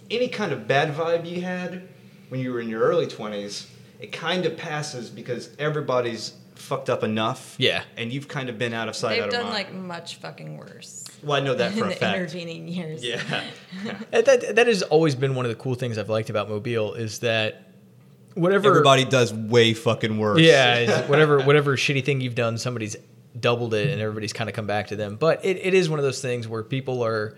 any 0.09 0.27
kind 0.27 0.51
of 0.51 0.67
bad 0.67 0.93
vibe 0.93 1.29
you 1.29 1.41
had 1.41 1.87
when 2.29 2.39
you 2.41 2.51
were 2.53 2.59
in 2.61 2.69
your 2.69 2.81
early 2.81 3.07
twenties, 3.07 3.67
it 3.99 4.11
kind 4.11 4.45
of 4.45 4.57
passes 4.57 5.09
because 5.09 5.49
everybody's 5.59 6.33
fucked 6.55 6.89
up 6.91 7.03
enough. 7.03 7.55
Yeah. 7.57 7.83
and 7.97 8.11
you've 8.13 8.27
kind 8.27 8.47
of 8.47 8.59
been 8.59 8.73
out 8.73 8.87
of 8.87 8.95
sight, 8.95 9.13
They've 9.15 9.21
out 9.23 9.27
of 9.29 9.33
done 9.33 9.43
mind. 9.45 9.53
like 9.55 9.73
much 9.73 10.17
fucking 10.17 10.57
worse. 10.57 11.05
well, 11.23 11.41
I 11.41 11.43
know 11.43 11.55
that 11.55 11.71
for 11.73 11.79
in 11.79 11.85
a 11.85 11.89
the 11.89 11.95
fact. 11.95 12.17
intervening 12.19 12.67
years. 12.67 13.03
Yeah. 13.03 13.19
that, 14.11 14.25
that 14.25 14.55
that 14.55 14.67
has 14.67 14.83
always 14.83 15.15
been 15.15 15.33
one 15.35 15.45
of 15.45 15.49
the 15.49 15.55
cool 15.55 15.73
things 15.75 15.97
I've 15.97 16.09
liked 16.09 16.29
about 16.29 16.49
Mobile 16.49 16.93
is 16.93 17.19
that 17.19 17.70
whatever 18.35 18.69
Everybody 18.69 19.05
does 19.05 19.33
way 19.33 19.73
fucking 19.73 20.17
worse. 20.17 20.39
yeah, 20.41 21.07
whatever 21.07 21.41
whatever 21.43 21.75
shitty 21.77 22.03
thing 22.05 22.21
you've 22.21 22.35
done, 22.35 22.57
somebody's 22.57 22.95
doubled 23.39 23.73
it, 23.73 23.89
and 23.89 24.01
everybody's 24.01 24.33
kind 24.33 24.49
of 24.49 24.55
come 24.55 24.67
back 24.67 24.87
to 24.87 24.95
them. 24.95 25.15
But 25.15 25.43
it, 25.45 25.57
it 25.57 25.73
is 25.73 25.89
one 25.89 25.99
of 25.99 26.03
those 26.03 26.21
things 26.21 26.47
where 26.47 26.63
people 26.63 27.03
are 27.03 27.37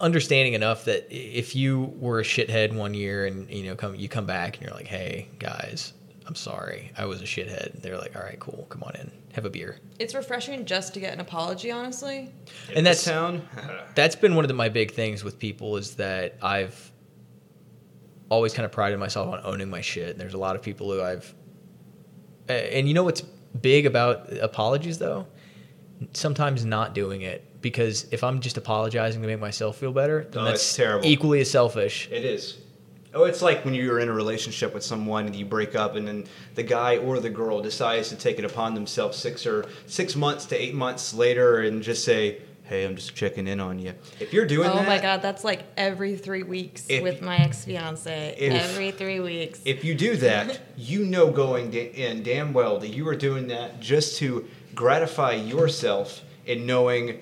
understanding 0.00 0.54
enough 0.54 0.84
that 0.86 1.06
if 1.10 1.54
you 1.54 1.92
were 1.96 2.20
a 2.20 2.24
shithead 2.24 2.72
one 2.74 2.92
year 2.94 3.24
and 3.26 3.48
you 3.50 3.64
know 3.64 3.76
come 3.76 3.94
you 3.94 4.08
come 4.08 4.26
back 4.26 4.56
and 4.56 4.66
you're 4.66 4.74
like, 4.74 4.86
hey 4.88 5.28
guys, 5.38 5.92
I'm 6.26 6.34
sorry, 6.34 6.92
I 6.96 7.04
was 7.06 7.20
a 7.20 7.24
shithead. 7.24 7.82
They're 7.82 7.98
like, 7.98 8.16
all 8.16 8.22
right, 8.22 8.38
cool, 8.40 8.66
come 8.68 8.82
on 8.84 8.94
in, 8.96 9.10
have 9.32 9.44
a 9.44 9.50
beer. 9.50 9.78
It's 9.98 10.14
refreshing 10.14 10.64
just 10.66 10.94
to 10.94 11.00
get 11.00 11.12
an 11.12 11.20
apology, 11.20 11.70
honestly. 11.70 12.30
In 12.70 12.78
And 12.78 12.86
that's- 12.86 13.04
town. 13.04 13.42
that's 13.94 14.16
been 14.16 14.34
one 14.34 14.44
of 14.44 14.48
the, 14.48 14.54
my 14.54 14.68
big 14.68 14.92
things 14.92 15.22
with 15.24 15.38
people 15.38 15.76
is 15.76 15.94
that 15.96 16.36
I've 16.42 16.90
always 18.32 18.54
kind 18.54 18.64
of 18.64 18.72
prided 18.72 18.98
myself 18.98 19.28
on 19.32 19.40
owning 19.44 19.68
my 19.68 19.82
shit. 19.82 20.10
And 20.10 20.20
There's 20.20 20.32
a 20.32 20.38
lot 20.38 20.56
of 20.56 20.62
people 20.62 20.90
who 20.90 21.02
I've, 21.02 21.34
and 22.48 22.88
you 22.88 22.94
know 22.94 23.04
what's 23.04 23.20
big 23.20 23.84
about 23.84 24.32
apologies 24.32 24.98
though? 24.98 25.26
Sometimes 26.14 26.64
not 26.64 26.94
doing 26.94 27.20
it 27.22 27.60
because 27.60 28.06
if 28.10 28.24
I'm 28.24 28.40
just 28.40 28.56
apologizing 28.56 29.20
to 29.20 29.28
make 29.28 29.38
myself 29.38 29.76
feel 29.76 29.92
better, 29.92 30.26
then 30.30 30.42
Oh, 30.42 30.44
that's 30.46 30.74
terrible. 30.74 31.06
equally 31.06 31.40
as 31.42 31.50
selfish. 31.50 32.08
It 32.10 32.24
is. 32.24 32.58
Oh, 33.14 33.24
it's 33.24 33.42
like 33.42 33.66
when 33.66 33.74
you're 33.74 34.00
in 34.00 34.08
a 34.08 34.12
relationship 34.14 34.72
with 34.72 34.82
someone 34.82 35.26
and 35.26 35.36
you 35.36 35.44
break 35.44 35.76
up, 35.76 35.94
and 35.96 36.08
then 36.08 36.24
the 36.54 36.62
guy 36.62 36.96
or 36.96 37.20
the 37.20 37.28
girl 37.28 37.60
decides 37.60 38.08
to 38.08 38.16
take 38.16 38.38
it 38.38 38.44
upon 38.46 38.72
themselves 38.74 39.18
six 39.18 39.44
or 39.46 39.66
six 39.86 40.16
months 40.16 40.46
to 40.46 40.56
eight 40.60 40.74
months 40.74 41.12
later 41.12 41.60
and 41.60 41.82
just 41.82 42.04
say, 42.04 42.40
hey, 42.64 42.84
I'm 42.84 42.96
just 42.96 43.14
checking 43.14 43.46
in 43.48 43.60
on 43.60 43.78
you. 43.78 43.94
If 44.20 44.32
you're 44.32 44.46
doing 44.46 44.70
oh 44.70 44.76
that, 44.76 44.86
my 44.86 44.98
god, 45.00 45.20
that's 45.22 45.44
like 45.44 45.64
every 45.76 46.16
three 46.16 46.42
weeks 46.42 46.86
If- 46.88 47.02
with 47.02 47.20
my 47.22 47.36
ex 47.36 47.64
fiance. 47.64 48.34
if- 48.38 48.52
Every 48.52 48.90
three 48.92 49.20
weeks. 49.20 49.60
If 49.64 49.84
you 49.84 49.94
do 49.94 50.16
that, 50.18 50.60
you 50.76 51.04
know 51.04 51.30
going 51.30 51.70
da- 51.70 51.90
in 51.92 52.22
damn 52.22 52.52
well 52.52 52.78
that 52.78 52.88
you 52.88 53.06
are 53.08 53.16
doing 53.16 53.48
that 53.48 53.80
just 53.80 54.16
to 54.18 54.48
gratify 54.74 55.32
yourself 55.34 56.22
in 56.46 56.66
knowing, 56.66 57.20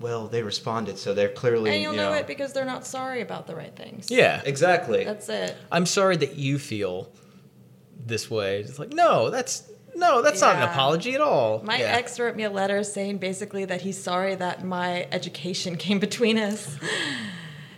well, 0.00 0.26
they 0.26 0.42
responded, 0.42 0.98
so 0.98 1.14
they're 1.14 1.28
clearly, 1.28 1.70
and 1.72 1.82
you'll 1.82 1.92
you 1.94 2.00
know 2.00 2.12
it 2.14 2.26
because 2.26 2.52
they're 2.52 2.64
not 2.64 2.86
sorry 2.86 3.20
about 3.20 3.46
the 3.46 3.54
right 3.54 3.74
things. 3.76 4.10
Yeah. 4.10 4.42
exactly. 4.44 5.04
That's 5.04 5.28
it. 5.28 5.56
I'm 5.70 5.86
sorry 5.86 6.16
that 6.16 6.36
you 6.36 6.58
feel 6.58 7.10
this 8.06 8.30
way. 8.30 8.60
It's 8.60 8.78
like, 8.78 8.92
no, 8.92 9.30
that's 9.30 9.69
no, 9.96 10.22
that's 10.22 10.40
not 10.40 10.56
an 10.56 10.62
apology 10.62 11.14
at 11.14 11.20
all. 11.20 11.60
My 11.64 11.78
Yeah. 11.78 11.92
ex 11.96 12.18
wrote 12.18 12.36
me 12.36 12.44
a 12.44 12.50
letter 12.50 12.82
saying 12.84 13.18
basically 13.18 13.64
that 13.66 13.82
he's 13.82 14.00
sorry 14.02 14.34
that 14.36 14.64
my 14.64 15.06
education 15.12 15.76
came 15.84 15.98
between 15.98 16.38
us. 16.38 16.76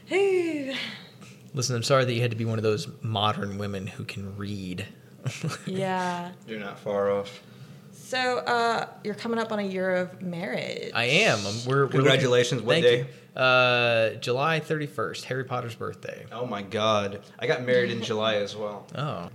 Hey. 0.06 0.76
Listen, 1.54 1.76
I'm 1.76 1.82
sorry 1.82 2.04
that 2.06 2.12
you 2.12 2.20
had 2.22 2.30
to 2.30 2.36
be 2.36 2.44
one 2.46 2.58
of 2.58 2.62
those 2.62 2.88
modern 3.02 3.58
women 3.58 3.86
who 3.86 4.04
can 4.04 4.36
read. 4.36 4.86
yeah. 5.66 6.32
You're 6.46 6.60
not 6.60 6.78
far 6.78 7.10
off. 7.10 7.42
So 7.92 8.18
uh, 8.38 8.86
you're 9.04 9.14
coming 9.14 9.38
up 9.38 9.52
on 9.52 9.58
a 9.58 9.62
year 9.62 9.94
of 9.94 10.20
marriage. 10.22 10.92
I 10.94 11.04
am. 11.04 11.38
We're, 11.66 11.84
we're 11.84 11.88
Congratulations. 11.88 12.62
looking- 12.62 12.66
What 12.66 12.72
thank 12.74 12.84
day? 12.84 12.98
you. 13.34 13.40
Uh, 13.40 14.14
July 14.16 14.60
31st, 14.60 15.24
Harry 15.24 15.44
Potter's 15.44 15.74
birthday. 15.74 16.26
Oh 16.32 16.46
my 16.46 16.60
God, 16.62 17.20
I 17.38 17.46
got 17.46 17.62
married 17.64 17.90
in 17.90 18.02
July 18.02 18.34
as 18.36 18.54
well. 18.56 18.86
Oh. 18.94 19.28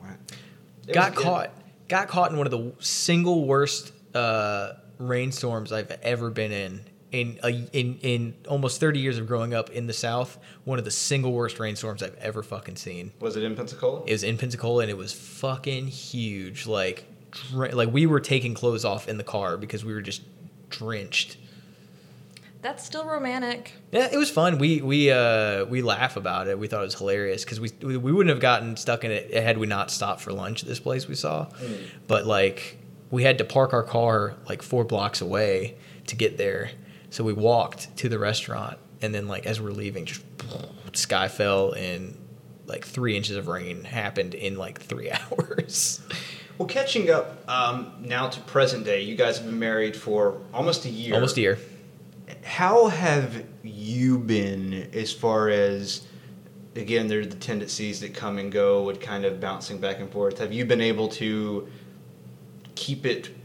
It 0.87 0.93
got 0.93 1.11
was- 1.15 1.19
it- 1.19 1.23
caught. 1.23 1.51
Got 1.87 2.07
caught 2.07 2.31
in 2.31 2.37
one 2.37 2.47
of 2.47 2.51
the 2.51 2.73
single 2.79 3.45
worst 3.45 3.93
uh, 4.13 4.73
rainstorms 4.97 5.71
I've 5.71 5.91
ever 6.01 6.29
been 6.29 6.51
in. 6.51 6.81
In, 7.09 7.39
a, 7.41 7.49
in 7.71 7.97
in 8.01 8.33
almost 8.49 8.81
30 8.81 8.99
years 8.99 9.17
of 9.17 9.27
growing 9.27 9.53
up 9.53 9.69
in 9.69 9.87
the 9.87 9.93
South, 9.93 10.37
one 10.65 10.77
of 10.77 10.83
the 10.83 10.91
single 10.91 11.31
worst 11.31 11.57
rainstorms 11.57 12.03
I've 12.03 12.17
ever 12.17 12.43
fucking 12.43 12.75
seen. 12.75 13.13
Was 13.21 13.37
it 13.37 13.43
in 13.43 13.55
Pensacola? 13.55 14.03
It 14.05 14.11
was 14.11 14.23
in 14.23 14.37
Pensacola 14.37 14.81
and 14.81 14.91
it 14.91 14.97
was 14.97 15.13
fucking 15.13 15.87
huge. 15.87 16.67
Like, 16.67 17.05
dre- 17.31 17.71
like 17.71 17.93
we 17.93 18.05
were 18.07 18.19
taking 18.19 18.53
clothes 18.53 18.83
off 18.83 19.07
in 19.07 19.17
the 19.17 19.23
car 19.23 19.55
because 19.55 19.85
we 19.85 19.93
were 19.93 20.01
just 20.01 20.21
drenched. 20.69 21.37
That's 22.67 22.85
still 22.85 23.05
romantic. 23.05 23.71
Yeah, 23.93 24.09
it 24.11 24.17
was 24.17 24.29
fun. 24.29 24.57
We 24.57 24.81
we 24.81 25.09
uh 25.09 25.63
we 25.63 25.81
laugh 25.81 26.17
about 26.17 26.49
it. 26.49 26.59
We 26.59 26.67
thought 26.67 26.81
it 26.81 26.83
was 26.83 26.95
hilarious 26.95 27.45
because 27.45 27.61
we 27.61 27.71
we 27.81 27.95
we 27.95 28.11
wouldn't 28.11 28.29
have 28.29 28.41
gotten 28.41 28.75
stuck 28.75 29.05
in 29.05 29.11
it 29.11 29.33
had 29.33 29.57
we 29.57 29.67
not 29.67 29.89
stopped 29.89 30.19
for 30.19 30.33
lunch 30.33 30.63
at 30.63 30.67
this 30.67 30.81
place 30.81 31.07
we 31.07 31.15
saw. 31.15 31.47
But 32.07 32.25
like 32.25 32.77
we 33.09 33.23
had 33.23 33.37
to 33.37 33.45
park 33.45 33.71
our 33.71 33.83
car 33.83 34.35
like 34.49 34.61
four 34.61 34.83
blocks 34.83 35.21
away 35.21 35.77
to 36.07 36.17
get 36.17 36.37
there, 36.37 36.71
so 37.09 37.23
we 37.23 37.31
walked 37.31 37.95
to 37.99 38.09
the 38.09 38.19
restaurant 38.19 38.77
and 39.01 39.15
then 39.15 39.29
like 39.29 39.45
as 39.45 39.61
we're 39.61 39.71
leaving, 39.71 40.03
just 40.03 40.25
sky 40.91 41.29
fell 41.29 41.71
and 41.71 42.17
like 42.65 42.83
three 42.83 43.15
inches 43.15 43.37
of 43.37 43.47
rain 43.47 43.85
happened 43.85 44.33
in 44.33 44.57
like 44.57 44.81
three 44.81 45.09
hours. 45.31 46.01
Well, 46.57 46.67
catching 46.67 47.09
up 47.09 47.49
um, 47.49 47.93
now 48.01 48.27
to 48.27 48.41
present 48.41 48.83
day, 48.83 49.03
you 49.03 49.15
guys 49.15 49.37
have 49.37 49.45
been 49.45 49.57
married 49.57 49.95
for 49.95 50.41
almost 50.53 50.83
a 50.83 50.89
year. 50.89 51.13
Almost 51.13 51.37
a 51.37 51.41
year. 51.41 51.59
How 52.47 52.87
have 52.87 53.45
you 53.61 54.17
been 54.19 54.89
as 54.93 55.11
far 55.11 55.49
as 55.49 56.07
again? 56.75 57.07
There's 57.07 57.27
the 57.27 57.35
tendencies 57.35 57.99
that 57.99 58.13
come 58.13 58.37
and 58.37 58.51
go, 58.51 58.83
with 58.83 59.01
kind 59.01 59.25
of 59.25 59.39
bouncing 59.41 59.79
back 59.79 59.99
and 59.99 60.09
forth. 60.09 60.39
Have 60.39 60.53
you 60.53 60.63
been 60.63 60.79
able 60.81 61.09
to 61.09 61.67
keep 62.75 63.05
it 63.05 63.35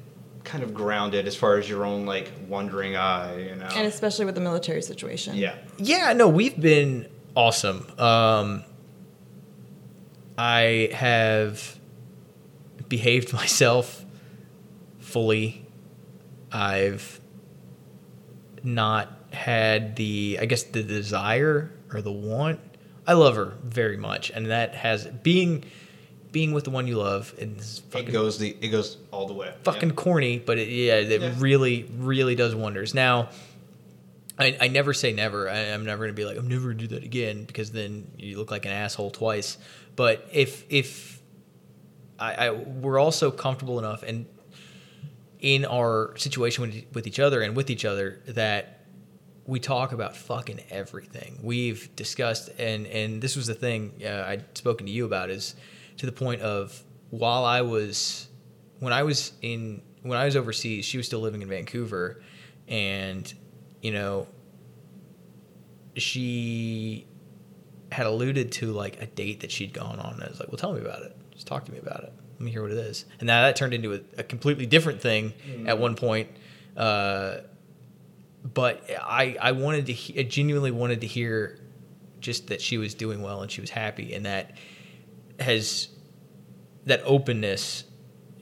kind 0.44 0.62
of 0.62 0.72
grounded 0.72 1.26
as 1.26 1.34
far 1.34 1.56
as 1.58 1.68
your 1.68 1.84
own 1.84 2.06
like 2.06 2.30
wandering 2.48 2.94
eye? 2.96 3.48
You 3.48 3.56
know. 3.56 3.68
And 3.74 3.86
especially 3.88 4.24
with 4.24 4.36
the 4.36 4.40
military 4.40 4.82
situation. 4.82 5.34
yeah. 5.34 5.56
Yeah, 5.78 6.12
no, 6.12 6.28
we've 6.28 6.58
been 6.60 7.08
awesome. 7.34 7.84
Um, 7.98 8.62
I 10.38 10.90
have 10.94 11.78
behaved 12.88 13.32
myself 13.42 14.04
fully. 15.00 15.66
I've 16.52 17.20
not 18.62 19.10
had 19.32 19.96
the, 19.96 20.38
I 20.40 20.44
guess, 20.46 20.62
the 20.64 20.82
desire 20.82 21.70
or 21.92 22.02
the 22.02 22.12
want. 22.12 22.60
I 23.06 23.14
love 23.14 23.36
her 23.36 23.54
very 23.64 23.96
much, 23.96 24.30
and 24.30 24.46
that 24.50 24.74
has 24.74 25.06
being 25.06 25.64
being 26.30 26.52
with 26.52 26.64
the 26.64 26.70
one 26.70 26.86
you 26.86 26.96
love. 26.96 27.34
And 27.40 27.58
It 27.94 28.12
goes 28.12 28.38
the 28.38 28.56
it 28.60 28.68
goes 28.68 28.96
all 29.10 29.26
the 29.26 29.34
way. 29.34 29.52
fucking 29.64 29.90
Yeah. 29.90 29.94
corny, 29.94 30.38
but 30.38 30.58
it, 30.58 30.68
yeah, 30.68 30.94
it 30.94 31.20
Yeah. 31.20 31.34
really, 31.38 31.90
really 31.98 32.34
does 32.36 32.54
wonders. 32.54 32.94
Now, 32.94 33.28
I, 34.38 34.56
I 34.60 34.68
never 34.68 34.94
say 34.94 35.12
never. 35.12 35.50
I, 35.50 35.72
I'm 35.72 35.84
never 35.84 36.04
gonna 36.04 36.14
be 36.14 36.24
like 36.24 36.38
I'm 36.38 36.48
never 36.48 36.68
gonna 36.68 36.74
do 36.74 36.86
that 36.88 37.02
again 37.04 37.44
because 37.44 37.70
then 37.72 38.10
you 38.16 38.38
look 38.38 38.50
like 38.50 38.64
an 38.64 38.72
asshole 38.72 39.10
twice. 39.10 39.58
But 39.96 40.26
if 40.32 40.64
if 40.70 41.20
I, 42.18 42.46
I 42.46 42.50
we're 42.50 42.98
also 42.98 43.30
comfortable 43.30 43.78
enough 43.78 44.02
and 44.02 44.26
in 45.42 45.64
our 45.64 46.16
situation 46.16 46.86
with, 46.92 47.06
each 47.06 47.18
other 47.18 47.42
and 47.42 47.56
with 47.56 47.68
each 47.68 47.84
other 47.84 48.20
that 48.28 48.86
we 49.44 49.58
talk 49.58 49.90
about 49.90 50.16
fucking 50.16 50.60
everything. 50.70 51.40
We've 51.42 51.94
discussed, 51.96 52.50
and 52.58 52.86
and 52.86 53.20
this 53.20 53.34
was 53.34 53.48
the 53.48 53.54
thing 53.54 53.92
uh, 54.04 54.24
I'd 54.26 54.56
spoken 54.56 54.86
to 54.86 54.92
you 54.92 55.04
about 55.04 55.30
is 55.30 55.56
to 55.98 56.06
the 56.06 56.12
point 56.12 56.42
of 56.42 56.80
while 57.10 57.44
I 57.44 57.62
was 57.62 58.28
when 58.78 58.92
I 58.92 59.02
was 59.02 59.32
in 59.42 59.82
when 60.02 60.16
I 60.16 60.24
was 60.26 60.36
overseas, 60.36 60.84
she 60.84 60.96
was 60.96 61.06
still 61.06 61.20
living 61.20 61.42
in 61.42 61.48
Vancouver, 61.48 62.22
and 62.68 63.32
you 63.82 63.90
know 63.90 64.28
she 65.96 67.08
had 67.90 68.06
alluded 68.06 68.52
to 68.52 68.70
like 68.70 69.02
a 69.02 69.06
date 69.06 69.40
that 69.40 69.50
she'd 69.50 69.72
gone 69.74 69.98
on. 69.98 70.14
And 70.14 70.22
I 70.22 70.28
was 70.28 70.38
like, 70.38 70.48
well, 70.48 70.56
tell 70.56 70.72
me 70.72 70.80
about 70.80 71.02
it. 71.02 71.16
Just 71.32 71.48
talk 71.48 71.64
to 71.64 71.72
me 71.72 71.78
about 71.78 72.04
it. 72.04 72.12
Let 72.42 72.46
me 72.46 72.50
hear 72.50 72.62
what 72.62 72.72
it 72.72 72.78
is. 72.78 73.04
And 73.20 73.28
now 73.28 73.42
that 73.42 73.54
turned 73.54 73.72
into 73.72 73.94
a, 73.94 74.00
a 74.18 74.24
completely 74.24 74.66
different 74.66 75.00
thing 75.00 75.32
at 75.64 75.78
one 75.78 75.94
point. 75.94 76.28
Uh, 76.76 77.36
but 78.52 78.82
I, 79.00 79.36
I 79.40 79.52
wanted 79.52 79.86
to, 79.86 79.92
he- 79.92 80.18
I 80.18 80.24
genuinely 80.24 80.72
wanted 80.72 81.02
to 81.02 81.06
hear 81.06 81.60
just 82.18 82.48
that 82.48 82.60
she 82.60 82.78
was 82.78 82.94
doing 82.94 83.22
well 83.22 83.42
and 83.42 83.48
she 83.48 83.60
was 83.60 83.70
happy. 83.70 84.12
And 84.12 84.26
that 84.26 84.56
has, 85.38 85.86
that 86.86 87.00
openness 87.04 87.84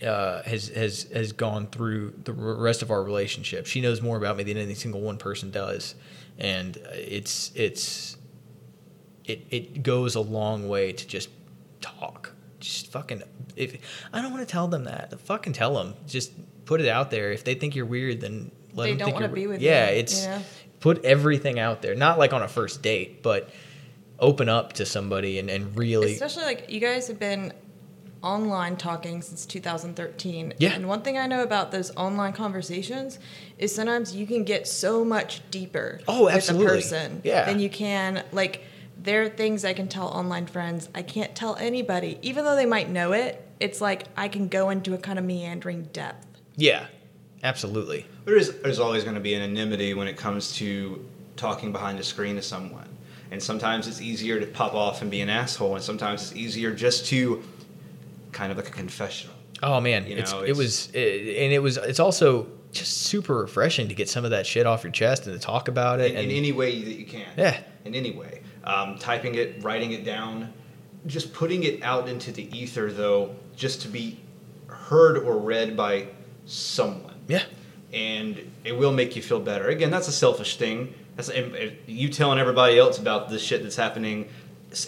uh, 0.03 0.43
has 0.45 0.69
has 0.69 1.03
has 1.13 1.33
gone 1.33 1.67
through 1.67 2.15
the 2.25 2.33
rest 2.33 2.81
of 2.81 2.91
our 2.91 3.03
relationship. 3.03 3.67
She 3.67 3.83
knows 3.83 4.01
more 4.01 4.17
about 4.17 4.39
me 4.39 4.45
than 4.45 4.57
any 4.57 4.73
single 4.73 5.03
one 5.03 5.19
person 5.19 5.51
does, 5.51 5.95
and 6.39 6.79
it's 6.95 7.53
it's 7.55 8.17
it 9.27 9.47
it 9.51 9.83
goes 9.83 10.15
a 10.15 10.21
long 10.23 10.71
way 10.71 10.93
to 10.93 11.07
just 11.07 11.29
talk. 11.83 12.33
Just 12.61 12.93
fucking 12.93 13.23
if 13.57 13.77
I 14.13 14.23
don't 14.23 14.33
want 14.33 14.47
to 14.47 14.51
tell 14.53 14.69
them 14.69 14.85
that, 14.85 15.19
fucking 15.21 15.53
tell 15.55 15.75
them. 15.75 15.95
Just 16.07 16.33
put 16.67 16.81
it 16.81 16.89
out 16.89 17.11
there. 17.11 17.33
If 17.33 17.45
they 17.45 17.55
think 17.55 17.75
you're 17.75 17.87
weird, 17.87 18.21
then 18.21 18.51
let 18.75 18.85
They 18.85 18.91
them 18.91 18.99
don't 18.99 19.07
think 19.07 19.15
wanna 19.17 19.27
you're 19.29 19.35
be 19.35 19.47
with 19.49 19.61
yeah, 19.61 19.91
you, 19.91 19.97
it's 19.99 20.23
you 20.25 20.31
know? 20.31 20.43
put 20.81 21.05
everything 21.05 21.59
out 21.59 21.83
there. 21.83 21.95
Not 21.95 22.19
like 22.19 22.33
on 22.33 22.43
a 22.43 22.49
first 22.49 22.83
date, 22.83 23.23
but 23.23 23.51
open 24.19 24.49
up 24.49 24.75
to 24.75 24.85
somebody 24.87 25.39
and, 25.39 25.49
and 25.51 25.77
really 25.77 26.13
Especially 26.13 26.45
like 26.45 26.71
you 26.71 26.79
guys 26.79 27.09
have 27.09 27.19
been 27.19 27.53
online 28.23 28.77
talking 28.77 29.23
since 29.23 29.47
2013. 29.47 30.53
Yeah. 30.59 30.73
And 30.75 30.87
one 30.87 31.01
thing 31.03 31.17
I 31.17 31.27
know 31.27 31.43
about 31.43 31.73
those 31.73 31.91
online 31.97 32.35
conversations 32.35 33.19
is 33.59 33.75
sometimes 33.75 34.15
you 34.15 34.27
can 34.27 34.45
get 34.45 34.69
so 34.69 35.05
much 35.07 35.41
deeper 35.51 36.01
Oh, 36.07 36.27
with 36.27 36.35
absolutely. 36.35 36.67
a 36.67 36.71
person 36.71 37.21
Yeah. 37.25 37.47
than 37.47 37.61
you 37.61 37.71
can 37.71 38.23
like 38.33 38.63
there 39.03 39.23
are 39.23 39.29
things 39.29 39.65
I 39.65 39.73
can 39.73 39.89
tell 39.89 40.09
online 40.09 40.47
friends 40.47 40.89
I 40.95 41.03
can't 41.03 41.35
tell 41.35 41.57
anybody 41.57 42.19
even 42.23 42.45
though 42.45 42.57
they 42.57 42.67
might 42.67 42.89
know 42.91 43.13
it. 43.13 43.47
It's 43.59 43.81
like 43.81 44.05
I 44.17 44.29
can 44.29 44.49
go 44.49 44.71
into 44.71 44.95
a 44.95 44.99
kind 44.99 45.19
of 45.19 45.25
meandering 45.25 45.85
depth. 45.93 46.27
yeah, 46.57 46.87
absolutely. 47.43 48.07
There 48.25 48.37
is 48.37 48.59
there's 48.63 48.79
always 48.79 49.03
going 49.05 49.17
to 49.17 49.21
be 49.21 49.35
anonymity 49.35 49.95
when 49.95 50.09
it 50.09 50.17
comes 50.17 50.55
to 50.57 51.05
talking 51.37 51.73
behind 51.73 51.99
a 51.99 52.03
screen 52.03 52.37
to 52.37 52.43
someone. 52.43 52.87
And 53.31 53.41
sometimes 53.41 53.87
it's 53.87 54.01
easier 54.01 54.41
to 54.41 54.47
pop 54.47 54.75
off 54.75 55.03
and 55.03 55.11
be 55.11 55.21
an 55.21 55.29
asshole, 55.31 55.77
and 55.77 55.85
sometimes 55.85 56.23
it's 56.23 56.35
easier 56.37 56.75
just 56.75 57.07
to 57.07 57.43
kind 58.33 58.51
of 58.51 58.59
like 58.59 58.67
a 58.69 58.73
confessional. 58.73 59.37
Oh 59.63 59.81
man, 59.81 60.07
You 60.07 60.17
it's, 60.17 60.33
know, 60.33 60.43
it 60.43 60.57
was, 60.57 60.91
it, 60.93 61.37
and 61.45 61.53
it 61.53 61.61
was. 61.63 61.77
It's 61.77 62.01
also 62.01 62.49
just 62.73 62.99
super 63.03 63.37
refreshing 63.37 63.87
to 63.89 63.95
get 63.95 64.09
some 64.09 64.25
of 64.25 64.33
that 64.33 64.47
shit 64.47 64.67
off 64.67 64.83
your 64.83 64.91
chest 64.93 65.27
and 65.29 65.39
to 65.39 65.45
talk 65.45 65.69
about 65.69 66.01
it. 66.01 66.11
in, 66.13 66.17
and 66.17 66.31
in 66.31 66.37
any 66.37 66.51
way 66.51 66.83
that 66.83 66.95
you 66.99 67.05
can. 67.07 67.27
Yeah. 67.37 67.61
In 67.85 67.95
any 67.95 68.11
way. 68.11 68.40
Um, 68.65 68.99
typing 68.99 69.35
it, 69.37 69.63
writing 69.65 69.93
it 69.93 70.05
down, 70.05 70.53
just 71.07 71.33
putting 71.33 71.63
it 71.63 71.83
out 71.83 72.09
into 72.09 72.31
the 72.31 72.45
ether, 72.57 72.93
though, 72.93 73.35
just 73.57 73.81
to 73.83 73.89
be 73.89 74.21
heard 74.67 75.17
or 75.19 75.39
read 75.39 75.77
by 75.77 76.09
someone. 76.45 77.15
yeah, 77.27 77.43
And 77.93 78.51
it 78.65 78.73
will 78.73 78.93
make 78.93 79.17
you 79.17 79.23
feel 79.23 79.41
better. 79.41 79.69
Again, 79.69 79.91
that's 79.91 80.09
a 80.09 80.13
selfish 80.13 80.57
thing. 80.59 80.93
That's 81.17 81.31
you 81.87 82.09
telling 82.11 82.39
everybody 82.39 82.79
else 82.79 82.99
about 82.99 83.31
the 83.31 83.39
shit 83.39 83.63
that's 83.63 83.77
happening 83.77 84.29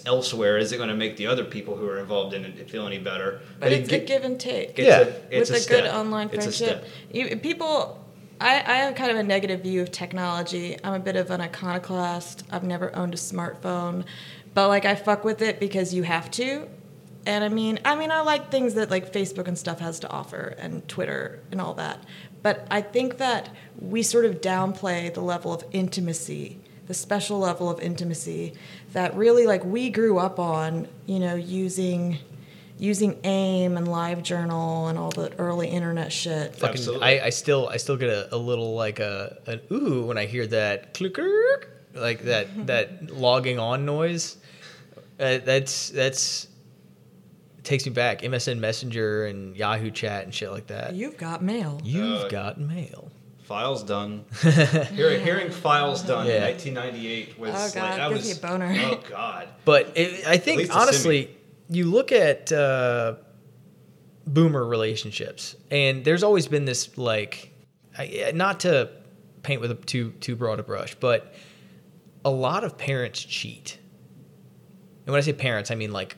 elsewhere. 0.06 0.58
Is 0.58 0.72
it 0.72 0.76
going 0.76 0.88
to 0.90 0.94
make 0.94 1.16
the 1.16 1.26
other 1.26 1.44
people 1.44 1.74
who 1.76 1.88
are 1.88 1.98
involved 1.98 2.34
in 2.34 2.44
it 2.44 2.70
feel 2.70 2.86
any 2.86 2.98
better? 2.98 3.40
But 3.58 3.72
it 3.72 3.80
it's 3.80 3.88
get- 3.88 4.02
a 4.02 4.04
give 4.04 4.24
and 4.24 4.38
take. 4.38 4.78
it's 4.78 4.80
Yeah. 4.80 5.00
a, 5.00 5.06
it's 5.40 5.50
with 5.50 5.60
a 5.60 5.64
a, 5.64 5.68
good 5.78 5.84
step. 5.86 5.94
online 5.94 6.26
It's 6.32 6.46
a 6.46 6.52
friendship. 6.52 6.84
step. 6.84 6.88
You, 7.12 7.36
people, 7.38 8.01
I, 8.42 8.56
I 8.56 8.76
have 8.78 8.96
kind 8.96 9.12
of 9.12 9.16
a 9.18 9.22
negative 9.22 9.60
view 9.60 9.82
of 9.82 9.92
technology. 9.92 10.76
I'm 10.82 10.94
a 10.94 10.98
bit 10.98 11.14
of 11.14 11.30
an 11.30 11.40
iconoclast. 11.40 12.42
I've 12.50 12.64
never 12.64 12.94
owned 12.94 13.14
a 13.14 13.16
smartphone, 13.16 14.04
but 14.52 14.66
like 14.66 14.84
I 14.84 14.96
fuck 14.96 15.24
with 15.24 15.42
it 15.42 15.60
because 15.60 15.94
you 15.94 16.02
have 16.02 16.28
to. 16.32 16.68
And 17.24 17.44
I 17.44 17.48
mean, 17.48 17.78
I 17.84 17.94
mean, 17.94 18.10
I 18.10 18.22
like 18.22 18.50
things 18.50 18.74
that 18.74 18.90
like 18.90 19.12
Facebook 19.12 19.46
and 19.46 19.56
stuff 19.56 19.78
has 19.78 20.00
to 20.00 20.10
offer, 20.10 20.56
and 20.58 20.86
Twitter 20.88 21.40
and 21.52 21.60
all 21.60 21.74
that. 21.74 22.02
But 22.42 22.66
I 22.68 22.80
think 22.80 23.18
that 23.18 23.48
we 23.78 24.02
sort 24.02 24.24
of 24.24 24.40
downplay 24.40 25.14
the 25.14 25.20
level 25.20 25.52
of 25.52 25.62
intimacy, 25.70 26.58
the 26.88 26.94
special 26.94 27.38
level 27.38 27.70
of 27.70 27.78
intimacy 27.78 28.54
that 28.92 29.14
really 29.14 29.46
like 29.46 29.64
we 29.64 29.88
grew 29.88 30.18
up 30.18 30.40
on. 30.40 30.88
You 31.06 31.20
know, 31.20 31.36
using 31.36 32.18
using 32.82 33.16
AIM 33.24 33.76
and 33.76 33.86
LiveJournal 33.86 34.90
and 34.90 34.98
all 34.98 35.10
the 35.10 35.32
early 35.38 35.68
internet 35.68 36.12
shit. 36.12 36.56
Fucking, 36.56 36.68
Absolutely. 36.74 37.06
I, 37.20 37.26
I 37.26 37.30
still 37.30 37.68
I 37.68 37.76
still 37.76 37.96
get 37.96 38.08
a, 38.10 38.34
a 38.34 38.36
little 38.36 38.74
like 38.74 38.98
a 38.98 39.38
an 39.46 39.60
ooh 39.70 40.02
when 40.06 40.18
I 40.18 40.26
hear 40.26 40.46
that 40.48 40.92
clicker 40.92 41.68
like 41.94 42.22
that 42.24 42.48
that 42.66 43.10
logging 43.12 43.58
on 43.60 43.84
noise. 43.86 44.36
Uh, 45.20 45.38
that's 45.44 45.90
that's 45.90 46.48
takes 47.62 47.86
me 47.86 47.92
back. 47.92 48.22
MSN 48.22 48.58
Messenger 48.58 49.26
and 49.26 49.56
Yahoo 49.56 49.92
Chat 49.92 50.24
and 50.24 50.34
shit 50.34 50.50
like 50.50 50.66
that. 50.66 50.94
You've 50.94 51.16
got 51.16 51.40
mail. 51.42 51.80
You've 51.84 52.22
Uh, 52.24 52.28
got 52.28 52.58
mail. 52.58 53.12
Files 53.44 53.84
done. 53.84 54.24
hearing, 54.94 55.22
hearing 55.22 55.50
files 55.50 56.02
done 56.02 56.26
Yeah. 56.26 56.36
in 56.48 56.74
1998 56.74 57.38
was 57.38 57.50
Oh, 57.50 57.58
like 57.64 57.74
God, 57.74 58.00
I 58.00 58.08
gives 58.08 58.20
was 58.22 58.30
you 58.30 58.36
a 58.36 58.48
boner. 58.48 58.76
oh 58.86 59.00
god. 59.08 59.48
But 59.64 59.92
it, 59.94 60.26
I 60.26 60.38
think 60.38 60.58
least 60.58 60.72
a 60.72 60.78
honestly, 60.78 61.30
you 61.72 61.86
look 61.86 62.12
at 62.12 62.52
uh, 62.52 63.14
boomer 64.26 64.64
relationships, 64.64 65.56
and 65.70 66.04
there's 66.04 66.22
always 66.22 66.46
been 66.48 66.64
this 66.64 66.96
like, 66.98 67.52
not 68.34 68.60
to 68.60 68.90
paint 69.42 69.60
with 69.60 69.70
a 69.70 69.74
too 69.74 70.12
too 70.20 70.36
broad 70.36 70.60
a 70.60 70.62
brush, 70.62 70.94
but 71.00 71.34
a 72.24 72.30
lot 72.30 72.62
of 72.64 72.78
parents 72.78 73.20
cheat. 73.22 73.78
And 75.06 75.12
when 75.12 75.18
I 75.18 75.20
say 75.22 75.32
parents, 75.32 75.70
I 75.70 75.74
mean 75.74 75.92
like 75.92 76.16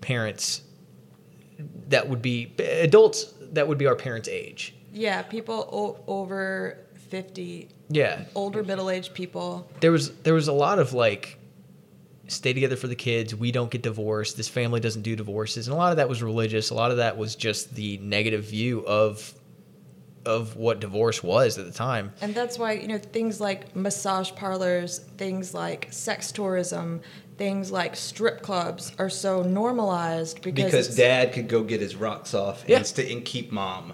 parents 0.00 0.62
that 1.88 2.08
would 2.08 2.20
be 2.20 2.52
adults 2.58 3.32
that 3.52 3.66
would 3.68 3.78
be 3.78 3.86
our 3.86 3.96
parents' 3.96 4.28
age. 4.28 4.74
Yeah, 4.92 5.22
people 5.22 5.68
o- 5.72 6.04
over 6.06 6.78
50, 7.10 7.68
Yeah, 7.88 8.24
older 8.34 8.62
middle 8.62 8.90
aged 8.90 9.14
people. 9.14 9.70
there 9.80 9.92
was 9.92 10.14
there 10.18 10.34
was 10.34 10.48
a 10.48 10.52
lot 10.52 10.78
of 10.78 10.92
like 10.92 11.38
stay 12.28 12.52
together 12.52 12.76
for 12.76 12.88
the 12.88 12.96
kids 12.96 13.34
we 13.34 13.52
don't 13.52 13.70
get 13.70 13.82
divorced 13.82 14.36
this 14.36 14.48
family 14.48 14.80
doesn't 14.80 15.02
do 15.02 15.14
divorces 15.16 15.68
and 15.68 15.74
a 15.74 15.76
lot 15.76 15.90
of 15.92 15.96
that 15.98 16.08
was 16.08 16.22
religious 16.22 16.70
a 16.70 16.74
lot 16.74 16.90
of 16.90 16.96
that 16.96 17.16
was 17.16 17.36
just 17.36 17.74
the 17.74 17.98
negative 17.98 18.44
view 18.44 18.80
of 18.86 19.32
of 20.24 20.56
what 20.56 20.80
divorce 20.80 21.22
was 21.22 21.56
at 21.56 21.64
the 21.66 21.70
time 21.72 22.12
And 22.20 22.34
that's 22.34 22.58
why, 22.58 22.72
you 22.72 22.88
know, 22.88 22.98
things 22.98 23.40
like 23.40 23.76
massage 23.76 24.32
parlors, 24.32 24.98
things 25.18 25.54
like 25.54 25.86
sex 25.92 26.32
tourism, 26.32 27.00
things 27.38 27.70
like 27.70 27.94
strip 27.94 28.42
clubs 28.42 28.90
are 28.98 29.08
so 29.08 29.42
normalized 29.44 30.42
because, 30.42 30.64
Because 30.64 30.96
dad 30.96 31.32
could 31.32 31.46
go 31.46 31.62
get 31.62 31.80
his 31.80 31.94
rocks 31.94 32.34
off 32.34 32.64
Yeah. 32.66 32.78
and, 32.78 32.86
st- 32.86 33.12
and 33.12 33.24
keep 33.24 33.52
mom. 33.52 33.92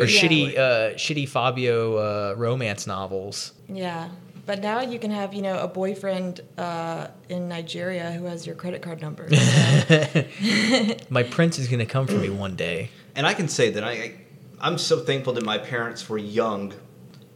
or 0.00 0.06
Yeah. 0.06 0.22
shitty 0.22 0.56
uh 0.56 0.94
shitty 0.94 1.28
fabio 1.28 1.96
uh 1.98 2.34
romance 2.38 2.86
novels 2.86 3.52
Yeah. 3.68 4.08
But 4.46 4.60
now 4.60 4.80
you 4.82 4.98
can 4.98 5.10
have, 5.10 5.32
you 5.32 5.42
know, 5.42 5.58
a 5.58 5.68
boyfriend 5.68 6.40
uh, 6.58 7.08
in 7.28 7.48
Nigeria 7.48 8.12
who 8.12 8.24
has 8.26 8.46
your 8.46 8.54
credit 8.54 8.82
card 8.82 9.00
number. 9.00 9.28
So, 9.84 10.96
my 11.10 11.22
prince 11.36 11.58
is 11.58 11.68
gonna 11.68 11.86
come 11.86 12.06
for 12.06 12.14
me 12.16 12.30
one 12.30 12.56
day 12.56 12.90
And 13.14 13.26
I 13.26 13.34
can 13.34 13.48
say 13.48 13.70
that 13.70 13.84
I, 13.84 13.90
I 13.90 14.14
I'm 14.60 14.78
so 14.78 15.00
thankful 15.00 15.32
that 15.34 15.44
my 15.44 15.58
parents 15.58 16.08
were 16.08 16.18
young, 16.18 16.72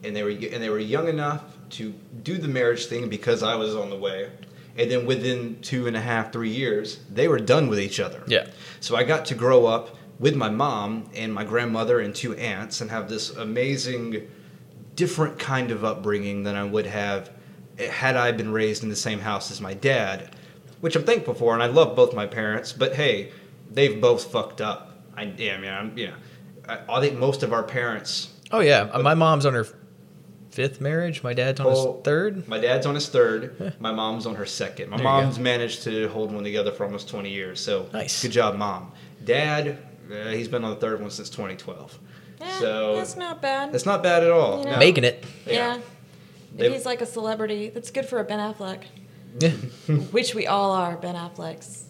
and 0.03 0.15
they 0.17 0.23
were 0.23 0.31
and 0.31 0.63
they 0.63 0.71
were 0.71 0.79
young 0.79 1.09
enough 1.09 1.43
to 1.71 1.93
do 2.23 2.39
the 2.39 2.49
marriage 2.49 2.87
thing 2.87 3.09
because 3.09 3.43
I 3.43 3.55
was 3.57 3.75
on 3.75 3.91
the 3.91 3.97
way, 3.97 4.31
and 4.77 4.91
then 4.91 5.05
within 5.07 5.61
two 5.61 5.87
and 5.87 5.97
a 5.97 6.01
half 6.01 6.33
three 6.33 6.51
years 6.51 7.01
they 7.13 7.29
were 7.29 7.39
done 7.39 7.69
with 7.69 7.81
each 7.81 8.01
other. 8.01 8.23
Yeah. 8.27 8.47
So 8.81 8.97
I 8.97 9.05
got 9.05 9.27
to 9.27 9.35
grow 9.35 9.67
up 9.67 9.97
with 10.19 10.35
my 10.35 10.49
mom 10.49 11.11
and 11.15 11.33
my 11.33 11.45
grandmother 11.45 12.01
and 12.01 12.15
two 12.15 12.35
aunts 12.37 12.81
and 12.81 12.91
have 12.91 13.09
this 13.09 13.31
amazing, 13.37 14.29
different 14.99 15.39
kind 15.39 15.71
of 15.71 15.85
upbringing 15.85 16.43
than 16.43 16.57
I 16.57 16.65
would 16.65 16.87
have 16.87 17.31
had 17.79 18.17
I 18.17 18.33
been 18.33 18.51
raised 18.53 18.83
in 18.83 18.89
the 18.89 18.97
same 18.97 19.21
house 19.21 19.53
as 19.53 19.61
my 19.61 19.73
dad, 19.73 20.35
which 20.81 20.97
I'm 20.97 21.05
thankful 21.05 21.35
for, 21.35 21.55
and 21.55 21.63
I 21.63 21.67
love 21.67 21.95
both 21.95 22.13
my 22.15 22.27
parents. 22.27 22.73
But 22.73 22.97
hey, 22.97 23.31
they've 23.71 24.01
both 24.01 24.25
fucked 24.33 24.61
up. 24.61 24.99
I 25.17 25.25
damn 25.27 25.63
yeah, 25.63 25.79
I'm, 25.79 25.97
yeah. 25.97 26.15
I, 26.69 26.81
I 26.97 27.01
think 27.01 27.17
most 27.17 27.45
of 27.45 27.53
our 27.53 27.63
parents. 27.63 28.33
oh 28.51 28.61
yeah 28.61 28.91
my 29.03 29.15
mom's 29.15 29.47
on 29.47 29.55
her 29.55 29.67
fifth 30.51 30.81
marriage 30.81 31.23
my 31.23 31.33
dad's 31.35 31.61
on 31.61 31.67
Oh, 31.67 31.95
his 31.95 32.03
third 32.05 32.49
My 32.49 32.59
dad's 32.59 32.87
on 32.87 32.95
his 32.97 33.09
third. 33.09 33.75
My 33.81 33.93
mom's 33.93 34.27
on 34.27 34.35
her 34.35 34.47
second. 34.47 34.91
My 34.91 34.97
There 34.97 35.05
mom's 35.05 35.39
managed 35.39 35.83
to 35.85 36.09
hold 36.09 36.33
one 36.33 36.43
together 36.45 36.73
for 36.73 36.85
almost 36.85 37.09
20 37.09 37.31
years. 37.31 37.61
So 37.61 37.89
Nice. 37.93 38.21
good 38.23 38.33
job, 38.33 38.57
mom. 38.57 38.91
Dad, 39.25 39.79
uh, 40.11 40.31
he's 40.31 40.49
been 40.49 40.65
on 40.65 40.71
the 40.71 40.81
third 40.81 41.01
one 41.01 41.11
since 41.11 41.29
2012. 41.31 41.99
Eh, 42.41 42.59
so 42.61 42.97
that's 42.97 43.17
not 43.17 43.41
bad. 43.43 43.73
That's 43.73 43.87
not 43.87 44.03
bad 44.03 44.23
at 44.23 44.31
all. 44.31 44.59
You 44.61 44.65
know. 44.67 44.73
No. 44.73 44.79
making 44.79 45.05
it 45.05 45.25
yeah. 45.47 45.53
yeah. 45.53 45.77
If 45.77 46.59
They- 46.59 46.73
he's 46.73 46.87
like 46.87 47.01
a 47.01 47.07
celebrity, 47.07 47.69
that's 47.71 47.91
good 47.91 48.07
for 48.07 48.19
a 48.21 48.25
Ben 48.25 48.39
Affleck, 48.39 48.85
yeah 49.41 49.51
which 50.11 50.35
we 50.35 50.47
all 50.47 50.73
are, 50.73 50.97
Ben 50.97 51.15
Afflecks. 51.15 51.85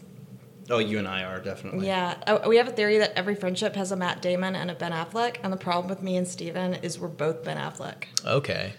Oh, 0.70 0.78
you 0.78 0.98
and 0.98 1.08
I 1.08 1.22
are 1.24 1.40
definitely. 1.40 1.86
Yeah, 1.86 2.16
uh, 2.26 2.40
we 2.46 2.58
have 2.58 2.68
a 2.68 2.72
theory 2.72 2.98
that 2.98 3.12
every 3.16 3.34
friendship 3.34 3.74
has 3.76 3.90
a 3.90 3.96
Matt 3.96 4.20
Damon 4.20 4.54
and 4.54 4.70
a 4.70 4.74
Ben 4.74 4.92
Affleck, 4.92 5.36
and 5.42 5.50
the 5.50 5.56
problem 5.56 5.88
with 5.88 6.02
me 6.02 6.16
and 6.18 6.28
Steven 6.28 6.74
is 6.74 6.98
we're 6.98 7.08
both 7.08 7.42
Ben 7.42 7.56
Affleck. 7.56 8.04
okay 8.26 8.74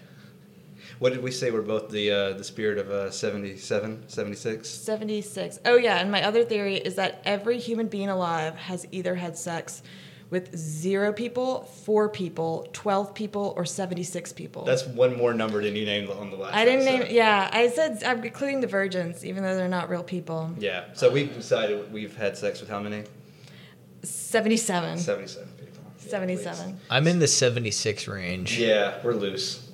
What 1.00 1.12
did 1.12 1.22
we 1.22 1.32
say? 1.32 1.50
We're 1.50 1.62
both 1.62 1.88
the 1.90 2.10
uh, 2.12 2.32
the 2.34 2.44
spirit 2.44 2.78
of 2.78 2.90
uh, 2.92 3.10
77, 3.10 4.04
76? 4.08 4.68
76. 4.68 5.58
Oh, 5.64 5.76
yeah, 5.76 5.96
and 5.98 6.12
my 6.12 6.22
other 6.22 6.44
theory 6.44 6.76
is 6.76 6.94
that 6.94 7.22
every 7.24 7.58
human 7.58 7.88
being 7.88 8.08
alive 8.10 8.54
has 8.54 8.86
either 8.92 9.16
had 9.16 9.36
sex 9.36 9.82
with 10.30 10.56
zero 10.56 11.12
people, 11.12 11.64
four 11.64 12.08
people, 12.08 12.68
12 12.72 13.14
people, 13.14 13.52
or 13.56 13.64
76 13.64 14.32
people. 14.32 14.64
That's 14.64 14.86
one 14.86 15.16
more 15.16 15.34
number 15.34 15.62
than 15.62 15.74
you 15.74 15.84
named 15.84 16.08
on 16.08 16.30
the 16.30 16.36
last. 16.36 16.54
I 16.54 16.64
didn't 16.64 16.86
episode. 16.86 17.04
name, 17.06 17.14
yeah, 17.16 17.50
I 17.52 17.68
said 17.68 18.02
I'm 18.04 18.24
including 18.24 18.60
the 18.60 18.68
virgins, 18.68 19.24
even 19.24 19.42
though 19.42 19.56
they're 19.56 19.68
not 19.68 19.90
real 19.90 20.04
people. 20.04 20.54
Yeah. 20.58 20.84
So 20.94 21.10
we've 21.10 21.34
decided 21.34 21.92
we've 21.92 22.16
had 22.16 22.36
sex 22.38 22.60
with 22.60 22.70
how 22.70 22.80
many? 22.80 23.04
77. 24.02 24.98
77 24.98 25.48
people. 25.58 25.82
Yeah, 25.98 26.10
77. 26.10 26.80
i'm 26.88 27.06
in 27.06 27.18
the 27.18 27.28
76 27.28 28.08
range. 28.08 28.58
Yeah, 28.58 28.98
we're 29.02 29.14
loose. 29.14 29.68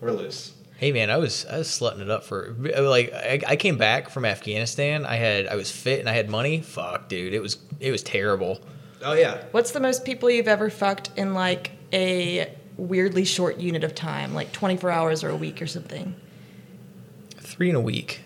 We're 0.00 0.12
loose. 0.12 0.52
Hey 0.76 0.92
man, 0.92 1.10
I 1.10 1.16
was 1.16 1.46
I 1.46 1.58
was 1.58 1.68
slutting 1.68 2.00
it 2.00 2.10
up 2.10 2.24
for 2.24 2.56
like 2.58 3.12
I, 3.12 3.40
I 3.46 3.56
came 3.56 3.78
back 3.78 4.10
from 4.10 4.24
Afghanistan. 4.24 5.06
I 5.06 5.14
had 5.14 5.46
I 5.46 5.54
was 5.54 5.70
fit 5.70 6.00
and 6.00 6.08
I 6.08 6.12
had 6.12 6.28
money. 6.28 6.60
Fuck, 6.60 7.08
dude, 7.08 7.32
it 7.32 7.40
was 7.40 7.58
it 7.78 7.92
was 7.92 8.02
terrible. 8.02 8.60
Oh 9.04 9.12
yeah. 9.14 9.44
What's 9.50 9.72
the 9.72 9.80
most 9.80 10.04
people 10.04 10.30
you've 10.30 10.48
ever 10.48 10.70
fucked 10.70 11.10
in 11.16 11.34
like 11.34 11.72
a 11.92 12.52
weirdly 12.76 13.24
short 13.24 13.58
unit 13.58 13.84
of 13.84 13.94
time, 13.94 14.34
like 14.34 14.52
24 14.52 14.90
hours 14.90 15.24
or 15.24 15.30
a 15.30 15.36
week 15.36 15.60
or 15.60 15.66
something? 15.66 16.14
Three 17.38 17.68
in 17.70 17.74
a 17.76 17.80
week, 17.80 18.20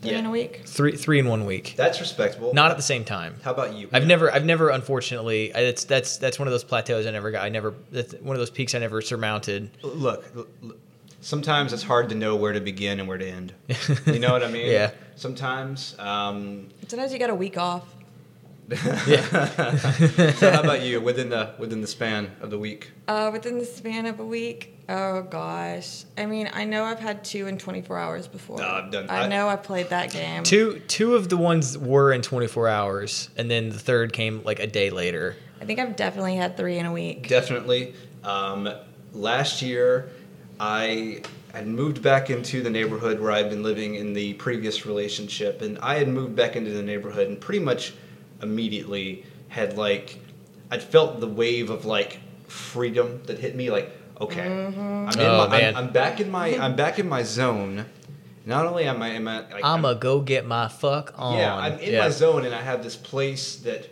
Three 0.00 0.12
Yeah. 0.12 0.18
in 0.18 0.26
a 0.26 0.30
week? 0.30 0.62
three 0.66 0.96
three 0.96 1.18
in 1.18 1.26
one 1.28 1.44
week, 1.44 1.74
That's 1.76 2.00
respectable. 2.00 2.52
not 2.54 2.70
at 2.70 2.76
the 2.76 2.82
same 2.82 3.04
time. 3.04 3.36
How 3.42 3.52
about 3.52 3.74
you? 3.74 3.88
I've 3.92 4.06
never 4.06 4.32
I've 4.32 4.44
never 4.44 4.70
unfortunately 4.70 5.54
I- 5.54 5.62
that's 5.64 5.84
that's 5.84 6.16
that's 6.18 6.38
one 6.38 6.48
of 6.48 6.52
those 6.52 6.64
plateaus 6.64 7.06
I 7.06 7.10
never 7.10 7.30
got. 7.30 7.44
I 7.44 7.48
never 7.48 7.74
that's 7.92 8.14
one 8.14 8.34
of 8.36 8.40
those 8.40 8.50
peaks 8.50 8.74
I 8.74 8.78
never 8.78 9.00
surmounted. 9.00 9.70
Look, 9.82 10.24
l- 10.36 10.46
l- 10.64 10.72
sometimes 11.20 11.72
it's 11.72 11.82
hard 11.82 12.08
to 12.10 12.14
know 12.14 12.36
where 12.36 12.52
to 12.52 12.60
begin 12.60 12.98
and 13.00 13.08
where 13.08 13.18
to 13.18 13.26
end. 13.28 13.52
You 14.06 14.18
know 14.20 14.32
what 14.32 14.42
I 14.44 14.48
mean? 14.50 14.66
Yeah. 14.70 14.90
Sometimes. 15.16 15.96
Um, 15.98 16.68
Sometimes 16.86 17.12
you 17.12 17.18
got 17.18 17.30
a 17.30 17.34
week 17.34 17.58
off. 17.58 17.84
so 18.76 20.50
how 20.50 20.60
about 20.62 20.82
you? 20.82 21.00
Within 21.00 21.30
the 21.30 21.54
within 21.58 21.80
the 21.80 21.86
span 21.86 22.30
of 22.40 22.50
the 22.50 22.58
week. 22.58 22.90
Uh, 23.06 23.30
within 23.32 23.58
the 23.58 23.64
span 23.64 24.04
of 24.06 24.20
a 24.20 24.24
week? 24.24 24.74
Oh 24.90 25.22
gosh. 25.22 26.04
I 26.18 26.26
mean, 26.26 26.50
I 26.52 26.64
know 26.64 26.84
I've 26.84 26.98
had 27.00 27.24
two 27.24 27.46
in 27.46 27.56
24 27.58 27.98
hours 27.98 28.26
before. 28.28 28.58
No, 28.58 28.68
I've 28.68 28.90
done- 28.90 29.08
I 29.08 29.24
I- 29.24 29.28
know 29.28 29.48
I've 29.48 29.62
played 29.62 29.88
that 29.90 30.10
game. 30.12 30.42
Two 30.42 30.80
two 30.86 31.14
of 31.14 31.30
the 31.30 31.36
ones 31.38 31.78
were 31.78 32.12
in 32.12 32.20
24 32.20 32.68
hours, 32.68 33.30
and 33.36 33.50
then 33.50 33.70
the 33.70 33.78
third 33.78 34.12
came 34.12 34.42
like 34.44 34.60
a 34.60 34.66
day 34.66 34.90
later. 34.90 35.36
I 35.60 35.64
think 35.64 35.78
I've 35.78 35.96
definitely 35.96 36.36
had 36.36 36.56
three 36.56 36.78
in 36.78 36.84
a 36.86 36.92
week. 36.92 37.26
Definitely. 37.28 37.94
Um, 38.22 38.68
last 39.14 39.62
year, 39.62 40.10
I 40.60 41.22
had 41.54 41.66
moved 41.66 42.02
back 42.02 42.28
into 42.28 42.62
the 42.62 42.70
neighborhood 42.70 43.18
where 43.18 43.32
I'd 43.32 43.48
been 43.48 43.62
living 43.62 43.94
in 43.94 44.12
the 44.12 44.34
previous 44.34 44.84
relationship, 44.84 45.62
and 45.62 45.78
I 45.78 45.94
had 45.94 46.08
moved 46.08 46.36
back 46.36 46.54
into 46.54 46.70
the 46.70 46.82
neighborhood, 46.82 47.28
and 47.28 47.40
pretty 47.40 47.60
much 47.64 47.94
immediately 48.42 49.24
had 49.48 49.76
like, 49.76 50.18
I'd 50.70 50.82
felt 50.82 51.20
the 51.20 51.26
wave 51.28 51.70
of 51.70 51.84
like 51.84 52.20
freedom 52.46 53.22
that 53.26 53.38
hit 53.38 53.54
me. 53.56 53.70
Like, 53.70 53.90
okay, 54.20 54.46
I'm, 54.46 54.72
in 54.74 55.20
Oh, 55.20 55.48
my. 55.48 55.62
I'm, 55.68 55.76
I'm 55.76 55.92
back 55.92 56.20
in 56.20 56.30
my 56.30 56.58
I'm 56.58 56.76
back 56.76 56.98
in 56.98 57.08
my 57.08 57.22
zone. 57.22 57.86
Not 58.46 58.64
only 58.64 58.84
am 58.84 59.02
I, 59.02 59.08
am 59.10 59.28
I 59.28 59.40
like, 59.52 59.64
I'ma 59.64 59.92
go 59.94 60.20
get 60.20 60.46
my 60.46 60.68
fuck 60.68 61.12
on. 61.16 61.36
yeah, 61.38 61.54
I'm 61.54 61.78
in 61.80 61.92
Yeah. 61.92 62.00
my 62.04 62.08
zone, 62.08 62.46
and 62.46 62.54
I 62.54 62.62
have 62.62 62.82
this 62.82 62.96
place 62.96 63.56
that 63.56 63.88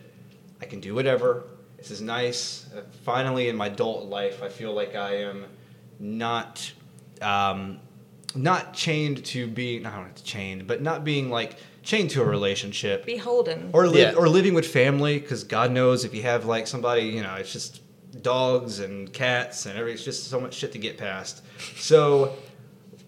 I 0.62 0.64
can 0.64 0.80
do 0.80 0.94
whatever. 0.94 1.44
This 1.76 1.90
is 1.90 2.00
nice. 2.00 2.66
Uh, 2.74 2.80
finally, 3.04 3.48
in 3.50 3.56
my 3.56 3.66
adult 3.66 4.06
life, 4.08 4.42
I 4.42 4.48
feel 4.48 4.72
like 4.72 4.94
I 4.96 5.16
am 5.24 5.44
not 5.98 6.72
um, 7.20 7.80
not 8.34 8.72
chained 8.72 9.24
to 9.26 9.46
being 9.46 9.84
I 9.86 9.94
don't 9.94 10.04
have 10.06 10.14
to 10.14 10.24
chained, 10.24 10.66
but 10.66 10.80
not 10.82 11.04
being 11.04 11.28
like 11.30 11.56
chained 11.86 12.10
to 12.10 12.20
a 12.20 12.24
relationship 12.24 13.06
Beholden. 13.06 13.70
or 13.72 13.86
live, 13.86 13.96
Yeah. 13.96 14.12
or 14.18 14.28
living 14.28 14.54
with 14.54 14.66
family 14.66 15.18
because 15.20 15.44
God 15.44 15.70
knows 15.70 16.04
if 16.04 16.12
you 16.14 16.22
have 16.22 16.44
like 16.44 16.66
somebody, 16.66 17.02
you 17.02 17.22
know, 17.22 17.34
it's 17.36 17.52
just 17.52 17.80
dogs 18.22 18.80
and 18.80 19.12
cats 19.12 19.66
and 19.66 19.78
everything. 19.78 19.94
It's 19.94 20.04
just 20.04 20.28
so 20.28 20.40
much 20.40 20.54
shit 20.54 20.72
to 20.72 20.78
get 20.78 20.98
past. 20.98 21.42
So, 21.76 22.34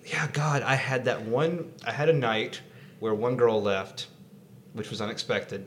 yeah, 0.07 0.29
God, 0.33 0.63
I 0.63 0.77
had 0.77 1.05
that 1.07 1.23
one. 1.23 1.73
I 1.85 1.91
had 1.93 2.09
a 2.09 2.13
night 2.13 2.61
where 3.01 3.13
one 3.15 3.37
girl 3.37 3.61
left, 3.61 4.07
which 4.75 4.91
was 4.91 5.01
unexpected. 5.01 5.67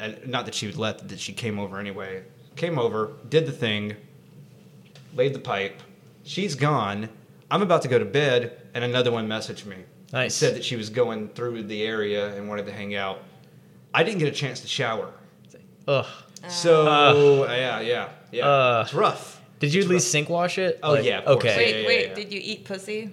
And 0.00 0.26
not 0.26 0.46
that 0.46 0.54
she 0.54 0.66
would 0.66 0.76
let 0.76 1.08
that 1.08 1.20
she 1.20 1.32
came 1.32 1.58
over 1.58 1.78
anyway. 1.78 2.22
Came 2.56 2.78
over, 2.78 3.12
did 3.28 3.46
the 3.46 3.52
thing, 3.52 3.96
laid 5.14 5.34
the 5.34 5.38
pipe. 5.38 5.82
She's 6.24 6.54
gone. 6.54 7.08
I'm 7.50 7.62
about 7.62 7.82
to 7.82 7.88
go 7.88 7.98
to 7.98 8.04
bed, 8.04 8.60
and 8.74 8.82
another 8.84 9.10
one 9.12 9.28
messaged 9.28 9.64
me. 9.66 9.76
Nice. 10.12 10.34
Said 10.34 10.54
that 10.56 10.64
she 10.64 10.76
was 10.76 10.90
going 10.90 11.28
through 11.28 11.64
the 11.64 11.82
area 11.82 12.34
and 12.34 12.48
wanted 12.48 12.66
to 12.66 12.72
hang 12.72 12.94
out. 12.94 13.18
I 13.92 14.02
didn't 14.04 14.18
get 14.20 14.28
a 14.28 14.32
chance 14.36 14.60
to 14.60 14.68
shower. 14.68 15.12
Ugh. 15.86 16.06
So 16.48 16.86
Uh. 16.86 17.52
yeah, 17.52 17.80
yeah, 17.80 18.08
yeah. 18.30 18.46
Uh. 18.46 18.82
it's 18.84 18.94
rough. 18.94 19.40
Did 19.60 19.74
you 19.74 19.80
It's 19.80 19.86
at 19.86 19.90
least 19.90 20.10
sink 20.12 20.28
wash 20.28 20.56
it? 20.58 20.78
Oh, 20.82 20.94
yeah, 20.94 21.18
of. 21.20 21.38
Okay. 21.38 21.56
wait, 21.56 21.70
yeah, 21.74 21.80
yeah, 21.80 21.86
wait. 21.88 22.08
yeah. 22.10 22.14
Did 22.14 22.32
you 22.32 22.40
eat 22.42 22.64
pussy? 22.64 23.10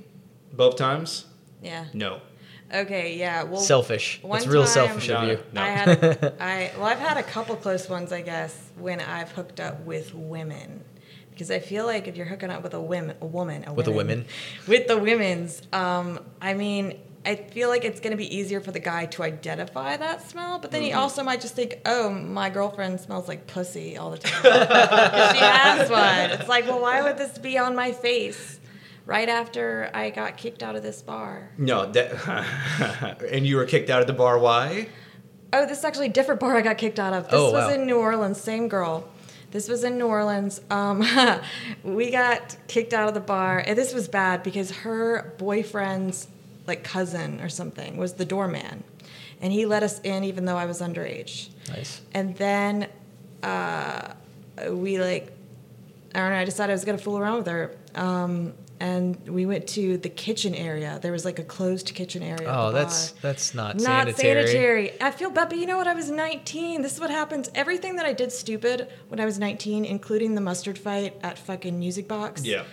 Both 0.54 0.76
times? 0.78 1.26
Yeah. 1.64 1.86
No. 1.93 2.22
Okay. 2.74 3.16
Yeah. 3.18 3.43
Well. 3.43 3.60
Selfish. 3.60 4.20
one 4.22 4.38
It's 4.38 4.48
real 4.48 4.66
selfish 4.68 5.08
No, 5.10 5.16
of 5.18 5.28
you. 5.30 5.39
no. 5.54 5.62
I 5.62 5.68
had. 5.68 5.89
A, 5.89 6.34
I 6.43 6.72
well, 6.78 6.86
I've 6.86 7.00
had 7.00 7.18
a 7.18 7.24
couple 7.24 7.56
close 7.56 7.89
ones, 7.89 8.12
I 8.12 8.22
guess, 8.22 8.70
when 8.78 9.00
I've 9.02 9.32
hooked 9.32 9.60
up 9.60 9.82
with 9.82 10.14
women. 10.14 10.84
Because 11.36 11.52
I 11.52 11.60
feel 11.60 11.86
like 11.86 12.08
if 12.08 12.16
you're 12.16 12.26
hooking 12.26 12.50
up 12.50 12.64
with 12.64 12.74
a 12.74 12.80
women, 12.80 13.18
a 13.20 13.26
woman, 13.26 13.66
a 13.68 13.74
With 13.74 13.86
the 13.88 13.92
women- 13.92 14.26
with 14.68 14.88
the 14.88 14.98
women's, 14.98 15.62
um, 15.74 16.22
I 16.42 16.54
mean, 16.54 16.98
I 17.26 17.36
feel 17.36 17.68
like 17.68 17.84
it's 17.84 18.00
going 18.00 18.12
to 18.12 18.18
be 18.18 18.34
easier 18.34 18.62
for 18.62 18.72
the 18.72 18.80
guy 18.80 19.08
to 19.08 19.24
identify 19.24 19.98
that 19.98 20.30
smell, 20.30 20.60
but 20.60 20.72
then 20.72 20.82
he 20.82 20.94
also 20.94 21.24
might 21.24 21.42
just 21.42 21.54
think, 21.56 21.80
"Oh, 21.86 22.10
my 22.10 22.50
girlfriend 22.50 23.02
smells 23.02 23.28
like 23.28 23.48
pussy 23.48 23.98
all 23.98 24.12
the 24.12 24.18
time." 24.20 24.42
she 25.34 25.40
has 25.44 25.90
one. 25.90 26.40
It's 26.40 26.48
like, 26.48 26.66
well, 26.68 26.80
why 26.80 27.02
would 27.02 27.18
this 27.18 27.38
be 27.38 27.58
on 27.58 27.76
my 27.76 27.92
face 27.92 28.60
right 29.06 29.28
after 29.28 29.90
I 29.94 30.10
got 30.12 30.38
kicked 30.38 30.64
out 30.64 30.76
of 30.78 30.84
this 30.84 31.02
bar? 31.02 31.52
No, 31.58 31.86
that 31.92 33.20
and 33.32 33.46
you 33.46 33.58
were 33.58 33.66
kicked 33.66 33.90
out 33.90 34.00
of 34.02 34.08
the 34.08 34.14
bar. 34.14 34.38
Why? 34.40 34.88
Oh, 35.52 35.66
this 35.66 35.80
is 35.80 35.84
actually 35.84 36.08
a 36.08 36.14
different 36.14 36.40
bar 36.40 36.56
I 36.56 36.62
got 36.62 36.78
kicked 36.78 37.00
out 37.00 37.12
of. 37.14 37.26
This 37.26 37.34
Oh, 37.34 37.52
was 37.52 37.66
wow. 37.68 37.70
in 37.74 37.86
New 37.86 37.98
Orleans, 37.98 38.40
same 38.40 38.68
girl. 38.70 39.08
This 39.56 39.70
was 39.70 39.86
in 39.86 39.97
New 39.97 40.08
Orleans. 40.08 40.60
Um, 40.70 41.01
we 41.86 42.12
got 42.12 42.58
kicked 42.68 42.93
out 42.93 43.08
of 43.08 43.14
the 43.14 43.22
bar, 43.22 43.64
and 43.66 43.78
this 43.78 43.93
was 43.93 44.10
bad 44.10 44.43
because 44.43 44.70
her 44.70 45.34
boyfriend's 45.38 46.28
like 46.68 46.84
cousin 46.84 47.39
or 47.39 47.47
something 47.47 47.95
was 47.95 48.16
the 48.16 48.26
doorman, 48.26 48.84
and 49.39 49.53
he 49.53 49.66
let 49.66 49.82
us 49.82 50.01
in 50.01 50.26
even 50.26 50.43
though 50.43 50.58
I 50.58 50.66
was 50.66 50.82
underage. 50.82 51.51
Nice. 51.70 52.01
And 52.14 52.36
then 52.36 52.89
uh, 53.43 54.16
we 54.72 54.99
like, 54.99 55.32
I 56.14 56.20
don't 56.20 56.32
know. 56.32 56.36
I 56.36 56.43
decided 56.43 56.74
I 56.74 56.76
was 56.76 56.84
gonna 56.84 56.97
fool 56.97 57.18
around 57.18 57.38
with 57.38 57.47
her. 57.47 57.78
Um, 57.95 58.56
and 58.80 59.18
we 59.28 59.46
went 59.46 59.68
to 59.68 59.98
the 59.98 60.10
kitchen 60.10 60.54
area. 60.54 61.00
There 61.02 61.12
was 61.12 61.24
like 61.24 61.40
a 61.40 61.44
closed 61.44 61.94
kitchen 61.96 62.22
area. 62.22 62.48
Oh, 62.52 62.72
that's 62.72 63.12
that's 63.22 63.54
not, 63.54 63.76
Not 63.76 64.08
sanitary. 64.16 64.48
sanitary. 64.48 65.02
I 65.02 65.12
feel 65.12 65.30
bad, 65.30 65.50
but 65.50 65.58
you 65.58 65.66
know 65.66 65.78
what? 65.78 65.88
I 65.88 65.94
was 65.94 66.10
19. 66.10 66.82
This 66.82 66.94
is 66.94 67.00
what 67.00 67.10
happens. 67.10 67.50
Everything 67.56 67.96
that 67.96 68.06
I 68.06 68.14
did 68.14 68.32
stupid 68.32 68.90
when 69.08 69.20
I 69.20 69.26
was 69.26 69.40
19, 69.40 69.86
including 69.86 70.36
the 70.36 70.42
mustard 70.42 70.78
fight 70.78 71.16
at 71.24 71.38
fucking 71.40 71.80
Music 71.80 72.08
Box. 72.08 72.44
Yeah. 72.44 72.64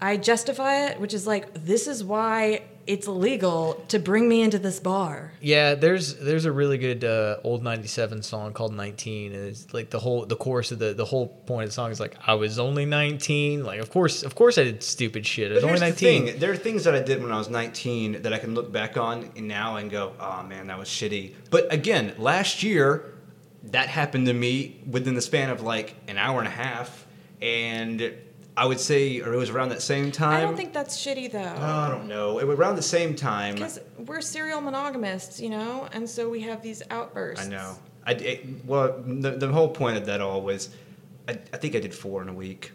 I 0.00 0.16
justify 0.16 0.86
it, 0.86 0.98
which 0.98 1.14
is 1.14 1.26
like, 1.26 1.52
this 1.64 1.86
is 1.86 2.02
why 2.02 2.62
it's 2.90 3.06
illegal 3.06 3.84
to 3.86 4.00
bring 4.00 4.28
me 4.28 4.42
into 4.42 4.58
this 4.58 4.80
bar. 4.80 5.32
Yeah, 5.40 5.76
there's 5.76 6.16
there's 6.16 6.44
a 6.44 6.50
really 6.50 6.76
good 6.76 7.04
uh, 7.04 7.36
old 7.44 7.62
'97 7.62 8.22
song 8.22 8.52
called 8.52 8.74
"19," 8.74 9.32
and 9.32 9.46
it's 9.46 9.72
like 9.72 9.90
the 9.90 10.00
whole 10.00 10.26
the 10.26 10.34
chorus 10.34 10.72
of 10.72 10.80
the 10.80 10.92
the 10.92 11.04
whole 11.04 11.28
point 11.28 11.64
of 11.64 11.68
the 11.70 11.74
song 11.74 11.92
is 11.92 12.00
like, 12.00 12.16
"I 12.26 12.34
was 12.34 12.58
only 12.58 12.84
19." 12.84 13.64
Like, 13.64 13.78
of 13.78 13.90
course, 13.90 14.24
of 14.24 14.34
course, 14.34 14.58
I 14.58 14.64
did 14.64 14.82
stupid 14.82 15.24
shit. 15.24 15.52
I 15.52 15.54
was 15.54 15.62
But 15.62 15.68
only 15.68 15.80
here's 15.80 15.94
the 15.94 16.06
thing: 16.06 16.38
there 16.40 16.50
are 16.50 16.56
things 16.56 16.82
that 16.82 16.96
I 16.96 17.00
did 17.00 17.22
when 17.22 17.30
I 17.30 17.38
was 17.38 17.48
19 17.48 18.22
that 18.22 18.32
I 18.32 18.38
can 18.38 18.54
look 18.54 18.72
back 18.72 18.96
on 18.96 19.30
and 19.36 19.46
now 19.46 19.76
and 19.76 19.88
go, 19.88 20.12
"Oh 20.18 20.42
man, 20.42 20.66
that 20.66 20.78
was 20.78 20.88
shitty." 20.88 21.34
But 21.50 21.72
again, 21.72 22.14
last 22.18 22.64
year, 22.64 23.14
that 23.70 23.88
happened 23.88 24.26
to 24.26 24.34
me 24.34 24.80
within 24.90 25.14
the 25.14 25.22
span 25.22 25.48
of 25.50 25.62
like 25.62 25.94
an 26.08 26.18
hour 26.18 26.40
and 26.40 26.48
a 26.48 26.50
half, 26.50 27.06
and 27.40 28.12
I 28.60 28.66
would 28.66 28.78
say, 28.78 29.22
or 29.22 29.32
it 29.32 29.38
was 29.38 29.48
around 29.48 29.70
that 29.70 29.80
same 29.80 30.12
time. 30.12 30.34
I 30.36 30.42
don't 30.42 30.54
think 30.54 30.74
that's 30.74 30.94
shitty, 30.94 31.32
though. 31.32 31.38
Oh, 31.56 31.64
I 31.64 31.88
don't 31.88 32.06
know. 32.06 32.38
It 32.40 32.46
was 32.46 32.58
around 32.58 32.76
the 32.76 32.82
same 32.82 33.14
time. 33.14 33.54
Because 33.54 33.80
we're 33.96 34.20
serial 34.20 34.60
monogamists, 34.60 35.40
you 35.40 35.48
know? 35.48 35.88
And 35.94 36.06
so 36.06 36.28
we 36.28 36.42
have 36.42 36.60
these 36.60 36.82
outbursts. 36.90 37.46
I 37.46 37.48
know. 37.48 37.78
I 38.04 38.12
it, 38.12 38.66
well, 38.66 39.02
the, 39.06 39.30
the 39.30 39.48
whole 39.48 39.68
point 39.68 39.96
of 39.96 40.04
that 40.04 40.20
all 40.20 40.42
was, 40.42 40.68
I, 41.26 41.38
I 41.54 41.56
think 41.56 41.74
I 41.74 41.80
did 41.80 41.94
four 41.94 42.20
in 42.20 42.28
a 42.28 42.34
week. 42.34 42.72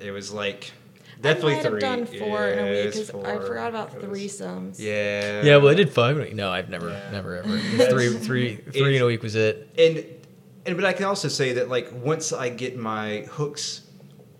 It 0.00 0.10
was 0.10 0.32
like 0.32 0.72
definitely 1.20 1.52
I 1.52 1.56
might 1.58 1.62
three. 1.62 1.72
have 1.74 1.80
done 1.80 2.06
four 2.18 2.48
in 2.48 2.58
a 2.58 2.70
week 2.72 2.84
because 2.92 3.10
I 3.10 3.38
forgot 3.38 3.68
about 3.68 3.94
It 3.94 4.08
was- 4.10 4.18
threesomes. 4.20 4.80
Yeah. 4.80 5.42
Yeah, 5.44 5.58
well, 5.58 5.68
I 5.68 5.74
did 5.74 5.90
five. 5.90 6.34
No, 6.34 6.50
I've 6.50 6.70
never, 6.70 6.90
Yeah. 6.90 7.10
never 7.12 7.36
ever. 7.36 7.56
three, 7.88 8.14
three, 8.14 8.56
three 8.56 8.96
in 8.96 9.02
a 9.02 9.06
week 9.06 9.22
was 9.22 9.36
it. 9.36 9.68
and 9.78 10.04
and 10.66 10.76
but 10.76 10.84
I 10.84 10.92
can 10.92 11.04
also 11.06 11.28
say 11.28 11.52
that 11.54 11.68
like 11.68 11.88
once 11.92 12.32
I 12.32 12.48
get 12.48 12.76
my 12.76 13.26
hooks 13.30 13.82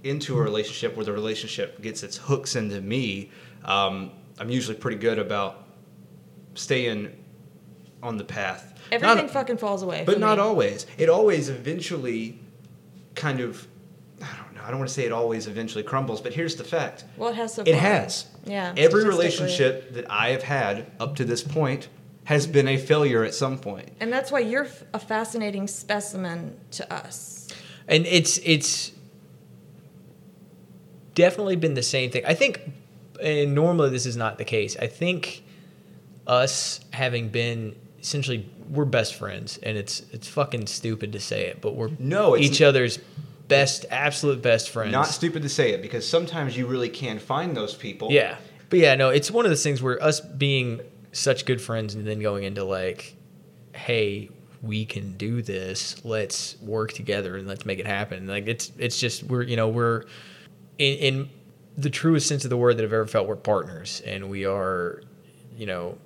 into 0.04 0.36
a 0.38 0.42
relationship 0.42 0.96
where 0.96 1.04
the 1.04 1.12
relationship 1.12 1.80
gets 1.82 2.02
its 2.02 2.16
hooks 2.16 2.56
into 2.56 2.80
me, 2.80 3.30
um, 3.64 4.10
I'm 4.38 4.50
usually 4.50 4.76
pretty 4.76 4.98
good 4.98 5.18
about 5.18 5.66
staying 6.54 7.10
on 8.02 8.16
the 8.16 8.24
path. 8.24 8.78
Everything 8.90 9.16
Not- 9.26 9.30
fucking 9.30 9.56
falls 9.58 9.82
away. 9.82 10.02
but 10.04 10.18
not 10.18 10.38
me. 10.38 10.42
always. 10.44 10.86
It 10.98 11.08
always 11.08 11.48
eventually 11.48 12.38
kind 13.14 13.40
of 13.40 13.66
I 14.20 14.36
don't 14.36 14.54
know. 14.54 14.60
I 14.64 14.68
don't 14.70 14.78
want 14.78 14.88
to 14.88 14.94
say 14.94 15.04
it 15.04 15.10
always 15.12 15.48
eventually 15.48 15.82
crumbles, 15.82 16.20
but 16.20 16.32
here's 16.32 16.54
the 16.54 16.62
fact. 16.62 17.04
Well, 17.16 17.30
it 17.30 17.34
has 17.34 17.54
so 17.54 17.62
It 17.66 17.74
has. 17.74 18.26
Yeah. 18.44 18.72
Every 18.76 19.04
relationship 19.04 19.94
that 19.94 20.08
I 20.08 20.28
have 20.30 20.44
had 20.44 20.86
up 21.00 21.16
to 21.16 21.24
this 21.24 21.42
point 21.42 21.88
has 22.24 22.46
been 22.46 22.68
a 22.68 22.76
failure 22.76 23.24
at 23.24 23.34
some 23.34 23.58
point. 23.58 23.88
And 23.98 24.12
that's 24.12 24.30
why 24.30 24.38
you're 24.38 24.68
a 24.94 25.00
fascinating 25.00 25.66
specimen 25.66 26.56
to 26.72 26.92
us. 26.92 27.48
and 27.88 28.06
it's 28.06 28.38
it's 28.44 28.92
definitely 31.14 31.56
been 31.56 31.74
the 31.74 31.82
same 31.82 32.10
thing. 32.10 32.24
I 32.26 32.34
think, 32.34 32.60
and 33.22 33.54
normally 33.54 33.90
this 33.90 34.06
is 34.06 34.16
not 34.16 34.38
the 34.38 34.44
case. 34.44 34.76
I 34.76 34.86
think 34.86 35.44
us 36.26 36.80
having 36.92 37.28
been 37.28 37.76
essentially 38.00 38.48
we're 38.68 38.84
best 38.84 39.14
friends, 39.14 39.58
and 39.62 39.76
it's 39.76 40.00
it's 40.12 40.28
fucking 40.28 40.66
stupid 40.66 41.12
to 41.12 41.20
say 41.20 41.46
it, 41.46 41.60
but 41.60 41.74
we're 41.74 41.90
No, 41.98 42.36
each 42.36 42.62
other's 42.62 42.98
best, 43.48 43.86
absolute 43.90 44.42
best 44.42 44.70
friends. 44.70 44.92
Not 44.92 45.06
stupid 45.06 45.42
to 45.42 45.48
say 45.48 45.72
it 45.72 45.82
because 45.82 46.08
sometimes 46.08 46.56
you 46.56 46.66
really 46.66 46.88
can 46.88 47.18
find 47.18 47.56
those 47.56 47.74
people. 47.74 48.10
Yeah. 48.10 48.36
But 48.70 48.78
yeah, 48.78 48.94
no, 48.94 49.10
it's 49.10 49.30
one 49.30 49.44
of 49.44 49.50
those 49.50 49.62
things 49.62 49.82
where 49.82 50.02
us 50.02 50.20
being 50.20 50.80
such 51.12 51.44
good 51.44 51.60
friends 51.60 51.94
and 51.94 52.06
then 52.06 52.20
going 52.20 52.44
into 52.44 52.64
like, 52.64 53.14
hey, 53.74 54.30
we 54.62 54.86
can 54.86 55.16
do 55.18 55.42
this. 55.42 56.02
Let's 56.04 56.56
work 56.62 56.92
together 56.92 57.36
and 57.36 57.46
let's 57.46 57.66
make 57.66 57.78
it 57.78 57.86
happen. 57.86 58.26
Like 58.26 58.46
it's 58.46 58.72
it's 58.78 58.98
just 58.98 59.24
we're 59.24 59.42
you 59.42 59.56
know 59.56 59.68
we're 59.68 60.04
in, 60.82 60.98
in 60.98 61.30
the 61.78 61.90
truest 61.90 62.28
sense 62.28 62.44
of 62.44 62.50
the 62.50 62.56
word 62.56 62.76
that 62.76 62.84
I've 62.84 62.92
ever 62.92 63.06
felt 63.06 63.28
we're 63.28 63.36
partners 63.36 64.02
and 64.04 64.28
we 64.28 64.44
are 64.44 65.02
you 65.56 65.66
know 65.66 65.98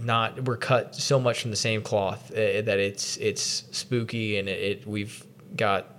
not 0.00 0.44
we're 0.44 0.56
cut 0.56 0.94
so 0.94 1.20
much 1.20 1.42
from 1.42 1.50
the 1.50 1.56
same 1.56 1.82
cloth 1.82 2.30
uh, 2.32 2.62
that 2.62 2.78
it's 2.78 3.16
it's 3.18 3.64
spooky 3.70 4.38
and 4.38 4.48
it, 4.48 4.60
it 4.60 4.86
we've 4.86 5.24
got 5.56 5.96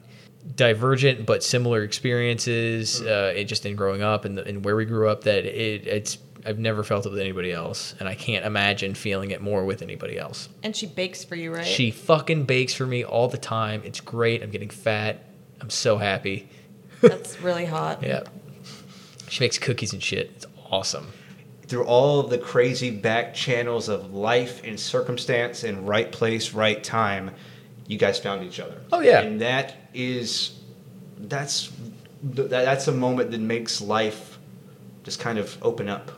divergent 0.56 1.26
but 1.26 1.44
similar 1.44 1.84
experiences 1.84 3.02
uh, 3.02 3.32
it 3.36 3.46
just 3.46 3.66
in 3.66 3.76
growing 3.76 4.02
up 4.02 4.26
and, 4.26 4.38
the, 4.38 4.46
and 4.46 4.66
where 4.66 4.76
we 4.76 4.86
grew 4.86 5.08
up 5.08 5.24
that 5.24 5.46
it, 5.46 5.86
it's 5.88 6.18
I've 6.44 6.58
never 6.58 6.84
felt 6.84 7.06
it 7.06 7.10
with 7.10 7.20
anybody 7.20 7.52
else 7.52 7.94
and 8.00 8.10
I 8.10 8.16
can't 8.16 8.44
imagine 8.46 8.96
feeling 8.96 9.30
it 9.30 9.42
more 9.42 9.64
with 9.64 9.84
anybody 9.84 10.18
else. 10.18 10.50
And 10.64 10.76
she 10.76 10.88
bakes 10.88 11.24
for 11.24 11.36
you, 11.36 11.54
right? 11.54 11.64
She 11.64 11.92
fucking 11.92 12.46
bakes 12.46 12.74
for 12.74 12.88
me 12.88 13.04
all 13.04 13.28
the 13.28 13.38
time. 13.38 13.84
It's 13.86 14.00
great. 14.00 14.42
I'm 14.42 14.50
getting 14.50 14.72
fat. 14.72 15.24
I'm 15.60 15.70
so 15.70 15.98
happy. 15.98 16.50
That's 17.02 17.42
really 17.42 17.66
hot. 17.66 18.04
Yeah. 18.04 18.24
She 19.28 19.44
makes 19.44 19.58
cookies 19.58 19.94
and 19.94 20.02
shit. 20.04 20.32
It's 20.36 20.46
awesome. 20.70 21.12
Through 21.68 21.86
all 21.86 22.20
of 22.20 22.30
the 22.30 22.38
crazy 22.38 22.92
back 22.92 23.34
channels 23.34 23.88
of 23.88 24.14
life 24.14 24.62
and 24.64 24.80
circumstance 24.80 25.64
and 25.64 25.88
right 25.88 26.12
place, 26.12 26.54
right 26.54 26.84
time, 26.84 27.32
you 27.88 27.98
guys 27.98 28.20
found 28.20 28.44
each 28.44 28.60
other. 28.60 28.82
Oh, 28.92 29.00
yeah. 29.00 29.22
And 29.22 29.40
that 29.42 29.76
is 29.94 30.60
that's 31.18 31.72
that's 32.24 32.88
a 32.88 32.92
moment 32.92 33.32
that 33.32 33.42
makes 33.42 33.82
life 33.82 34.38
just 35.04 35.20
kind 35.20 35.40
of 35.40 35.58
open 35.62 35.90
up. 35.90 36.12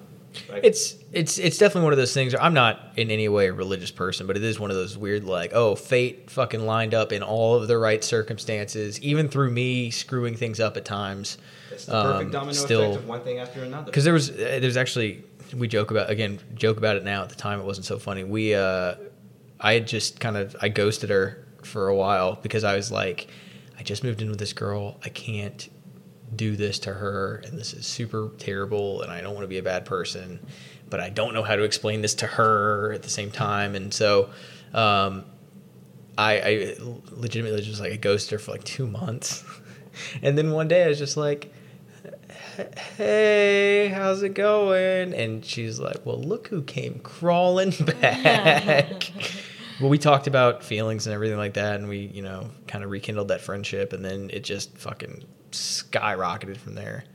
Like, 0.50 0.64
It's 0.64 0.96
it's 1.12 1.38
it's 1.38 1.58
definitely 1.58 1.84
one 1.84 1.94
of 1.94 1.98
those 1.98 2.14
things. 2.14 2.34
I'm 2.40 2.54
not 2.54 2.80
in 2.96 3.12
any 3.12 3.28
way 3.30 3.48
a 3.48 3.54
religious 3.54 3.92
person, 3.92 4.28
but 4.28 4.36
it 4.38 4.44
is 4.44 4.60
one 4.60 4.72
of 4.72 4.76
those 4.76 4.98
weird 4.98 5.24
like, 5.24 5.52
oh, 5.54 5.76
fate 5.76 6.30
fucking 6.30 6.66
lined 6.66 6.94
up 6.94 7.12
in 7.12 7.24
all 7.24 7.56
of 7.56 7.68
the 7.68 7.78
right 7.78 8.04
circumstances, 8.04 9.00
even 9.02 9.28
through 9.30 9.52
me 9.52 9.92
screwing 9.92 10.36
things 10.36 10.60
up 10.60 10.78
at 10.78 10.86
times. 10.86 11.38
it's 11.72 11.86
the 11.86 11.92
perfect 12.02 12.26
um, 12.26 12.32
domino 12.32 12.54
still- 12.54 12.82
effect 12.92 13.04
of 13.04 13.08
one 13.08 13.22
thing 13.22 13.40
after 13.40 13.64
another. 13.64 13.86
Because 13.86 14.04
there 14.04 14.14
was 14.14 14.30
uh, 14.32 14.60
there's 14.62 14.78
actually 14.78 15.24
we 15.56 15.68
joke 15.68 15.92
about 15.92 16.10
again 16.10 16.40
joke 16.56 16.78
about 16.78 16.96
it 16.96 17.04
now. 17.04 17.24
At 17.24 17.30
the 17.30 17.36
time, 17.36 17.60
it 17.60 17.66
wasn't 17.66 17.86
so 17.86 18.00
funny. 18.00 18.24
We 18.24 18.56
uh, 18.56 18.96
I 19.60 19.74
had 19.74 19.88
just 19.88 20.20
kind 20.20 20.38
of 20.38 20.56
I 20.62 20.70
ghosted 20.70 21.10
her 21.10 21.46
for 21.64 21.88
a 21.88 21.96
while 21.96 22.40
because 22.42 22.64
I 22.64 22.76
was 22.76 22.92
like, 22.92 23.28
I 23.80 23.84
just 23.84 24.04
moved 24.04 24.22
in 24.22 24.30
with 24.30 24.40
this 24.40 24.54
girl. 24.54 25.00
I 25.04 25.10
can't 25.10 25.70
do 26.36 26.56
this 26.56 26.80
to 26.80 26.94
her, 26.94 27.42
and 27.46 27.58
this 27.58 27.74
is 27.74 27.86
super 27.86 28.32
terrible, 28.38 29.02
and 29.02 29.12
I 29.12 29.22
don't 29.22 29.34
want 29.34 29.44
to 29.44 29.50
be 29.50 29.58
a 29.58 29.64
bad 29.64 29.86
person, 29.86 30.40
but 30.90 31.00
I 31.00 31.10
don't 31.10 31.34
know 31.34 31.44
how 31.44 31.56
to 31.56 31.64
explain 31.64 32.02
this 32.02 32.16
to 32.16 32.28
her 32.28 32.92
at 32.94 33.04
the 33.04 33.10
same 33.10 33.32
time, 33.32 33.76
and 33.76 33.94
so. 33.94 34.30
Um, 34.74 35.26
I, 36.18 36.34
I 36.40 36.76
legitimately 37.12 37.62
just 37.62 37.82
like 37.82 37.92
I 37.92 37.96
ghosted 37.96 38.34
her 38.34 38.40
for 38.40 38.52
like 38.52 38.64
two 38.64 38.88
months, 38.88 39.44
and 40.22 40.38
then 40.38 40.52
one 40.52 40.68
day 40.68 40.84
I 40.84 40.88
was 40.88 41.00
just 41.00 41.18
like, 41.18 41.52
"Hey, 42.98 43.88
how's 43.88 44.22
it 44.22 44.34
going?" 44.36 45.14
And 45.14 45.44
she's 45.44 45.80
like, 45.80 46.06
"Well, 46.06 46.22
look 46.22 46.48
who 46.50 46.62
came 46.62 47.00
crawling 47.00 47.72
back." 48.02 49.12
well, 49.82 49.90
we 49.90 49.98
talked 49.98 50.28
about 50.28 50.64
feelings 50.64 51.08
and 51.08 51.14
everything 51.14 51.38
like 51.38 51.56
that, 51.56 51.80
and 51.80 51.90
we, 51.90 52.00
you 52.14 52.22
know, 52.22 52.50
kind 52.68 52.84
of 52.84 52.92
rekindled 52.92 53.30
that 53.30 53.42
friendship, 53.42 53.94
and 53.94 54.06
then 54.06 54.30
it 54.32 54.44
just 54.44 54.78
fucking 54.78 55.24
skyrocketed 55.54 56.58
from 56.58 56.76
there. 56.76 57.06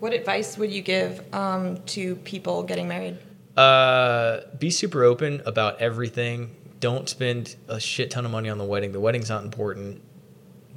What 0.00 0.12
advice 0.12 0.58
would 0.58 0.72
you 0.72 0.82
give 0.82 1.22
um, 1.34 1.76
to 1.86 2.16
people 2.16 2.62
getting 2.62 2.88
married? 2.88 3.18
Uh, 3.56 4.40
be 4.58 4.70
super 4.70 5.04
open 5.04 5.42
about 5.46 5.80
everything. 5.80 6.56
Don't 6.80 7.08
spend 7.08 7.54
a 7.68 7.78
shit 7.78 8.10
ton 8.10 8.24
of 8.24 8.32
money 8.32 8.48
on 8.48 8.58
the 8.58 8.64
wedding. 8.64 8.92
The 8.92 9.00
wedding's 9.00 9.28
not 9.28 9.44
important. 9.44 10.02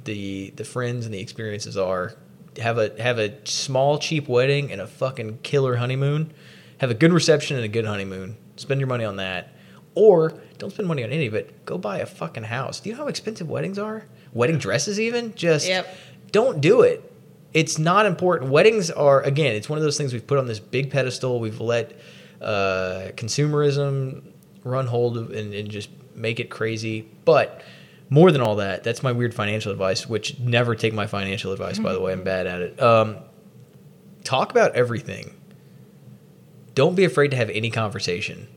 The 0.04 0.50
the 0.50 0.64
friends 0.64 1.06
and 1.06 1.14
the 1.14 1.18
experiences 1.18 1.76
are. 1.76 2.14
Have 2.58 2.78
a 2.78 3.02
have 3.02 3.18
a 3.18 3.34
small 3.44 3.98
cheap 3.98 4.28
wedding 4.28 4.70
and 4.70 4.80
a 4.80 4.86
fucking 4.86 5.38
killer 5.42 5.76
honeymoon. 5.76 6.32
Have 6.78 6.90
a 6.90 6.94
good 6.94 7.12
reception 7.12 7.56
and 7.56 7.64
a 7.64 7.68
good 7.68 7.84
honeymoon. 7.86 8.36
Spend 8.56 8.80
your 8.80 8.86
money 8.86 9.04
on 9.04 9.16
that. 9.16 9.54
Or 9.94 10.38
don't 10.58 10.70
spend 10.70 10.86
money 10.86 11.02
on 11.02 11.10
any 11.10 11.26
of 11.26 11.34
it. 11.34 11.64
Go 11.64 11.78
buy 11.78 11.98
a 11.98 12.06
fucking 12.06 12.44
house. 12.44 12.80
Do 12.80 12.90
you 12.90 12.94
know 12.94 13.02
how 13.02 13.08
expensive 13.08 13.48
weddings 13.48 13.78
are? 13.78 14.04
Wedding 14.32 14.58
dresses 14.58 15.00
even? 15.00 15.34
Just 15.34 15.66
Yep. 15.66 15.96
Don't 16.32 16.60
do 16.60 16.82
it. 16.82 17.02
It's 17.52 17.78
not 17.78 18.06
important. 18.06 18.50
Weddings 18.50 18.90
are 18.90 19.22
again, 19.22 19.54
it's 19.54 19.68
one 19.68 19.78
of 19.78 19.82
those 19.82 19.96
things 19.96 20.12
we've 20.12 20.26
put 20.26 20.38
on 20.38 20.46
this 20.46 20.60
big 20.60 20.90
pedestal. 20.90 21.40
We've 21.40 21.60
let 21.60 21.98
uh, 22.40 23.12
consumerism 23.14 24.22
run 24.64 24.86
hold 24.86 25.16
of 25.16 25.30
and, 25.30 25.54
and 25.54 25.70
just 25.70 25.88
make 26.14 26.40
it 26.40 26.50
crazy. 26.50 27.08
But 27.24 27.62
more 28.10 28.30
than 28.30 28.40
all 28.40 28.56
that, 28.56 28.84
that's 28.84 29.02
my 29.02 29.12
weird 29.12 29.34
financial 29.34 29.72
advice, 29.72 30.08
which 30.08 30.38
never 30.38 30.74
take 30.74 30.92
my 30.92 31.06
financial 31.06 31.52
advice, 31.52 31.78
by 31.78 31.92
the 31.92 32.00
way. 32.00 32.12
I'm 32.12 32.24
bad 32.24 32.46
at 32.46 32.60
it. 32.60 32.82
Um, 32.82 33.16
talk 34.22 34.50
about 34.50 34.74
everything. 34.74 35.34
Don't 36.74 36.94
be 36.94 37.04
afraid 37.04 37.30
to 37.30 37.36
have 37.36 37.48
any 37.50 37.70
conversation. 37.70 38.48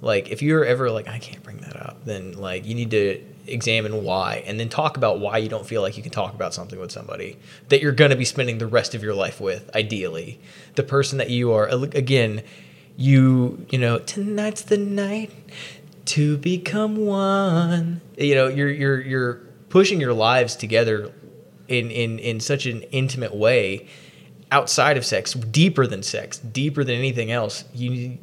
Like, 0.00 0.30
if 0.30 0.40
you're 0.40 0.64
ever 0.64 0.90
like, 0.90 1.08
I 1.08 1.18
can't 1.18 1.42
bring 1.42 1.58
that 1.58 1.76
up, 1.76 2.04
then 2.04 2.32
like 2.32 2.64
you 2.64 2.74
need 2.74 2.90
to 2.92 3.24
examine 3.48 4.04
why 4.04 4.42
and 4.46 4.58
then 4.58 4.68
talk 4.68 4.96
about 4.96 5.20
why 5.20 5.38
you 5.38 5.48
don't 5.48 5.66
feel 5.66 5.82
like 5.82 5.96
you 5.96 6.02
can 6.02 6.12
talk 6.12 6.34
about 6.34 6.54
something 6.54 6.78
with 6.78 6.90
somebody 6.90 7.38
that 7.68 7.80
you're 7.80 7.92
going 7.92 8.10
to 8.10 8.16
be 8.16 8.24
spending 8.24 8.58
the 8.58 8.66
rest 8.66 8.94
of 8.94 9.02
your 9.02 9.14
life 9.14 9.40
with, 9.40 9.70
ideally. 9.74 10.40
The 10.74 10.82
person 10.82 11.18
that 11.18 11.30
you 11.30 11.52
are, 11.52 11.66
again, 11.66 12.42
you, 12.96 13.66
you 13.70 13.78
know, 13.78 13.98
tonight's 13.98 14.62
the 14.62 14.78
night 14.78 15.32
to 16.06 16.38
become 16.38 16.96
one. 16.96 18.00
You 18.16 18.34
know, 18.34 18.48
you're 18.48 18.70
you're 18.70 19.00
you're 19.00 19.34
pushing 19.68 20.00
your 20.00 20.14
lives 20.14 20.56
together 20.56 21.12
in 21.68 21.90
in 21.90 22.18
in 22.18 22.40
such 22.40 22.66
an 22.66 22.82
intimate 22.84 23.34
way 23.34 23.88
outside 24.50 24.96
of 24.96 25.04
sex, 25.04 25.34
deeper 25.34 25.86
than 25.86 26.02
sex, 26.02 26.38
deeper 26.38 26.84
than 26.84 26.96
anything 26.96 27.30
else. 27.30 27.64
You 27.74 28.18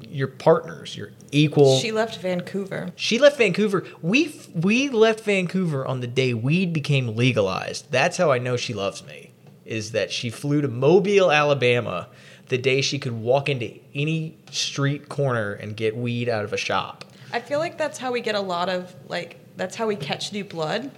you're 0.00 0.28
partners, 0.28 0.96
you're 0.96 1.12
equal. 1.32 1.78
She 1.78 1.90
left 1.90 2.20
Vancouver. 2.20 2.92
She 2.94 3.18
left 3.18 3.38
Vancouver. 3.38 3.84
We 4.00 4.34
we 4.54 4.88
left 4.88 5.20
Vancouver 5.24 5.84
on 5.86 6.00
the 6.00 6.06
day 6.06 6.34
weed 6.34 6.72
became 6.72 7.16
legalized. 7.16 7.90
That's 7.90 8.16
how 8.16 8.30
I 8.30 8.38
know 8.38 8.56
she 8.56 8.74
loves 8.74 9.04
me. 9.04 9.32
Is 9.64 9.92
that 9.92 10.12
she 10.12 10.30
flew 10.30 10.60
to 10.60 10.68
Mobile, 10.68 11.30
Alabama, 11.32 12.08
the 12.48 12.58
day 12.58 12.80
she 12.80 12.98
could 12.98 13.12
walk 13.12 13.48
into 13.48 13.78
any 13.94 14.36
street 14.50 15.08
corner 15.08 15.52
and 15.54 15.76
get 15.76 15.96
weed 15.96 16.28
out 16.28 16.44
of 16.44 16.52
a 16.52 16.56
shop. 16.56 17.04
I 17.32 17.40
feel 17.40 17.58
like 17.58 17.78
that's 17.78 17.98
how 17.98 18.12
we 18.12 18.20
get 18.20 18.34
a 18.34 18.40
lot 18.40 18.68
of 18.68 18.94
like 19.08 19.38
that's 19.56 19.76
how 19.76 19.86
we 19.86 19.96
catch 19.96 20.32
new 20.32 20.44
blood 20.44 20.90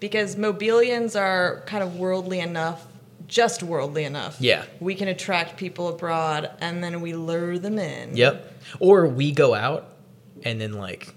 because 0.00 0.36
Mobilians 0.36 1.14
are 1.14 1.62
kind 1.66 1.82
of 1.82 1.96
worldly 1.96 2.40
enough, 2.40 2.86
just 3.32 3.62
worldly 3.62 4.04
enough. 4.04 4.36
Yeah. 4.40 4.64
We 4.78 4.94
can 4.94 5.08
attract 5.08 5.56
people 5.56 5.88
abroad 5.88 6.50
and 6.60 6.84
then 6.84 7.00
we 7.00 7.14
lure 7.14 7.58
them 7.58 7.78
in. 7.78 8.14
Yep. 8.14 8.52
Or 8.78 9.06
we 9.06 9.32
go 9.32 9.54
out 9.54 9.96
and 10.44 10.60
then 10.60 10.74
like 10.74 11.14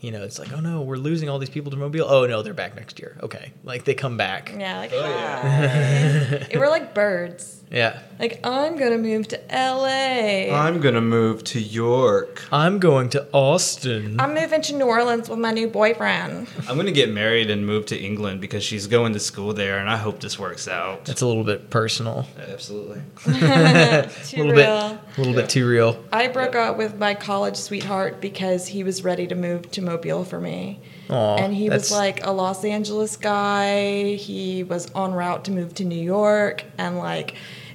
you 0.00 0.10
know, 0.10 0.24
it's 0.24 0.36
like, 0.40 0.52
oh 0.52 0.58
no, 0.58 0.82
we're 0.82 0.96
losing 0.96 1.28
all 1.28 1.38
these 1.38 1.48
people 1.50 1.70
to 1.70 1.76
Mobile. 1.76 2.06
Oh 2.08 2.26
no, 2.26 2.42
they're 2.42 2.54
back 2.54 2.74
next 2.74 2.98
year. 2.98 3.16
Okay. 3.22 3.52
Like 3.62 3.84
they 3.84 3.94
come 3.94 4.16
back. 4.16 4.52
Yeah, 4.56 4.78
like 4.78 4.90
Oh, 4.92 4.98
yeah. 5.00 6.46
we're 6.54 6.68
like 6.68 6.92
birds. 6.94 7.61
Yeah. 7.72 8.00
Like 8.18 8.38
I'm 8.44 8.76
gonna 8.76 8.98
move 8.98 9.28
to 9.28 9.40
LA. 9.50 10.54
I'm 10.54 10.80
gonna 10.80 11.00
move 11.00 11.42
to 11.44 11.60
York. 11.60 12.44
I'm 12.52 12.78
going 12.78 13.08
to 13.10 13.26
Austin. 13.32 14.20
I'm 14.20 14.34
moving 14.34 14.60
to 14.62 14.76
New 14.76 14.84
Orleans 14.84 15.28
with 15.28 15.38
my 15.38 15.50
new 15.52 15.68
boyfriend. 15.68 16.48
I'm 16.68 16.76
gonna 16.76 16.92
get 16.92 17.10
married 17.10 17.50
and 17.50 17.66
move 17.66 17.86
to 17.86 17.98
England 17.98 18.40
because 18.42 18.62
she's 18.62 18.86
going 18.86 19.14
to 19.14 19.18
school 19.18 19.54
there, 19.54 19.78
and 19.78 19.88
I 19.88 19.96
hope 19.96 20.20
this 20.20 20.38
works 20.38 20.68
out. 20.68 21.06
That's 21.06 21.22
a 21.22 21.26
little 21.26 21.44
bit 21.44 21.70
personal. 21.70 22.26
Absolutely. 22.38 23.00
A 23.26 24.08
little 24.36 24.52
real. 24.52 24.54
bit 24.54 24.58
a 24.68 25.00
little 25.18 25.34
bit 25.34 25.48
too 25.48 25.68
real. 25.68 26.02
I 26.12 26.28
broke 26.28 26.54
up 26.54 26.76
with 26.76 26.98
my 26.98 27.14
college 27.14 27.56
sweetheart 27.56 28.20
because 28.20 28.68
he 28.68 28.84
was 28.84 29.02
ready 29.02 29.26
to 29.26 29.34
move 29.34 29.70
to 29.72 29.82
Mobile 29.82 30.24
for 30.24 30.40
me. 30.40 30.80
Aw, 31.10 31.36
and 31.36 31.54
he 31.54 31.68
was 31.68 31.90
like 31.90 32.24
a 32.24 32.30
Los 32.30 32.64
Angeles 32.64 33.16
guy. 33.16 34.14
He 34.14 34.62
was 34.64 34.90
en 34.94 35.12
route 35.12 35.44
to 35.44 35.50
move 35.50 35.74
to 35.74 35.84
New 35.84 36.00
York 36.02 36.64
and 36.78 36.98
like 36.98 37.34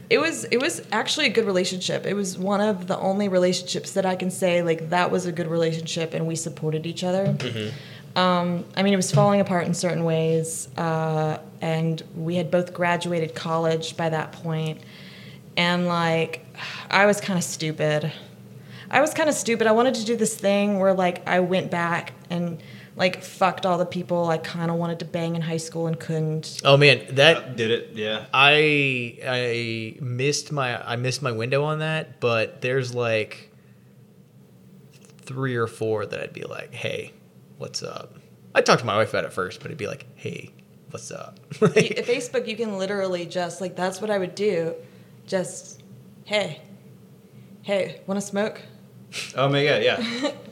it 0.09 0.19
was 0.19 0.45
it 0.45 0.61
was 0.61 0.81
actually 0.91 1.25
a 1.25 1.29
good 1.29 1.45
relationship. 1.45 2.05
It 2.05 2.13
was 2.13 2.37
one 2.37 2.61
of 2.61 2.87
the 2.87 2.97
only 2.97 3.27
relationships 3.27 3.91
that 3.93 4.05
I 4.05 4.15
can 4.15 4.31
say 4.31 4.61
like 4.61 4.89
that 4.89 5.11
was 5.11 5.25
a 5.25 5.31
good 5.31 5.47
relationship 5.47 6.13
and 6.13 6.25
we 6.27 6.35
supported 6.35 6.85
each 6.85 7.03
other. 7.03 7.35
Um, 8.15 8.65
I 8.75 8.81
mean, 8.81 8.93
it 8.93 8.97
was 8.97 9.11
falling 9.11 9.41
apart 9.41 9.67
in 9.67 9.75
certain 9.75 10.03
ways, 10.03 10.69
uh, 10.75 11.37
and 11.61 12.01
we 12.15 12.35
had 12.35 12.49
both 12.49 12.73
graduated 12.73 13.35
college 13.35 13.95
by 13.95 14.09
that 14.09 14.31
point, 14.31 14.79
and 15.55 15.85
like 15.85 16.43
I 16.89 17.05
was 17.05 17.21
kind 17.21 17.37
of 17.37 17.43
stupid. 17.43 18.11
I 18.89 19.01
was 19.01 19.13
kind 19.13 19.29
of 19.29 19.35
stupid. 19.35 19.67
I 19.67 19.71
wanted 19.73 19.95
to 19.95 20.05
do 20.05 20.15
this 20.15 20.35
thing 20.35 20.79
where 20.79 20.93
like 20.93 21.27
I 21.27 21.41
went 21.41 21.69
back 21.69 22.13
and 22.29 22.59
like 22.97 23.23
fucked 23.23 23.65
all 23.65 23.77
the 23.77 23.85
people 23.85 24.27
I 24.27 24.37
kind 24.39 24.69
of 24.69 24.75
wanted 24.77 24.99
to 24.99 25.05
bang 25.05 25.35
in 25.35 25.41
high 25.43 25.57
school 25.57 25.87
and 25.87 25.97
couldn't. 25.99 26.59
Oh 26.65 26.75
man, 26.75 27.15
that 27.15 27.55
Did 27.55 27.71
it? 27.71 27.91
Yeah. 27.93 28.25
I 28.33 29.19
I 29.25 29.97
missed 30.01 30.51
my 30.51 30.83
I 30.85 30.95
missed 30.97 31.21
my 31.21 31.31
window 31.31 31.63
on 31.63 31.79
that, 31.79 32.19
but 32.19 32.61
there's 32.61 32.93
like 32.95 33.51
three 35.21 35.55
or 35.55 35.67
four 35.67 36.05
that 36.05 36.19
I'd 36.19 36.33
be 36.33 36.43
like, 36.43 36.73
"Hey, 36.73 37.13
what's 37.57 37.83
up?" 37.83 38.15
I 38.55 38.61
talked 38.61 38.79
to 38.79 38.85
my 38.85 38.97
wife 38.97 39.09
about 39.09 39.25
it 39.25 39.33
first, 39.33 39.59
but 39.59 39.67
it'd 39.67 39.77
be 39.77 39.87
like, 39.87 40.05
"Hey, 40.15 40.51
what's 40.89 41.11
up?" 41.11 41.39
You- 41.61 41.67
At 41.67 42.05
Facebook, 42.05 42.47
you 42.47 42.55
can 42.55 42.77
literally 42.77 43.25
just 43.25 43.61
like 43.61 43.75
that's 43.75 44.01
what 44.01 44.09
I 44.09 44.17
would 44.17 44.35
do. 44.35 44.73
Just 45.27 45.83
hey, 46.25 46.61
hey, 47.61 48.01
want 48.07 48.19
to 48.19 48.25
smoke? 48.25 48.61
Oh 49.35 49.49
my 49.49 49.63
god, 49.65 49.83
yeah. 49.83 50.31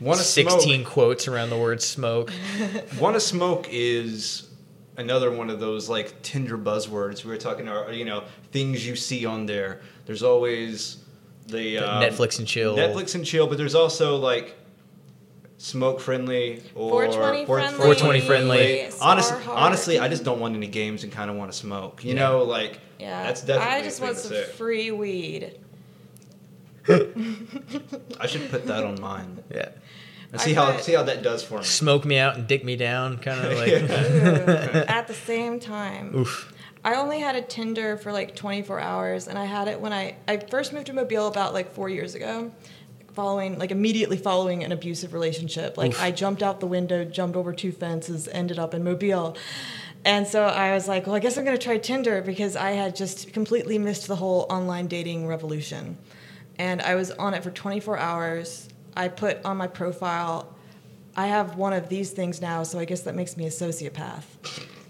Want 0.00 0.18
to 0.18 0.24
Sixteen 0.24 0.82
smoke? 0.82 0.92
quotes 0.92 1.28
around 1.28 1.50
the 1.50 1.56
word 1.56 1.80
smoke. 1.82 2.30
Want 3.00 3.14
to 3.14 3.20
smoke 3.20 3.66
is 3.70 4.48
another 4.98 5.30
one 5.30 5.48
of 5.50 5.58
those 5.60 5.88
like 5.88 6.20
Tinder 6.22 6.58
buzzwords. 6.58 7.24
We 7.24 7.30
were 7.30 7.36
talking 7.38 7.66
about, 7.66 7.94
you 7.94 8.04
know, 8.04 8.24
things 8.52 8.86
you 8.86 8.94
see 8.96 9.24
on 9.26 9.46
there. 9.46 9.80
There's 10.04 10.22
always 10.22 10.98
the 11.46 11.78
um, 11.78 12.02
Netflix 12.02 12.38
and 12.38 12.46
chill. 12.46 12.76
Netflix 12.76 13.14
and 13.14 13.24
chill, 13.24 13.46
but 13.46 13.56
there's 13.58 13.74
also 13.74 14.16
like 14.16 14.54
smoke 15.58 16.00
friendly 16.00 16.62
or 16.74 16.90
420 16.90 17.46
four- 17.46 17.58
friendly. 17.60 17.76
420 17.78 18.20
friendly. 18.20 18.82
Honest, 19.00 19.28
Star 19.28 19.40
hard. 19.40 19.58
honestly, 19.58 19.98
I 19.98 20.08
just 20.08 20.24
don't 20.24 20.40
want 20.40 20.54
any 20.54 20.66
games 20.66 21.04
and 21.04 21.12
kind 21.12 21.30
of 21.30 21.36
want 21.36 21.50
to 21.50 21.56
smoke. 21.56 22.04
You 22.04 22.14
Yeah. 22.14 22.20
know, 22.28 22.42
like 22.44 22.80
Yeah, 22.98 23.22
that's 23.24 23.40
definitely 23.42 23.74
I 23.76 23.82
just 23.82 24.00
want 24.02 24.16
some 24.18 24.36
free 24.56 24.90
weed. 24.90 25.58
I 28.20 28.26
should 28.26 28.50
put 28.50 28.66
that 28.66 28.84
on 28.84 29.00
mine 29.00 29.42
Yeah, 29.50 29.70
and 30.32 30.40
see 30.40 30.52
I 30.52 30.54
how 30.54 30.72
put- 30.72 30.84
see 30.84 30.92
how 30.94 31.02
that 31.04 31.22
does 31.22 31.42
for 31.42 31.58
me. 31.58 31.64
smoke 31.64 32.04
me 32.04 32.18
out 32.18 32.36
and 32.36 32.46
dick 32.46 32.64
me 32.64 32.76
down, 32.76 33.18
kind 33.18 33.40
of 33.44 33.52
like. 33.58 33.72
Ooh, 33.72 34.84
at 34.88 35.06
the 35.08 35.14
same 35.14 35.60
time. 35.60 36.14
Oof. 36.14 36.52
I 36.84 36.94
only 36.94 37.18
had 37.18 37.34
a 37.34 37.42
Tinder 37.42 37.96
for 37.96 38.12
like 38.12 38.36
24 38.36 38.78
hours, 38.78 39.26
and 39.26 39.36
I 39.38 39.44
had 39.44 39.66
it 39.68 39.80
when 39.80 39.92
I 39.92 40.16
I 40.28 40.36
first 40.38 40.72
moved 40.72 40.86
to 40.86 40.92
Mobile 40.92 41.26
about 41.26 41.52
like 41.52 41.72
four 41.74 41.88
years 41.88 42.14
ago, 42.14 42.52
following 43.14 43.58
like 43.58 43.72
immediately 43.72 44.16
following 44.16 44.62
an 44.62 44.70
abusive 44.72 45.12
relationship. 45.12 45.76
Like 45.76 45.98
I 46.00 46.12
jumped 46.12 46.42
out 46.44 46.60
the 46.60 46.66
window, 46.68 47.04
jumped 47.04 47.36
over 47.36 47.52
two 47.52 47.72
fences, 47.72 48.28
ended 48.28 48.58
up 48.58 48.72
in 48.74 48.84
Mobile. 48.84 49.36
And 50.04 50.24
so 50.28 50.44
I 50.44 50.72
was 50.72 50.86
like, 50.86 51.04
well, 51.08 51.16
I 51.16 51.18
guess 51.18 51.36
I'm 51.36 51.44
going 51.44 51.58
to 51.58 51.62
try 51.64 51.78
Tinder 51.78 52.22
because 52.22 52.54
I 52.54 52.70
had 52.72 52.94
just 52.94 53.32
completely 53.32 53.76
missed 53.76 54.06
the 54.06 54.14
whole 54.14 54.46
online 54.48 54.86
dating 54.86 55.26
revolution. 55.26 55.98
And 56.58 56.80
I 56.82 56.94
was 56.94 57.10
on 57.12 57.34
it 57.34 57.42
for 57.42 57.50
24 57.50 57.98
hours. 57.98 58.68
I 58.96 59.08
put 59.08 59.44
on 59.44 59.56
my 59.56 59.66
profile, 59.66 60.56
I 61.16 61.28
have 61.28 61.56
one 61.56 61.72
of 61.72 61.88
these 61.88 62.10
things 62.10 62.42
now, 62.42 62.62
so 62.62 62.78
I 62.78 62.84
guess 62.84 63.02
that 63.02 63.14
makes 63.14 63.36
me 63.36 63.46
a 63.46 63.50
sociopath. 63.50 64.24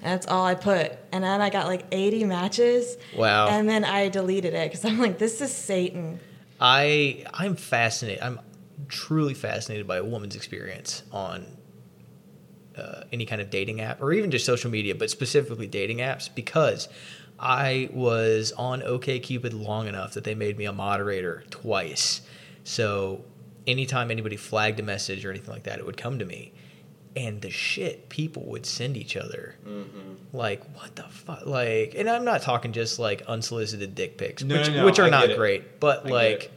And 0.03 0.13
that's 0.13 0.27
all 0.27 0.45
I 0.45 0.57
put. 0.57 0.93
And 1.13 1.23
then 1.23 1.41
I 1.41 1.51
got 1.51 1.67
like 1.67 1.85
80 1.93 2.25
matches. 2.25 2.97
Wow. 3.17 3.49
And 3.49 3.69
then 3.69 3.85
I 3.85 4.09
deleted 4.09 4.55
it 4.55 4.71
because 4.71 4.85
I'm 4.85 4.99
like, 4.99 5.19
this 5.19 5.41
is 5.41 5.53
Satan. 5.53 6.19
I 6.61 7.25
I'm 7.33 7.55
fascinated. 7.55 8.23
I'm 8.23 8.41
truly 8.89 9.35
fascinated 9.35 9.87
by 9.87 9.99
a 9.99 10.05
woman's 10.05 10.37
experience 10.37 11.03
on 11.13 11.47
uh, 12.77 13.03
any 13.13 13.25
kind 13.25 13.41
of 13.41 13.51
dating 13.51 13.81
app 13.81 14.03
or 14.03 14.13
even 14.13 14.31
just 14.31 14.45
social 14.45 14.71
media, 14.71 14.95
but 14.95 15.11
specifically 15.11 15.67
dating 15.67 15.99
apps 15.99 16.29
because 16.35 16.89
I 17.39 17.91
was 17.93 18.53
on 18.53 18.81
OKCupid 18.81 19.53
long 19.53 19.87
enough 19.89 20.15
that 20.15 20.25
they 20.25 20.35
made 20.35 20.57
me 20.57 20.65
a 20.65 20.73
moderator 20.73 21.45
twice. 21.51 22.23
So 22.65 23.25
anytime 23.67 24.11
anybody 24.11 24.37
flagged 24.37 24.81
a 24.81 24.83
message 24.83 25.25
or 25.25 25.31
anything 25.31 25.53
like 25.53 25.65
that, 25.65 25.79
it 25.79 25.87
would 25.87 25.97
come 25.97 26.19
to 26.19 26.25
me. 26.25 26.53
And 27.15 27.41
the 27.41 27.51
shit 27.51 28.09
people 28.11 28.45
would 28.47 28.67
send 28.67 28.97
each 28.97 29.17
other, 29.17 29.57
mm-hmm. 29.67 30.37
like 30.37 30.63
what 30.77 30.97
the 30.97 31.05
fuck, 31.05 31.47
like, 31.47 31.95
and 31.97 32.11
I'm 32.11 32.27
not 32.27 32.43
talking 32.43 32.73
just 32.73 32.99
like 32.99 33.23
unsolicited 33.23 33.95
dick 33.95 34.19
pics, 34.19 34.43
No, 34.43 34.59
which, 34.59 34.69
no, 34.69 34.75
no, 34.75 34.85
which 34.85 34.99
are 34.99 35.07
I 35.07 35.11
not 35.11 35.35
great, 35.35 35.81
but 35.81 36.07
I 36.07 36.11
like. 36.11 36.53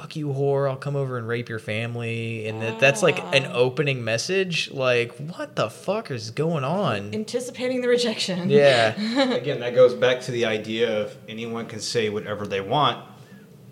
Fuck 0.00 0.14
you 0.14 0.28
whore 0.28 0.68
i'll 0.70 0.76
come 0.76 0.94
over 0.94 1.16
and 1.16 1.26
rape 1.26 1.48
your 1.48 1.58
family 1.58 2.46
and 2.46 2.60
that, 2.60 2.78
that's 2.78 3.02
like 3.02 3.18
an 3.34 3.46
Ah. 3.46 3.52
opening 3.54 4.04
message 4.04 4.70
like 4.70 5.12
what 5.16 5.56
the 5.56 5.70
fuck 5.70 6.10
is 6.10 6.30
going 6.30 6.64
on 6.64 7.14
Anticipating 7.14 7.80
the 7.80 7.88
rejection. 7.88 8.50
yeah 8.50 8.92
Again, 9.32 9.60
that 9.60 9.74
goes 9.74 9.94
back 9.94 10.20
to 10.22 10.30
the 10.32 10.44
idea 10.44 11.00
of 11.02 11.16
anyone 11.28 11.64
can 11.66 11.80
say 11.80 12.10
whatever 12.10 12.46
they 12.46 12.60
want 12.60 12.98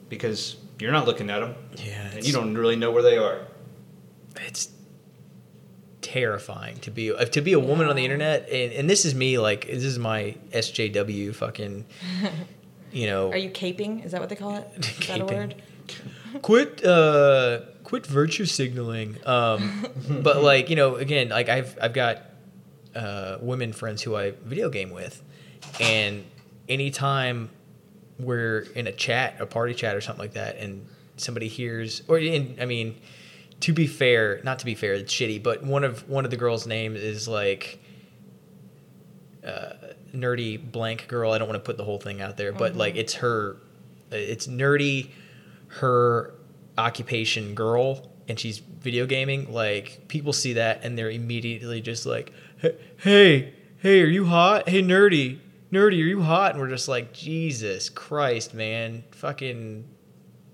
because 0.08 0.56
you're 0.80 0.92
not 0.92 1.06
looking 1.06 1.28
at 1.28 1.40
them 1.40 1.54
yeah 1.76 2.10
and 2.14 2.26
you 2.26 2.32
don't 2.32 2.54
really 2.56 2.76
know 2.76 2.90
where 2.90 3.02
they 3.02 3.18
are. 3.18 3.46
it's 4.46 4.68
terrifying 6.00 6.76
to 6.80 6.90
be 6.90 7.12
uh, 7.12 7.24
to 7.26 7.40
be 7.40 7.52
a 7.54 7.58
woman 7.60 7.86
on 7.88 7.96
the 7.96 8.04
internet 8.04 8.48
and, 8.50 8.72
and 8.72 8.90
this 8.90 9.04
is 9.04 9.14
me 9.14 9.38
like 9.38 9.66
this 9.66 9.84
is 9.84 9.98
my 9.98 10.36
sjw 10.52 11.34
fucking 11.34 11.84
you 12.92 13.06
know 13.06 13.30
Are 13.30 13.36
you 13.36 13.50
caping? 13.50 14.04
Is 14.04 14.12
that 14.12 14.20
what 14.20 14.28
they 14.30 14.36
call 14.36 14.54
it? 14.56 14.68
Is 15.00 15.06
that 15.08 15.20
a 15.20 15.24
word? 15.24 15.54
Quit 16.42 16.84
uh 16.84 17.60
quit 17.84 18.06
virtue 18.06 18.44
signaling 18.44 19.16
um 19.26 19.86
but 20.22 20.42
like 20.42 20.70
you 20.70 20.76
know 20.76 20.96
again 20.96 21.28
like 21.28 21.48
i've 21.48 21.76
i've 21.80 21.92
got 21.92 22.22
uh 22.94 23.38
women 23.40 23.72
friends 23.72 24.02
who 24.02 24.16
i 24.16 24.30
video 24.44 24.68
game 24.68 24.90
with 24.90 25.22
and 25.80 26.24
anytime 26.68 27.50
we're 28.18 28.60
in 28.74 28.86
a 28.86 28.92
chat 28.92 29.36
a 29.40 29.46
party 29.46 29.74
chat 29.74 29.96
or 29.96 30.00
something 30.00 30.22
like 30.22 30.34
that 30.34 30.56
and 30.58 30.86
somebody 31.16 31.48
hears 31.48 32.02
or 32.08 32.18
in 32.18 32.56
i 32.60 32.64
mean 32.64 32.96
to 33.60 33.72
be 33.72 33.86
fair 33.86 34.40
not 34.44 34.58
to 34.58 34.64
be 34.64 34.74
fair 34.74 34.94
it's 34.94 35.12
shitty 35.12 35.42
but 35.42 35.62
one 35.62 35.84
of 35.84 36.08
one 36.08 36.24
of 36.24 36.30
the 36.30 36.36
girls 36.36 36.66
names 36.66 36.98
is 37.00 37.28
like 37.28 37.80
uh, 39.46 39.74
nerdy 40.14 40.60
blank 40.72 41.08
girl. 41.08 41.32
I 41.32 41.38
don't 41.38 41.48
want 41.48 41.62
to 41.62 41.66
put 41.66 41.76
the 41.76 41.84
whole 41.84 41.98
thing 41.98 42.20
out 42.20 42.36
there, 42.36 42.52
but 42.52 42.76
like 42.76 42.96
it's 42.96 43.14
her, 43.14 43.56
it's 44.10 44.46
nerdy, 44.46 45.10
her 45.80 46.34
occupation 46.78 47.54
girl, 47.54 48.10
and 48.28 48.38
she's 48.38 48.58
video 48.58 49.06
gaming. 49.06 49.52
Like 49.52 50.08
people 50.08 50.32
see 50.32 50.54
that 50.54 50.84
and 50.84 50.96
they're 50.96 51.10
immediately 51.10 51.80
just 51.80 52.06
like, 52.06 52.32
"Hey- 52.98 53.52
hey, 53.84 54.00
are 54.00 54.06
you 54.06 54.24
hot? 54.24 54.66
Hey, 54.68 54.82
nerdy, 54.82 55.38
nerdy, 55.70 56.02
are 56.02 56.06
you 56.06 56.22
hot? 56.22 56.52
And 56.52 56.60
we're 56.60 56.70
just 56.70 56.88
like, 56.88 57.12
Jesus 57.12 57.90
Christ, 57.90 58.54
man, 58.54 59.04
fucking 59.10 59.84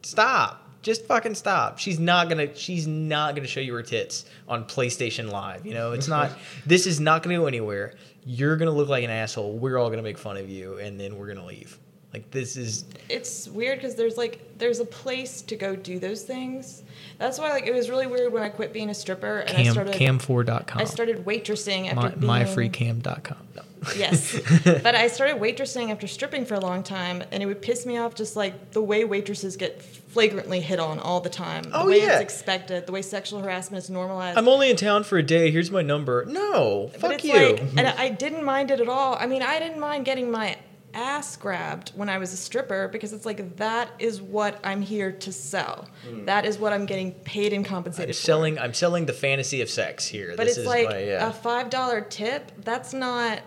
stop. 0.02 0.66
Just 0.82 1.04
fucking 1.06 1.34
stop. 1.36 1.78
She's 1.78 2.00
not 2.00 2.28
gonna. 2.28 2.54
She's 2.56 2.86
not 2.86 3.36
gonna 3.36 3.46
show 3.46 3.60
you 3.60 3.74
her 3.74 3.82
tits 3.82 4.24
on 4.48 4.64
PlayStation 4.64 5.30
Live. 5.30 5.66
You 5.66 5.74
know, 5.74 5.92
it's 5.92 6.08
not. 6.08 6.32
this 6.66 6.86
is 6.86 6.98
not 7.00 7.22
gonna 7.22 7.36
go 7.36 7.46
anywhere. 7.46 7.94
You're 8.24 8.56
gonna 8.56 8.70
look 8.70 8.88
like 8.88 9.04
an 9.04 9.10
asshole. 9.10 9.58
We're 9.58 9.76
all 9.76 9.90
gonna 9.90 10.02
make 10.02 10.16
fun 10.16 10.38
of 10.38 10.48
you, 10.48 10.78
and 10.78 10.98
then 10.98 11.16
we're 11.18 11.26
gonna 11.28 11.44
leave. 11.44 11.78
Like 12.12 12.30
this 12.32 12.56
is. 12.56 12.84
it's 13.08 13.46
weird 13.48 13.78
because 13.78 13.94
there's 13.94 14.16
like 14.16 14.58
there's 14.58 14.80
a 14.80 14.84
place 14.84 15.42
to 15.42 15.54
go 15.56 15.76
do 15.76 15.98
those 16.00 16.22
things. 16.22 16.82
That's 17.18 17.38
why 17.38 17.50
like 17.50 17.66
it 17.66 17.72
was 17.74 17.88
really 17.88 18.06
weird 18.08 18.32
when 18.32 18.42
I 18.42 18.48
quit 18.48 18.72
being 18.72 18.90
a 18.90 18.94
stripper 18.94 19.38
and 19.38 19.56
I 19.56 19.62
Cam, 19.62 19.72
started 19.72 19.94
cam4.com. 19.94 20.80
I 20.80 20.84
started 20.84 21.24
waitressing 21.24 21.94
my, 21.94 22.06
after 22.06 22.16
being 22.18 22.32
myfreecam.com. 22.32 23.36
No. 23.54 23.62
Yes, 23.96 24.38
but 24.64 24.94
I 24.94 25.06
started 25.06 25.36
waitressing 25.40 25.90
after 25.90 26.06
stripping 26.06 26.44
for 26.44 26.54
a 26.54 26.60
long 26.60 26.82
time, 26.82 27.22
and 27.32 27.42
it 27.42 27.46
would 27.46 27.62
piss 27.62 27.86
me 27.86 27.96
off 27.96 28.14
just 28.14 28.36
like 28.36 28.72
the 28.72 28.82
way 28.82 29.04
waitresses 29.04 29.56
get 29.56 29.80
flagrantly 29.80 30.60
hit 30.60 30.78
on 30.78 30.98
all 30.98 31.20
the 31.22 31.30
time. 31.30 31.62
The 31.62 31.78
Oh, 31.80 31.86
way 31.86 31.98
yeah. 32.02 32.12
it's 32.14 32.20
expected, 32.20 32.84
the 32.84 32.92
way 32.92 33.00
sexual 33.00 33.40
harassment 33.40 33.82
is 33.82 33.88
normalized. 33.88 34.36
I'm 34.36 34.48
only 34.48 34.68
in 34.68 34.76
town 34.76 35.04
for 35.04 35.16
a 35.16 35.22
day. 35.22 35.50
Here's 35.50 35.70
my 35.70 35.80
number. 35.80 36.26
No, 36.26 36.90
but 36.92 37.00
fuck 37.00 37.12
it's 37.14 37.24
you. 37.24 37.32
like, 37.32 37.60
and 37.78 37.80
I 37.86 38.10
didn't 38.10 38.44
mind 38.44 38.70
it 38.70 38.80
at 38.80 38.88
all. 38.88 39.16
I 39.18 39.26
mean, 39.26 39.40
I 39.42 39.58
didn't 39.58 39.80
mind 39.80 40.04
getting 40.04 40.30
my 40.30 40.58
ass 40.94 41.36
grabbed 41.36 41.90
when 41.90 42.08
I 42.08 42.18
was 42.18 42.32
a 42.32 42.36
stripper 42.36 42.88
because 42.88 43.12
it's 43.12 43.26
like 43.26 43.56
that 43.56 43.90
is 43.98 44.20
what 44.20 44.58
I'm 44.64 44.82
here 44.82 45.12
to 45.12 45.32
sell. 45.32 45.88
Mm. 46.08 46.26
That 46.26 46.44
is 46.44 46.58
what 46.58 46.72
I'm 46.72 46.86
getting 46.86 47.12
paid 47.12 47.52
and 47.52 47.64
compensated 47.64 48.10
I'm 48.10 48.14
for. 48.14 48.20
selling. 48.20 48.58
I'm 48.58 48.74
selling 48.74 49.06
the 49.06 49.12
fantasy 49.12 49.60
of 49.60 49.70
sex 49.70 50.06
here. 50.06 50.34
But 50.36 50.46
this 50.46 50.56
it's 50.56 50.60
is 50.60 50.66
like 50.66 50.88
my, 50.88 50.98
yeah. 50.98 51.28
a 51.28 51.32
five 51.32 51.70
dollar 51.70 52.00
tip. 52.00 52.52
That's 52.58 52.92
not. 52.92 53.40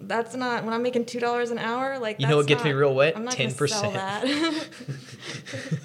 That's 0.00 0.34
not 0.36 0.64
when 0.64 0.72
I'm 0.72 0.82
making 0.82 1.06
two 1.06 1.20
dollars 1.20 1.50
an 1.50 1.58
hour. 1.58 1.98
Like 1.98 2.20
You 2.20 2.28
know 2.28 2.36
what 2.36 2.46
gets 2.46 2.64
me 2.64 2.72
real 2.72 2.94
wet? 2.94 3.16
I'm 3.16 3.24
not 3.24 3.36
gonna 3.36 3.50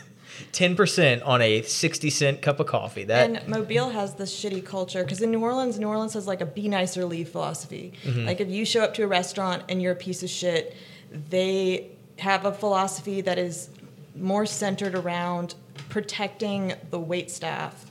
10%. 0.54 0.56
sell 0.56 0.62
that. 0.62 0.70
ten 0.70 0.76
percent 0.76 1.22
on 1.24 1.42
a 1.42 1.62
sixty 1.64 2.10
cent 2.10 2.42
cup 2.42 2.60
of 2.60 2.68
coffee. 2.68 3.04
That 3.04 3.30
and 3.30 3.48
Mobile 3.48 3.90
has 3.90 4.14
this 4.16 4.34
shitty 4.34 4.66
culture 4.66 5.04
because 5.04 5.22
in 5.22 5.32
New 5.32 5.42
Orleans, 5.42 5.80
New 5.80 5.88
Orleans 5.88 6.14
has 6.14 6.28
like 6.28 6.42
a 6.42 6.46
be 6.46 6.68
nicer 6.68 7.06
leave 7.06 7.30
philosophy. 7.30 7.94
Mm-hmm. 8.04 8.26
Like 8.26 8.40
if 8.42 8.50
you 8.50 8.66
show 8.66 8.82
up 8.84 8.94
to 8.96 9.04
a 9.04 9.08
restaurant 9.08 9.64
and 9.70 9.82
you're 9.82 9.94
a 9.94 9.96
piece 9.96 10.24
of 10.24 10.30
shit, 10.30 10.76
they 11.30 11.90
have 12.20 12.46
a 12.46 12.52
philosophy 12.54 13.22
that 13.22 13.38
is 13.38 13.70
more 14.16 14.46
centered 14.46 14.96
around 14.96 15.56
protecting 15.90 16.74
the 16.92 17.00
wait 17.00 17.32
staff 17.32 17.86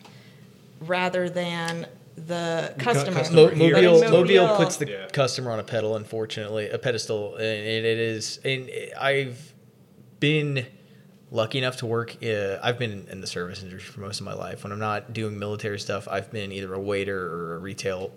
rather 0.80 1.28
than 1.28 1.86
the 2.16 2.74
customer. 2.78 3.18
customer. 3.18 3.50
Mo- 3.50 3.56
Mobile, 3.56 4.00
Mobile- 4.00 4.10
Mobile 4.10 4.56
puts 4.56 4.76
the 4.76 4.88
Yeah. 4.88 5.06
customer 5.12 5.50
on 5.50 5.58
a 5.58 5.64
pedal, 5.64 5.96
unfortunately, 5.96 6.68
a 6.68 6.78
pedestal, 6.78 7.34
and 7.36 7.44
it, 7.46 7.84
it 7.84 7.98
is. 7.98 8.38
And 8.44 8.70
I've 9.00 9.52
been 10.20 10.66
lucky 11.33 11.59
enough 11.59 11.78
to 11.78 11.87
work. 11.87 12.16
Uh, 12.22 12.59
I've 12.62 12.78
been 12.78 13.09
in 13.11 13.20
the 13.20 13.26
service 13.26 13.62
industry 13.62 13.91
for 13.91 14.01
most 14.01 14.20
of 14.20 14.26
my 14.26 14.35
life. 14.35 14.62
When 14.62 14.72
I'm 14.72 14.78
not 14.78 15.12
doing 15.12 15.39
military 15.39 15.80
stuff, 15.80 16.07
I've 16.07 16.30
been 16.30 16.53
either 16.53 16.72
a 16.74 16.80
waiter 16.80 17.18
or 17.18 17.57
a 17.57 17.59
retail 17.59 18.12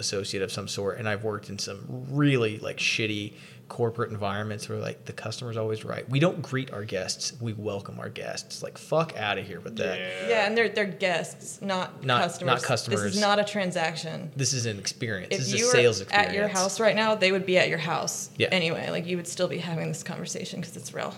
associate 0.00 0.42
of 0.42 0.50
some 0.50 0.66
sort, 0.66 0.98
and 0.98 1.08
I've 1.08 1.22
worked 1.22 1.48
in 1.48 1.58
some 1.58 1.86
really 2.10 2.58
like 2.58 2.78
shitty 2.78 3.34
corporate 3.70 4.10
environments 4.10 4.68
where 4.68 4.78
like 4.78 5.06
the 5.06 5.12
customer's 5.12 5.56
always 5.56 5.84
right. 5.84 6.06
We 6.10 6.18
don't 6.18 6.42
greet 6.42 6.72
our 6.72 6.84
guests; 6.84 7.32
we 7.40 7.54
welcome 7.54 7.98
our 7.98 8.10
guests. 8.10 8.62
Like 8.62 8.76
fuck 8.76 9.16
out 9.16 9.38
of 9.38 9.46
here 9.46 9.60
with 9.60 9.76
that. 9.76 9.98
Yeah, 10.28 10.46
and 10.46 10.58
they're 10.58 10.68
they're 10.68 10.84
guests, 10.84 11.62
not, 11.62 12.04
Not- 12.04 12.20
customers. 12.20 12.68
not 12.68 12.86
This 12.90 13.14
is 13.14 13.20
not 13.20 13.38
a 13.38 13.44
transaction. 13.44 14.32
This 14.36 14.52
is 14.52 14.66
an 14.66 14.78
experience. 14.78 15.28
If 15.30 15.38
this 15.38 15.52
is 15.54 15.60
you 15.60 15.68
a 15.68 15.70
sales 15.70 16.00
experience. 16.02 16.28
at 16.28 16.34
your 16.34 16.48
house 16.48 16.78
right 16.78 16.96
now, 16.96 17.14
they 17.14 17.32
would 17.32 17.46
be 17.46 17.56
at 17.56 17.70
your 17.70 17.78
house. 17.78 18.28
Yeah. 18.36 18.48
Anyway, 18.50 18.90
like 18.90 19.06
you 19.06 19.16
would 19.16 19.28
still 19.28 19.48
be 19.48 19.58
having 19.58 19.88
this 19.88 20.02
conversation 20.02 20.60
because 20.60 20.76
it's 20.76 20.92
real. 20.92 21.14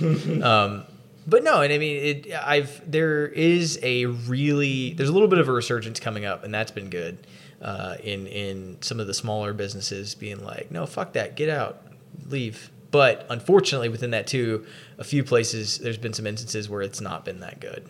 um, 0.42 0.84
but 1.28 1.44
no, 1.44 1.60
and 1.60 1.70
I 1.70 1.78
mean, 1.78 1.96
it, 2.02 2.32
I've 2.32 2.90
there 2.90 3.26
is 3.26 3.78
a 3.82 4.06
really 4.06 4.94
there's 4.94 5.10
a 5.10 5.12
little 5.12 5.28
bit 5.28 5.38
of 5.38 5.48
a 5.48 5.52
resurgence 5.52 6.00
coming 6.00 6.24
up, 6.24 6.42
and 6.42 6.52
that's 6.52 6.70
been 6.72 6.88
good. 6.88 7.18
Uh, 7.60 7.96
in 8.04 8.26
in 8.28 8.76
some 8.82 9.00
of 9.00 9.06
the 9.08 9.14
smaller 9.14 9.52
businesses 9.52 10.14
being 10.14 10.44
like, 10.44 10.70
no, 10.70 10.86
fuck 10.86 11.12
that, 11.14 11.34
get 11.36 11.48
out, 11.48 11.82
leave. 12.28 12.70
But 12.92 13.26
unfortunately, 13.30 13.88
within 13.88 14.12
that 14.12 14.26
too, 14.28 14.64
a 14.96 15.04
few 15.04 15.24
places 15.24 15.78
there's 15.78 15.98
been 15.98 16.12
some 16.12 16.26
instances 16.26 16.68
where 16.68 16.82
it's 16.82 17.00
not 17.00 17.24
been 17.24 17.40
that 17.40 17.58
good. 17.60 17.84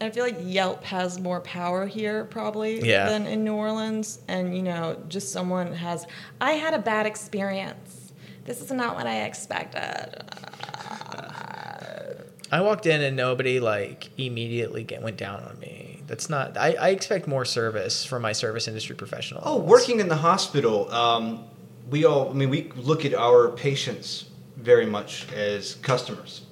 I 0.00 0.10
feel 0.10 0.24
like 0.24 0.36
Yelp 0.40 0.82
has 0.84 1.20
more 1.20 1.40
power 1.40 1.86
here 1.86 2.24
probably 2.24 2.80
Yeah. 2.86 3.08
than 3.08 3.26
in 3.26 3.44
New 3.44 3.54
Orleans. 3.54 4.18
And 4.28 4.54
you 4.56 4.62
know, 4.62 5.00
just 5.08 5.30
someone 5.32 5.72
has 5.72 6.06
I 6.40 6.52
had 6.52 6.74
a 6.74 6.78
bad 6.80 7.06
experience. 7.06 8.12
This 8.44 8.60
is 8.60 8.70
not 8.72 8.96
what 8.96 9.06
I 9.06 9.22
expected. 9.22 10.24
I 12.50 12.60
walked 12.60 12.86
in 12.86 13.00
and 13.00 13.16
nobody 13.16 13.58
like 13.60 14.10
immediately 14.18 14.84
get, 14.84 15.02
went 15.02 15.16
down 15.16 15.42
on 15.42 15.58
me. 15.58 15.83
That's 16.06 16.28
not. 16.28 16.56
I, 16.56 16.74
I 16.74 16.88
expect 16.90 17.26
more 17.26 17.44
service 17.44 18.04
from 18.04 18.22
my 18.22 18.32
service 18.32 18.68
industry 18.68 18.94
professional. 18.96 19.42
Oh, 19.44 19.58
working 19.58 20.00
in 20.00 20.08
the 20.08 20.16
hospital, 20.16 20.90
um, 20.92 21.44
we 21.90 22.04
all, 22.04 22.30
I 22.30 22.32
mean, 22.32 22.50
we 22.50 22.70
look 22.76 23.04
at 23.04 23.14
our 23.14 23.48
patients 23.48 24.26
very 24.56 24.86
much 24.86 25.30
as 25.32 25.76
customers. 25.76 26.42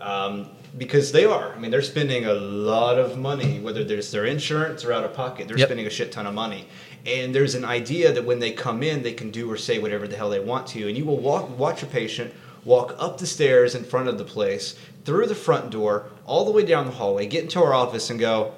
Um, 0.00 0.50
because 0.76 1.10
they 1.10 1.24
are. 1.24 1.52
I 1.52 1.58
mean, 1.58 1.70
they're 1.70 1.80
spending 1.80 2.26
a 2.26 2.34
lot 2.34 2.98
of 2.98 3.16
money, 3.16 3.60
whether 3.60 3.82
there's 3.82 4.10
their 4.10 4.26
insurance 4.26 4.84
or 4.84 4.92
out 4.92 5.04
of 5.04 5.14
pocket. 5.14 5.48
They're 5.48 5.58
Yep. 5.58 5.68
spending 5.68 5.86
a 5.86 5.90
shit 5.90 6.12
ton 6.12 6.26
of 6.26 6.34
money. 6.34 6.68
And 7.06 7.34
there's 7.34 7.54
an 7.54 7.64
idea 7.64 8.12
that 8.12 8.24
when 8.26 8.40
they 8.40 8.50
come 8.50 8.82
in, 8.82 9.02
they 9.02 9.14
can 9.14 9.30
do 9.30 9.50
or 9.50 9.56
say 9.56 9.78
whatever 9.78 10.06
the 10.06 10.16
hell 10.16 10.28
they 10.28 10.40
want 10.40 10.66
to. 10.68 10.86
And 10.86 10.96
you 10.96 11.06
will 11.06 11.18
walk, 11.18 11.56
watch 11.58 11.82
a 11.82 11.86
patient 11.86 12.34
walk 12.66 12.96
up 12.98 13.16
the 13.18 13.26
stairs 13.26 13.74
in 13.74 13.84
front 13.84 14.08
of 14.08 14.18
the 14.18 14.24
place, 14.24 14.74
through 15.04 15.26
the 15.26 15.34
front 15.34 15.70
door, 15.70 16.10
all 16.26 16.44
the 16.44 16.50
way 16.50 16.64
down 16.64 16.84
the 16.86 16.92
hallway, 16.92 17.24
get 17.26 17.44
into 17.44 17.62
our 17.62 17.72
office 17.72 18.10
and 18.10 18.18
go, 18.18 18.52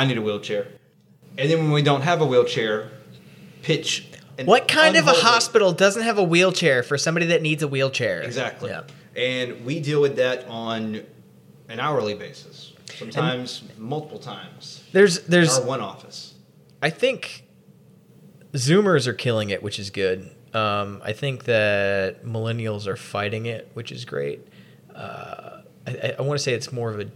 I 0.00 0.06
need 0.06 0.16
a 0.16 0.22
wheelchair. 0.22 0.66
And 1.36 1.50
then 1.50 1.58
when 1.58 1.72
we 1.72 1.82
don't 1.82 2.00
have 2.00 2.22
a 2.22 2.26
wheelchair, 2.26 2.90
pitch. 3.60 4.06
What 4.46 4.66
kind 4.66 4.96
of 4.96 5.06
a 5.06 5.12
hospital 5.12 5.72
doesn't 5.72 6.04
have 6.04 6.16
a 6.16 6.22
wheelchair 6.22 6.82
for 6.82 6.96
somebody 6.96 7.26
that 7.26 7.42
needs 7.42 7.62
a 7.62 7.68
wheelchair? 7.68 8.22
Exactly. 8.22 8.70
Yeah. 8.70 8.84
And 9.14 9.62
we 9.66 9.78
deal 9.78 10.00
with 10.00 10.16
that 10.16 10.46
on 10.46 11.02
an 11.68 11.80
hourly 11.80 12.14
basis, 12.14 12.72
sometimes 12.96 13.62
multiple 13.76 14.18
times. 14.18 14.82
There's 14.92 15.20
there's 15.24 15.58
our 15.58 15.66
one 15.66 15.82
office. 15.82 16.32
I 16.80 16.88
think 16.88 17.44
Zoomers 18.54 19.06
are 19.06 19.12
killing 19.12 19.50
it, 19.50 19.62
which 19.62 19.78
is 19.78 19.90
good. 19.90 20.30
Um, 20.54 21.02
I 21.04 21.12
think 21.12 21.44
that 21.44 22.24
millennials 22.24 22.86
are 22.86 22.96
fighting 22.96 23.44
it, 23.44 23.70
which 23.74 23.92
is 23.92 24.06
great. 24.06 24.48
Uh, 24.94 25.60
I, 25.86 26.14
I 26.18 26.22
want 26.22 26.38
to 26.38 26.42
say 26.42 26.54
it's 26.54 26.72
more 26.72 26.90
of 26.90 27.00
a 27.00 27.10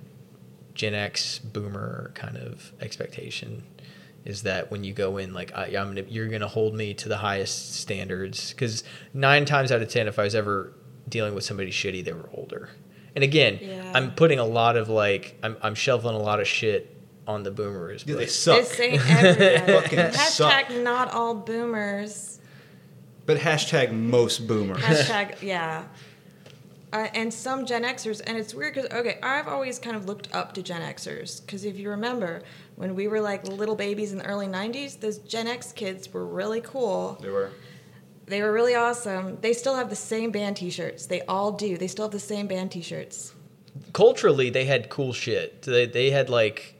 Gen 0.74 0.94
X 0.94 1.38
boomer 1.38 2.10
kind 2.14 2.36
of 2.36 2.72
expectation. 2.80 3.62
Is 4.24 4.42
that 4.44 4.70
when 4.70 4.84
you 4.84 4.92
go 4.94 5.18
in, 5.18 5.34
like 5.34 5.52
I, 5.54 5.66
I'm 5.76 5.88
gonna, 5.94 6.04
you're 6.08 6.28
gonna 6.28 6.48
hold 6.48 6.74
me 6.74 6.94
to 6.94 7.08
the 7.08 7.18
highest 7.18 7.74
standards? 7.74 8.50
Because 8.52 8.82
nine 9.12 9.44
times 9.44 9.70
out 9.70 9.82
of 9.82 9.88
ten, 9.88 10.08
if 10.08 10.18
I 10.18 10.22
was 10.24 10.34
ever 10.34 10.72
dealing 11.08 11.34
with 11.34 11.44
somebody 11.44 11.70
shitty, 11.70 12.04
they 12.04 12.12
were 12.12 12.28
older. 12.32 12.70
And 13.14 13.22
again, 13.22 13.58
Yeah. 13.60 13.92
I'm 13.94 14.12
putting 14.14 14.38
a 14.38 14.44
lot 14.44 14.76
of 14.76 14.88
like 14.88 15.38
I'm, 15.42 15.56
I'm 15.62 15.74
shelving 15.74 16.14
a 16.14 16.18
lot 16.18 16.40
of 16.40 16.48
shit 16.48 16.90
on 17.28 17.42
the 17.42 17.50
boomers. 17.50 18.04
Yeah, 18.06 18.14
but- 18.14 18.20
they 18.20 18.26
suck. 18.26 18.58
This 18.60 18.80
ain't 18.80 19.10
everybody. 19.10 19.72
Fucking 19.72 19.98
Hashtag 19.98 20.16
suck. 20.16 20.70
not 20.72 21.12
all 21.12 21.34
boomers. 21.34 22.40
But 23.26 23.38
hashtag 23.38 23.92
most 23.92 24.46
boomers. 24.46 24.78
Hashtag 24.82 25.40
yeah. 25.42 25.84
Uh, 26.94 27.08
and 27.12 27.34
some 27.34 27.66
Gen 27.66 27.82
Xers, 27.82 28.22
and 28.24 28.38
it's 28.38 28.54
weird 28.54 28.74
because 28.74 28.88
okay, 28.92 29.18
I've 29.20 29.48
always 29.48 29.80
kind 29.80 29.96
of 29.96 30.06
looked 30.06 30.32
up 30.32 30.52
to 30.54 30.62
Gen 30.62 30.80
Xers 30.80 31.44
because 31.44 31.64
if 31.64 31.76
you 31.76 31.90
remember 31.90 32.42
when 32.76 32.94
we 32.94 33.08
were 33.08 33.20
like 33.20 33.44
little 33.48 33.74
babies 33.74 34.12
in 34.12 34.18
the 34.18 34.24
early 34.26 34.46
'90s, 34.46 35.00
those 35.00 35.18
Gen 35.18 35.48
X 35.48 35.72
kids 35.72 36.12
were 36.12 36.24
really 36.24 36.60
cool. 36.60 37.18
they 37.20 37.30
were. 37.30 37.50
They 38.26 38.42
were 38.42 38.52
really 38.52 38.76
awesome. 38.76 39.38
They 39.40 39.52
still 39.54 39.74
have 39.74 39.90
the 39.90 39.96
same 39.96 40.30
band 40.30 40.56
T-shirts. 40.56 41.06
They 41.06 41.20
all 41.22 41.50
do. 41.50 41.76
They 41.76 41.88
still 41.88 42.04
have 42.04 42.12
the 42.12 42.20
same 42.20 42.46
band 42.46 42.70
T-shirts. 42.70 43.34
culturally 43.92 44.48
they 44.50 44.64
had 44.64 44.88
cool 44.88 45.12
shit. 45.12 45.62
They 45.62 45.86
they 45.86 46.10
had 46.10 46.30
like, 46.30 46.76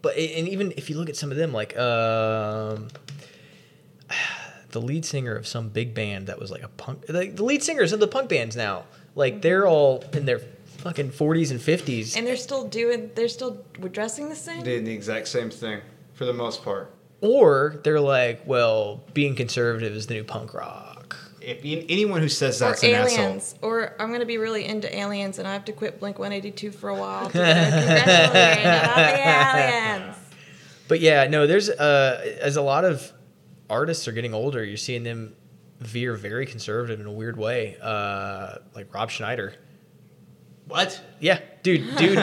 but 0.00 0.16
and 0.16 0.48
even 0.48 0.72
if 0.76 0.88
you 0.88 0.96
look 0.96 1.08
at 1.08 1.16
some 1.16 1.32
of 1.32 1.36
them, 1.36 1.52
like 1.52 1.76
um, 1.76 2.86
the 4.78 4.86
lead 4.86 5.06
singer 5.06 5.34
of 5.34 5.46
some 5.46 5.70
big 5.70 5.94
band 5.94 6.26
that 6.26 6.38
was 6.38 6.50
like 6.50 6.62
a 6.62 6.68
punk, 6.68 7.04
like 7.08 7.34
the 7.36 7.44
lead 7.44 7.62
singers 7.62 7.92
of 7.94 8.00
the 8.00 8.06
punk 8.06 8.28
bands 8.28 8.54
now, 8.56 8.84
like 9.14 9.40
they're 9.40 9.66
all 9.66 10.04
in 10.12 10.26
their 10.26 10.40
fucking 10.78 11.10
forties 11.12 11.50
and 11.50 11.62
fifties, 11.62 12.14
And 12.14 12.26
they're 12.26 12.36
still 12.36 12.68
doing. 12.68 13.10
They're 13.14 13.28
still 13.28 13.64
dressing 13.90 14.28
the 14.28 14.36
same. 14.36 14.62
Doing 14.64 14.84
the 14.84 14.92
exact 14.92 15.28
same 15.28 15.48
thing 15.48 15.80
for 16.12 16.26
the 16.26 16.34
most 16.34 16.62
part. 16.62 16.90
or 17.22 17.80
they're 17.84 18.00
like, 18.00 18.42
well, 18.46 19.02
being 19.14 19.34
conservative 19.34 19.94
is 19.94 20.06
the 20.08 20.14
new 20.14 20.24
punk 20.24 20.52
rock. 20.52 21.16
If 21.40 21.64
you- 21.64 21.84
anyone 21.88 22.20
who 22.20 22.28
says 22.28 22.60
or 22.60 22.66
that's 22.66 22.82
an 22.82 22.90
asshole, 22.90 23.18
aliens, 23.24 23.54
or 23.62 23.94
I'm 23.98 24.12
gonna 24.12 24.26
be 24.26 24.36
really 24.36 24.66
into 24.66 24.94
aliens, 24.94 25.38
and 25.38 25.48
I 25.48 25.54
have 25.54 25.64
to 25.66 25.72
quit 25.72 25.98
Blink 26.00 26.18
182 26.18 26.70
for 26.72 26.90
a 26.90 26.94
while 26.94 27.28
to 27.30 27.32
get 27.38 28.06
a 28.06 28.60
about 28.60 29.04
the 29.14 30.00
aliens. 30.02 30.16
But 30.88 31.00
yeah, 31.00 31.26
no, 31.26 31.46
there's 31.46 31.70
uh, 31.70 32.36
as 32.40 32.56
a 32.56 32.62
lot 32.62 32.84
of 32.84 33.10
artists 33.68 34.06
are 34.08 34.12
getting 34.12 34.34
older, 34.34 34.64
you're 34.64 34.76
seeing 34.76 35.02
them 35.02 35.34
veer 35.80 36.14
very 36.14 36.46
conservative 36.46 37.00
in 37.00 37.06
a 37.06 37.12
weird 37.12 37.36
way. 37.36 37.76
Uh, 37.82 38.56
like 38.74 38.92
Rob 38.94 39.10
Schneider. 39.10 39.54
what? 40.68 41.00
Yeah, 41.20 41.40
dude, 41.62 41.96
dude, 41.96 42.18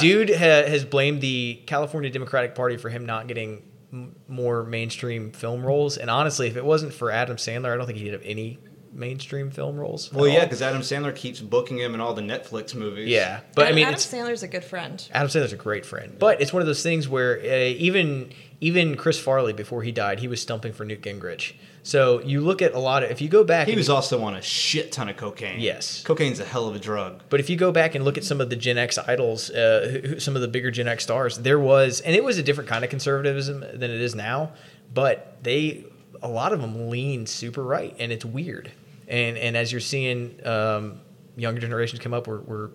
dude 0.00 0.30
ha- 0.30 0.66
has 0.68 0.84
blamed 0.84 1.20
the 1.20 1.62
California 1.66 2.10
Democratic 2.10 2.54
Party 2.54 2.76
for 2.76 2.88
him 2.88 3.06
not 3.06 3.26
getting 3.28 3.62
m- 3.92 4.14
more 4.28 4.64
mainstream 4.64 5.32
film 5.32 5.64
roles. 5.64 5.96
And 5.96 6.10
honestly, 6.10 6.48
if 6.48 6.56
it 6.56 6.64
wasn't 6.64 6.92
for 6.92 7.10
Adam 7.10 7.36
Sandler, 7.36 7.72
I 7.72 7.76
don't 7.76 7.86
think 7.86 7.98
he'd 7.98 8.12
have 8.12 8.22
any 8.24 8.58
mainstream 8.92 9.50
film 9.50 9.76
roles. 9.76 10.12
Well, 10.12 10.26
yeah, 10.28 10.44
because 10.44 10.62
Adam 10.62 10.80
Sandler 10.82 11.14
keeps 11.14 11.40
booking 11.40 11.78
him 11.78 11.94
in 11.94 12.00
all 12.00 12.14
the 12.14 12.22
Netflix 12.22 12.74
movies. 12.74 13.08
yeah, 13.08 13.40
but 13.54 13.68
I 13.68 13.72
mean, 13.72 13.84
Adam 13.84 13.94
it's, 13.94 14.06
Sandler's 14.06 14.42
a 14.42 14.48
good 14.48 14.64
friend. 14.64 15.06
Adam 15.12 15.28
Sandler's 15.28 15.52
a 15.52 15.56
great 15.56 15.86
friend, 15.86 16.16
but 16.18 16.40
it's 16.40 16.52
one 16.52 16.62
of 16.62 16.66
those 16.66 16.82
things 16.82 17.08
where 17.08 17.38
uh, 17.38 17.44
even 17.78 18.32
even 18.60 18.96
Chris 18.96 19.18
Farley 19.18 19.52
before 19.52 19.82
he 19.82 19.92
died, 19.92 20.18
he 20.20 20.28
was 20.28 20.40
stumping 20.42 20.72
for 20.72 20.84
Newt 20.84 21.00
Gingrich. 21.02 21.52
So 21.84 22.20
you 22.22 22.40
look 22.40 22.60
at 22.60 22.74
a 22.74 22.78
lot 22.78 23.02
of 23.04 23.10
if 23.10 23.20
you 23.20 23.28
go 23.28 23.44
back, 23.44 23.68
He 23.68 23.76
was 23.76 23.88
you- 23.88 23.94
also 23.94 24.20
on 24.22 24.34
a 24.34 24.42
shit 24.42 24.90
ton 24.92 25.08
of 25.08 25.16
cocaine. 25.16 25.60
Yes. 25.60 26.02
Cocaine's 26.02 26.40
a 26.40 26.44
hell 26.44 26.66
of 26.68 26.74
a 26.74 26.78
drug. 26.78 27.22
but 27.30 27.40
if 27.40 27.48
you 27.48 27.56
go 27.56 27.70
back 27.72 27.94
and 27.94 28.04
look 28.04 28.18
at 28.18 28.24
some 28.24 28.40
of 28.40 28.50
the 28.50 28.56
Gen 28.56 28.76
X 28.76 28.98
idols, 28.98 29.50
uh, 29.50 29.88
who- 30.02 30.08
who- 30.08 30.20
some 30.20 30.34
of 30.36 30.42
the 30.42 30.48
bigger 30.48 30.70
Gen 30.70 30.88
X 30.88 31.04
stars, 31.04 31.38
there 31.38 31.58
was, 31.58 32.00
and 32.00 32.14
it 32.16 32.24
was 32.24 32.36
a 32.38 32.42
different 32.42 32.68
kind 32.68 32.84
of 32.84 32.90
conservatism 32.90 33.60
than 33.60 33.90
it 33.90 34.00
is 34.00 34.14
now. 34.14 34.52
But 34.92 35.38
they, 35.42 35.84
a 36.22 36.28
lot 36.28 36.52
of 36.52 36.60
them 36.60 36.90
lean 36.90 37.26
super 37.26 37.62
right, 37.62 37.94
and 37.98 38.10
it's 38.12 38.24
weird. 38.24 38.70
And 39.06 39.38
and 39.38 39.56
as 39.56 39.72
you're 39.72 39.80
seeing 39.80 40.38
um, 40.44 41.00
younger 41.36 41.60
generations 41.60 42.00
come 42.00 42.12
up, 42.12 42.26
we're, 42.26 42.40
we're 42.40 42.70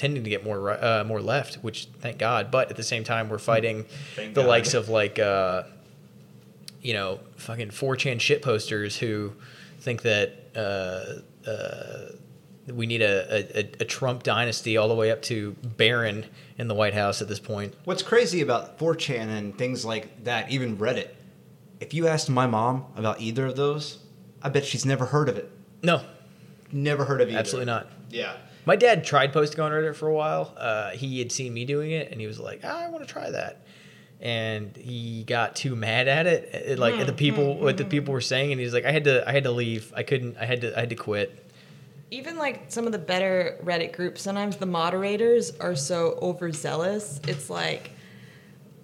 tending 0.00 0.24
to 0.24 0.30
get 0.30 0.42
more 0.42 0.70
uh, 0.82 1.04
more 1.04 1.20
left, 1.20 1.56
which 1.56 1.86
thank 2.00 2.16
God. 2.18 2.50
But 2.50 2.70
at 2.70 2.76
the 2.76 2.82
same 2.82 3.04
time, 3.04 3.28
we're 3.28 3.38
fighting 3.38 3.84
Thank 4.16 4.34
the 4.34 4.40
God. 4.42 4.48
likes 4.48 4.72
of 4.74 4.88
like 4.88 5.18
uh, 5.18 5.64
you 6.80 6.94
know 6.94 7.20
fucking 7.36 7.68
4chan 7.68 8.18
shit 8.20 8.40
posters 8.42 8.96
who 8.96 9.32
think 9.80 10.02
that 10.02 10.32
uh, 10.56 11.48
uh, 11.48 12.12
we 12.72 12.86
need 12.86 13.02
a, 13.02 13.58
a, 13.58 13.60
a 13.80 13.84
Trump 13.84 14.22
dynasty 14.22 14.76
all 14.78 14.88
the 14.88 14.94
way 14.94 15.10
up 15.10 15.20
to 15.22 15.52
Barron 15.76 16.24
in 16.56 16.66
the 16.68 16.74
White 16.74 16.94
House 16.94 17.20
at 17.20 17.28
this 17.28 17.40
point. 17.40 17.74
What's 17.84 18.02
crazy 18.02 18.40
about 18.40 18.78
4chan 18.78 19.28
and 19.28 19.56
things 19.56 19.84
like 19.84 20.24
that, 20.24 20.50
even 20.50 20.76
Reddit, 20.78 21.08
if 21.80 21.92
you 21.94 22.06
asked 22.06 22.28
my 22.30 22.46
mom 22.46 22.86
about 22.96 23.20
either 23.20 23.46
of 23.46 23.56
those, 23.56 23.98
I 24.42 24.48
bet 24.50 24.64
she's 24.64 24.84
never 24.86 25.06
heard 25.06 25.28
of 25.28 25.36
it. 25.36 25.50
No, 25.82 26.02
Never 26.72 27.04
heard 27.04 27.20
of 27.20 27.28
either. 27.28 27.38
absolutely 27.38 27.66
not. 27.66 27.88
Yeah. 28.10 28.36
My 28.66 28.76
dad 28.76 29.04
tried 29.04 29.32
posting 29.32 29.60
on 29.60 29.72
Reddit 29.72 29.94
for 29.96 30.08
a 30.08 30.14
while. 30.14 30.54
Uh, 30.56 30.90
he 30.90 31.18
had 31.18 31.32
seen 31.32 31.52
me 31.54 31.64
doing 31.64 31.90
it, 31.92 32.10
and 32.12 32.20
he 32.20 32.26
was 32.26 32.38
like, 32.38 32.60
"Ah, 32.64 32.84
"I 32.84 32.88
want 32.88 33.06
to 33.06 33.12
try 33.12 33.30
that." 33.30 33.62
And 34.20 34.76
he 34.76 35.24
got 35.24 35.56
too 35.56 35.74
mad 35.74 36.06
at 36.08 36.26
it, 36.26 36.50
it- 36.54 36.78
like 36.78 36.94
at 36.96 37.06
the 37.06 37.12
people, 37.14 37.56
what 37.56 37.78
the 37.78 37.86
people 37.86 38.12
were 38.12 38.20
saying, 38.20 38.52
and 38.52 38.60
he's 38.60 38.74
like, 38.74 38.84
"I 38.84 38.92
had 38.92 39.04
to, 39.04 39.26
I 39.26 39.32
had 39.32 39.44
to 39.44 39.50
leave. 39.50 39.92
I 39.96 40.02
couldn't. 40.02 40.36
I 40.38 40.44
had 40.44 40.60
to, 40.60 40.76
I 40.76 40.80
had 40.80 40.90
to 40.90 40.96
quit." 40.96 41.42
Even 42.10 42.36
like 42.36 42.64
some 42.68 42.86
of 42.86 42.92
the 42.92 42.98
better 42.98 43.56
Reddit 43.64 43.92
groups, 43.92 44.20
sometimes 44.20 44.56
the 44.56 44.66
moderators 44.66 45.52
are 45.60 45.76
so 45.76 46.18
overzealous. 46.20 47.20
It's 47.28 47.48
like, 47.48 47.92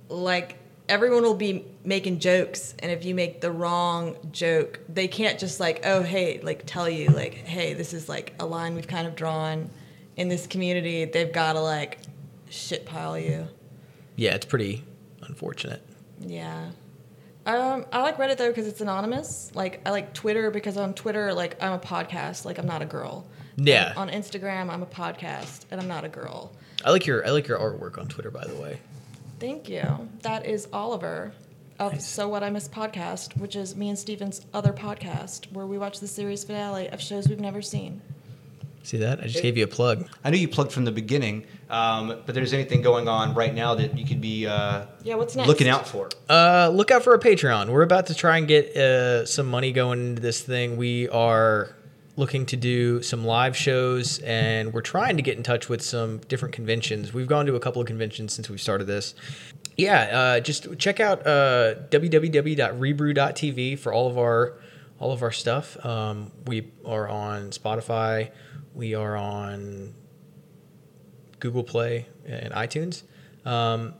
like 0.09 0.57
everyone 0.89 1.23
will 1.23 1.35
be 1.35 1.65
making 1.85 2.21
jokes, 2.21 2.75
and 2.79 2.91
if 2.91 3.05
you 3.05 3.15
make 3.15 3.41
the 3.41 3.51
wrong 3.51 4.17
joke, 4.33 4.81
they 4.89 5.09
can't 5.09 5.39
just 5.39 5.61
like, 5.61 5.83
oh 5.85 6.03
hey, 6.03 6.41
like 6.43 6.65
tell 6.67 6.89
you 6.89 7.09
like, 7.09 7.35
hey, 7.35 7.75
this 7.75 7.93
is 7.93 8.09
like 8.09 8.35
a 8.41 8.47
line 8.47 8.75
we've 8.75 8.89
kind 8.89 9.07
of 9.07 9.17
drawn 9.17 9.71
in 10.17 10.29
this 10.29 10.47
community. 10.47 11.05
They've 11.05 11.33
got 11.33 11.55
to 11.55 11.61
like 11.61 11.99
shit 12.49 12.87
pile 12.87 13.19
you. 13.19 13.49
Yeah, 14.17 14.35
it's 14.35 14.47
pretty 14.47 14.85
unfortunate. 15.23 15.83
Yeah. 16.21 16.71
Um, 17.45 17.87
I 17.93 18.03
like 18.03 18.17
Reddit 18.17 18.39
though 18.39 18.49
because 18.49 18.67
it's 18.67 18.81
anonymous. 18.81 19.53
Like 19.55 19.81
I 19.87 19.91
like 19.91 20.15
Twitter 20.15 20.51
because 20.51 20.77
on 20.77 20.95
Twitter, 20.95 21.33
like 21.33 21.63
I'm 21.63 21.73
a 21.73 21.79
podcast. 21.79 22.45
Like 22.45 22.59
I'm 22.59 22.67
not 22.67 22.83
a 22.83 22.87
girl. 22.87 23.27
Yeah. 23.57 23.91
And 23.91 23.99
on 23.99 24.11
Instagram, 24.11 24.71
I'm 24.71 24.83
a 24.83 24.87
podcast, 24.87 25.65
and 25.71 25.81
I'm 25.81 25.89
not 25.89 26.05
a 26.05 26.09
girl. 26.09 26.53
I 26.85 26.91
like 26.91 27.07
your, 27.07 27.27
I 27.27 27.31
like 27.31 27.49
your 27.49 27.59
artwork 27.59 27.99
on 27.99 28.07
Twitter, 28.07 28.31
by 28.31 28.45
the 28.45 28.55
way. 28.55 28.79
Thank 29.39 29.69
you. 29.69 30.09
That 30.23 30.47
is 30.47 30.69
Oliver 30.73 31.33
of 31.79 32.01
So 32.01 32.29
What 32.29 32.43
I 32.43 32.51
Miss 32.51 32.69
podcast, 32.69 33.37
which 33.39 33.55
is 33.55 33.77
me 33.77 33.89
and 33.91 33.99
Steven's 33.99 34.41
other 34.55 34.73
podcast 34.73 35.53
where 35.53 35.67
we 35.67 35.77
watch 35.77 36.01
the 36.01 36.07
series 36.09 36.43
finale 36.45 36.89
of 36.89 37.01
shows 37.01 37.29
we've 37.29 37.41
never 37.41 37.61
seen. 37.61 38.01
See 38.83 38.99
that? 38.99 39.19
I 39.21 39.25
just 39.27 39.43
gave 39.43 39.57
you 39.59 39.65
a 39.65 39.69
plug. 39.69 40.09
I 40.25 40.31
knew 40.31 40.39
you 40.39 40.47
plugged 40.49 40.71
from 40.71 40.85
the 40.85 40.93
beginning, 40.93 41.45
um, 41.69 42.23
but 42.25 42.35
there's 42.37 42.53
anything 42.53 42.83
going 42.83 43.09
on 43.09 43.35
right 43.35 43.53
now 43.53 43.75
that 43.75 43.99
you 43.99 44.07
could 44.07 44.21
be 44.21 44.47
uh, 44.47 44.87
Yeah, 45.03 45.17
what's 45.17 45.35
next? 45.35 45.49
looking 45.49 45.69
out 45.69 45.89
for. 45.89 46.09
Uh, 46.31 46.71
look 46.73 46.93
out 46.93 47.03
for 47.03 47.13
a 47.13 47.19
Patreon. 47.19 47.69
We're 47.69 47.83
about 47.83 48.07
to 48.07 48.15
try 48.15 48.39
and 48.39 48.47
get 48.47 48.77
uh, 48.77 49.27
some 49.27 49.47
money 49.49 49.73
going 49.73 50.01
into 50.07 50.23
this 50.23 50.41
thing. 50.41 50.77
We 50.77 51.09
are 51.09 51.75
looking 52.17 52.47
to 52.47 52.57
do 52.57 53.03
some 53.03 53.25
live 53.25 53.57
shows, 53.57 54.19
and 54.21 54.73
we're 54.73 54.81
trying 54.81 55.17
to 55.17 55.23
get 55.23 55.37
in 55.37 55.43
touch 55.43 55.69
with 55.69 55.83
some 55.83 56.19
different 56.19 56.55
conventions. 56.55 57.13
We've 57.13 57.27
gone 57.27 57.45
to 57.47 57.55
a 57.55 57.61
couple 57.61 57.81
of 57.83 57.87
conventions 57.87 58.33
since 58.33 58.49
we 58.49 58.57
started 58.59 58.87
this. 58.87 59.15
Yeah, 59.77 60.03
uh, 60.19 60.41
just 60.41 60.79
check 60.79 61.01
out 61.01 61.27
uh, 61.27 61.75
www.rebrew.tv 61.91 63.79
for 63.79 63.93
all 63.93 64.09
of 64.09 64.17
our 64.19 64.55
all 64.99 65.13
of 65.13 65.23
our 65.23 65.33
stuff. 65.33 65.85
Um, 65.85 66.33
we 66.47 66.73
are 66.87 67.07
on 67.07 67.51
Spotify. 67.51 68.31
We 68.75 68.95
are 68.95 69.15
on 69.15 69.95
Google 71.39 71.65
Play 71.65 72.07
and 72.25 72.55
iTunes. 72.55 73.03
Um, 73.45 73.93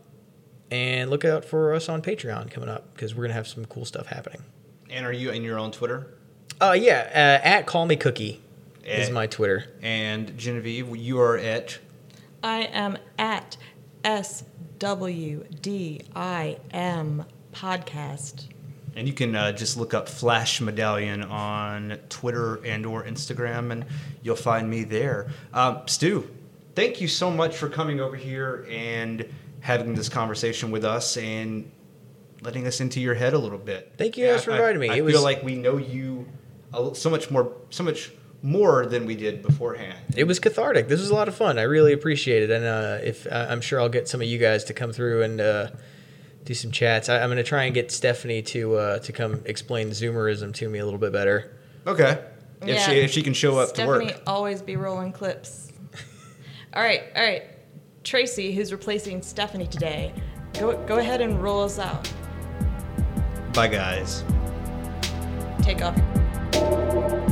and 0.71 1.11
look 1.11 1.23
out 1.23 1.45
for 1.45 1.75
us 1.75 1.87
on 1.87 2.01
Patreon 2.01 2.49
coming 2.49 2.67
up 2.67 2.93
because 2.93 3.13
we're 3.13 3.25
gonna 3.25 3.35
have 3.35 3.47
some 3.47 3.65
cool 3.65 3.85
stuff 3.85 4.07
happening. 4.07 4.43
And 4.89 5.05
are 5.05 5.13
you 5.13 5.29
in 5.29 5.43
your 5.43 5.59
own 5.59 5.71
Twitter? 5.71 6.16
Uh, 6.59 6.71
yeah, 6.77 7.39
uh, 7.43 7.47
at 7.47 7.65
Call 7.67 7.85
Me 7.85 7.95
Cookie 7.95 8.41
is 8.83 9.09
my 9.11 9.27
Twitter. 9.27 9.65
And 9.81 10.35
Genevieve, 10.37 10.95
you 10.95 11.19
are 11.19 11.37
at 11.37 11.77
I 12.43 12.61
am 12.71 12.97
at 13.19 13.57
SWDIM 14.03 14.85
podcast. 17.53 18.45
And 18.95 19.07
you 19.07 19.13
can 19.13 19.35
uh, 19.35 19.51
just 19.51 19.77
look 19.77 19.93
up 19.93 20.09
Flash 20.09 20.59
Medallion 20.59 21.23
on 21.23 21.99
Twitter 22.09 22.55
and 22.65 22.83
or 22.85 23.03
Instagram, 23.03 23.71
and 23.71 23.85
you'll 24.23 24.35
find 24.35 24.67
me 24.69 24.83
there. 24.83 25.29
Um, 25.53 25.81
Stu, 25.85 26.27
thank 26.73 26.99
you 26.99 27.07
so 27.07 27.29
much 27.29 27.55
for 27.55 27.69
coming 27.69 27.99
over 27.99 28.15
here 28.15 28.65
and 28.69 29.27
having 29.59 29.93
this 29.93 30.09
conversation 30.09 30.71
with 30.71 30.83
us 30.83 31.17
and 31.17 31.71
letting 32.41 32.65
us 32.65 32.81
into 32.81 32.99
your 32.99 33.13
head 33.13 33.33
a 33.33 33.37
little 33.37 33.59
bit. 33.59 33.93
Thank 33.97 34.17
you 34.17 34.25
guys 34.25 34.43
for 34.43 34.51
inviting 34.51 34.79
me. 34.79 34.89
I 34.89 34.93
It 34.93 34.95
feel 34.97 35.05
was- 35.05 35.21
like 35.23 35.43
we 35.43 35.55
know 35.55 35.77
you 35.77 36.25
a 36.73 36.77
l- 36.77 36.93
so 36.95 37.09
much 37.09 37.29
more, 37.31 37.51
so 37.69 37.83
much 37.83 38.11
more 38.43 38.85
than 38.85 39.05
we 39.05 39.15
did 39.15 39.41
beforehand. 39.41 39.97
It 40.15 40.25
was 40.25 40.39
cathartic. 40.39 40.87
This 40.87 40.99
was 40.99 41.09
a 41.09 41.15
lot 41.15 41.27
of 41.27 41.35
fun. 41.35 41.57
I 41.57 41.63
really 41.63 41.93
appreciate 41.93 42.43
it, 42.43 42.51
and 42.51 42.65
uh, 42.65 42.99
if 43.03 43.25
I- 43.31 43.45
I'm 43.47 43.61
sure 43.61 43.79
I'll 43.81 43.89
get 43.89 44.07
some 44.07 44.21
of 44.21 44.27
you 44.27 44.37
guys 44.37 44.63
to 44.65 44.73
come 44.73 44.91
through 44.93 45.23
and 45.23 45.41
uh, 45.41 45.69
do 46.45 46.53
some 46.53 46.71
chats. 46.71 47.09
I, 47.09 47.19
I'm 47.19 47.27
going 47.29 47.37
to 47.37 47.43
try 47.43 47.63
and 47.65 47.73
get 47.73 47.91
Stephanie 47.91 48.41
to 48.43 48.75
uh, 48.75 48.99
to 48.99 49.11
come 49.11 49.41
explain 49.45 49.89
Zoomerism 49.89 50.53
to 50.55 50.69
me 50.69 50.79
a 50.79 50.85
little 50.85 50.99
bit 50.99 51.11
better. 51.11 51.57
Okay. 51.85 52.23
If, 52.61 52.67
Yeah. 52.67 52.79
she, 52.87 52.91
if 52.99 53.11
she 53.11 53.21
can 53.21 53.33
show 53.33 53.57
up 53.59 53.69
Stephanie 53.69 53.85
to 53.85 53.87
work. 53.87 54.03
Stephanie 54.09 54.23
always 54.27 54.61
be 54.61 54.75
rolling 54.77 55.11
clips. 55.11 55.71
all 56.73 56.81
right, 56.81 57.03
all 57.15 57.23
right. 57.23 57.43
Tracy, 58.03 58.51
who's 58.53 58.71
replacing 58.71 59.21
Stephanie 59.21 59.67
today, 59.67 60.13
go 60.53 60.77
go 60.85 60.97
ahead 60.97 61.21
and 61.21 61.41
roll 61.43 61.63
us 61.63 61.77
out. 61.79 62.11
Bye, 63.53 63.67
guys. 63.67 64.23
Take 65.61 65.81
off 65.81 65.95
thank 66.51 67.11
you 67.11 67.26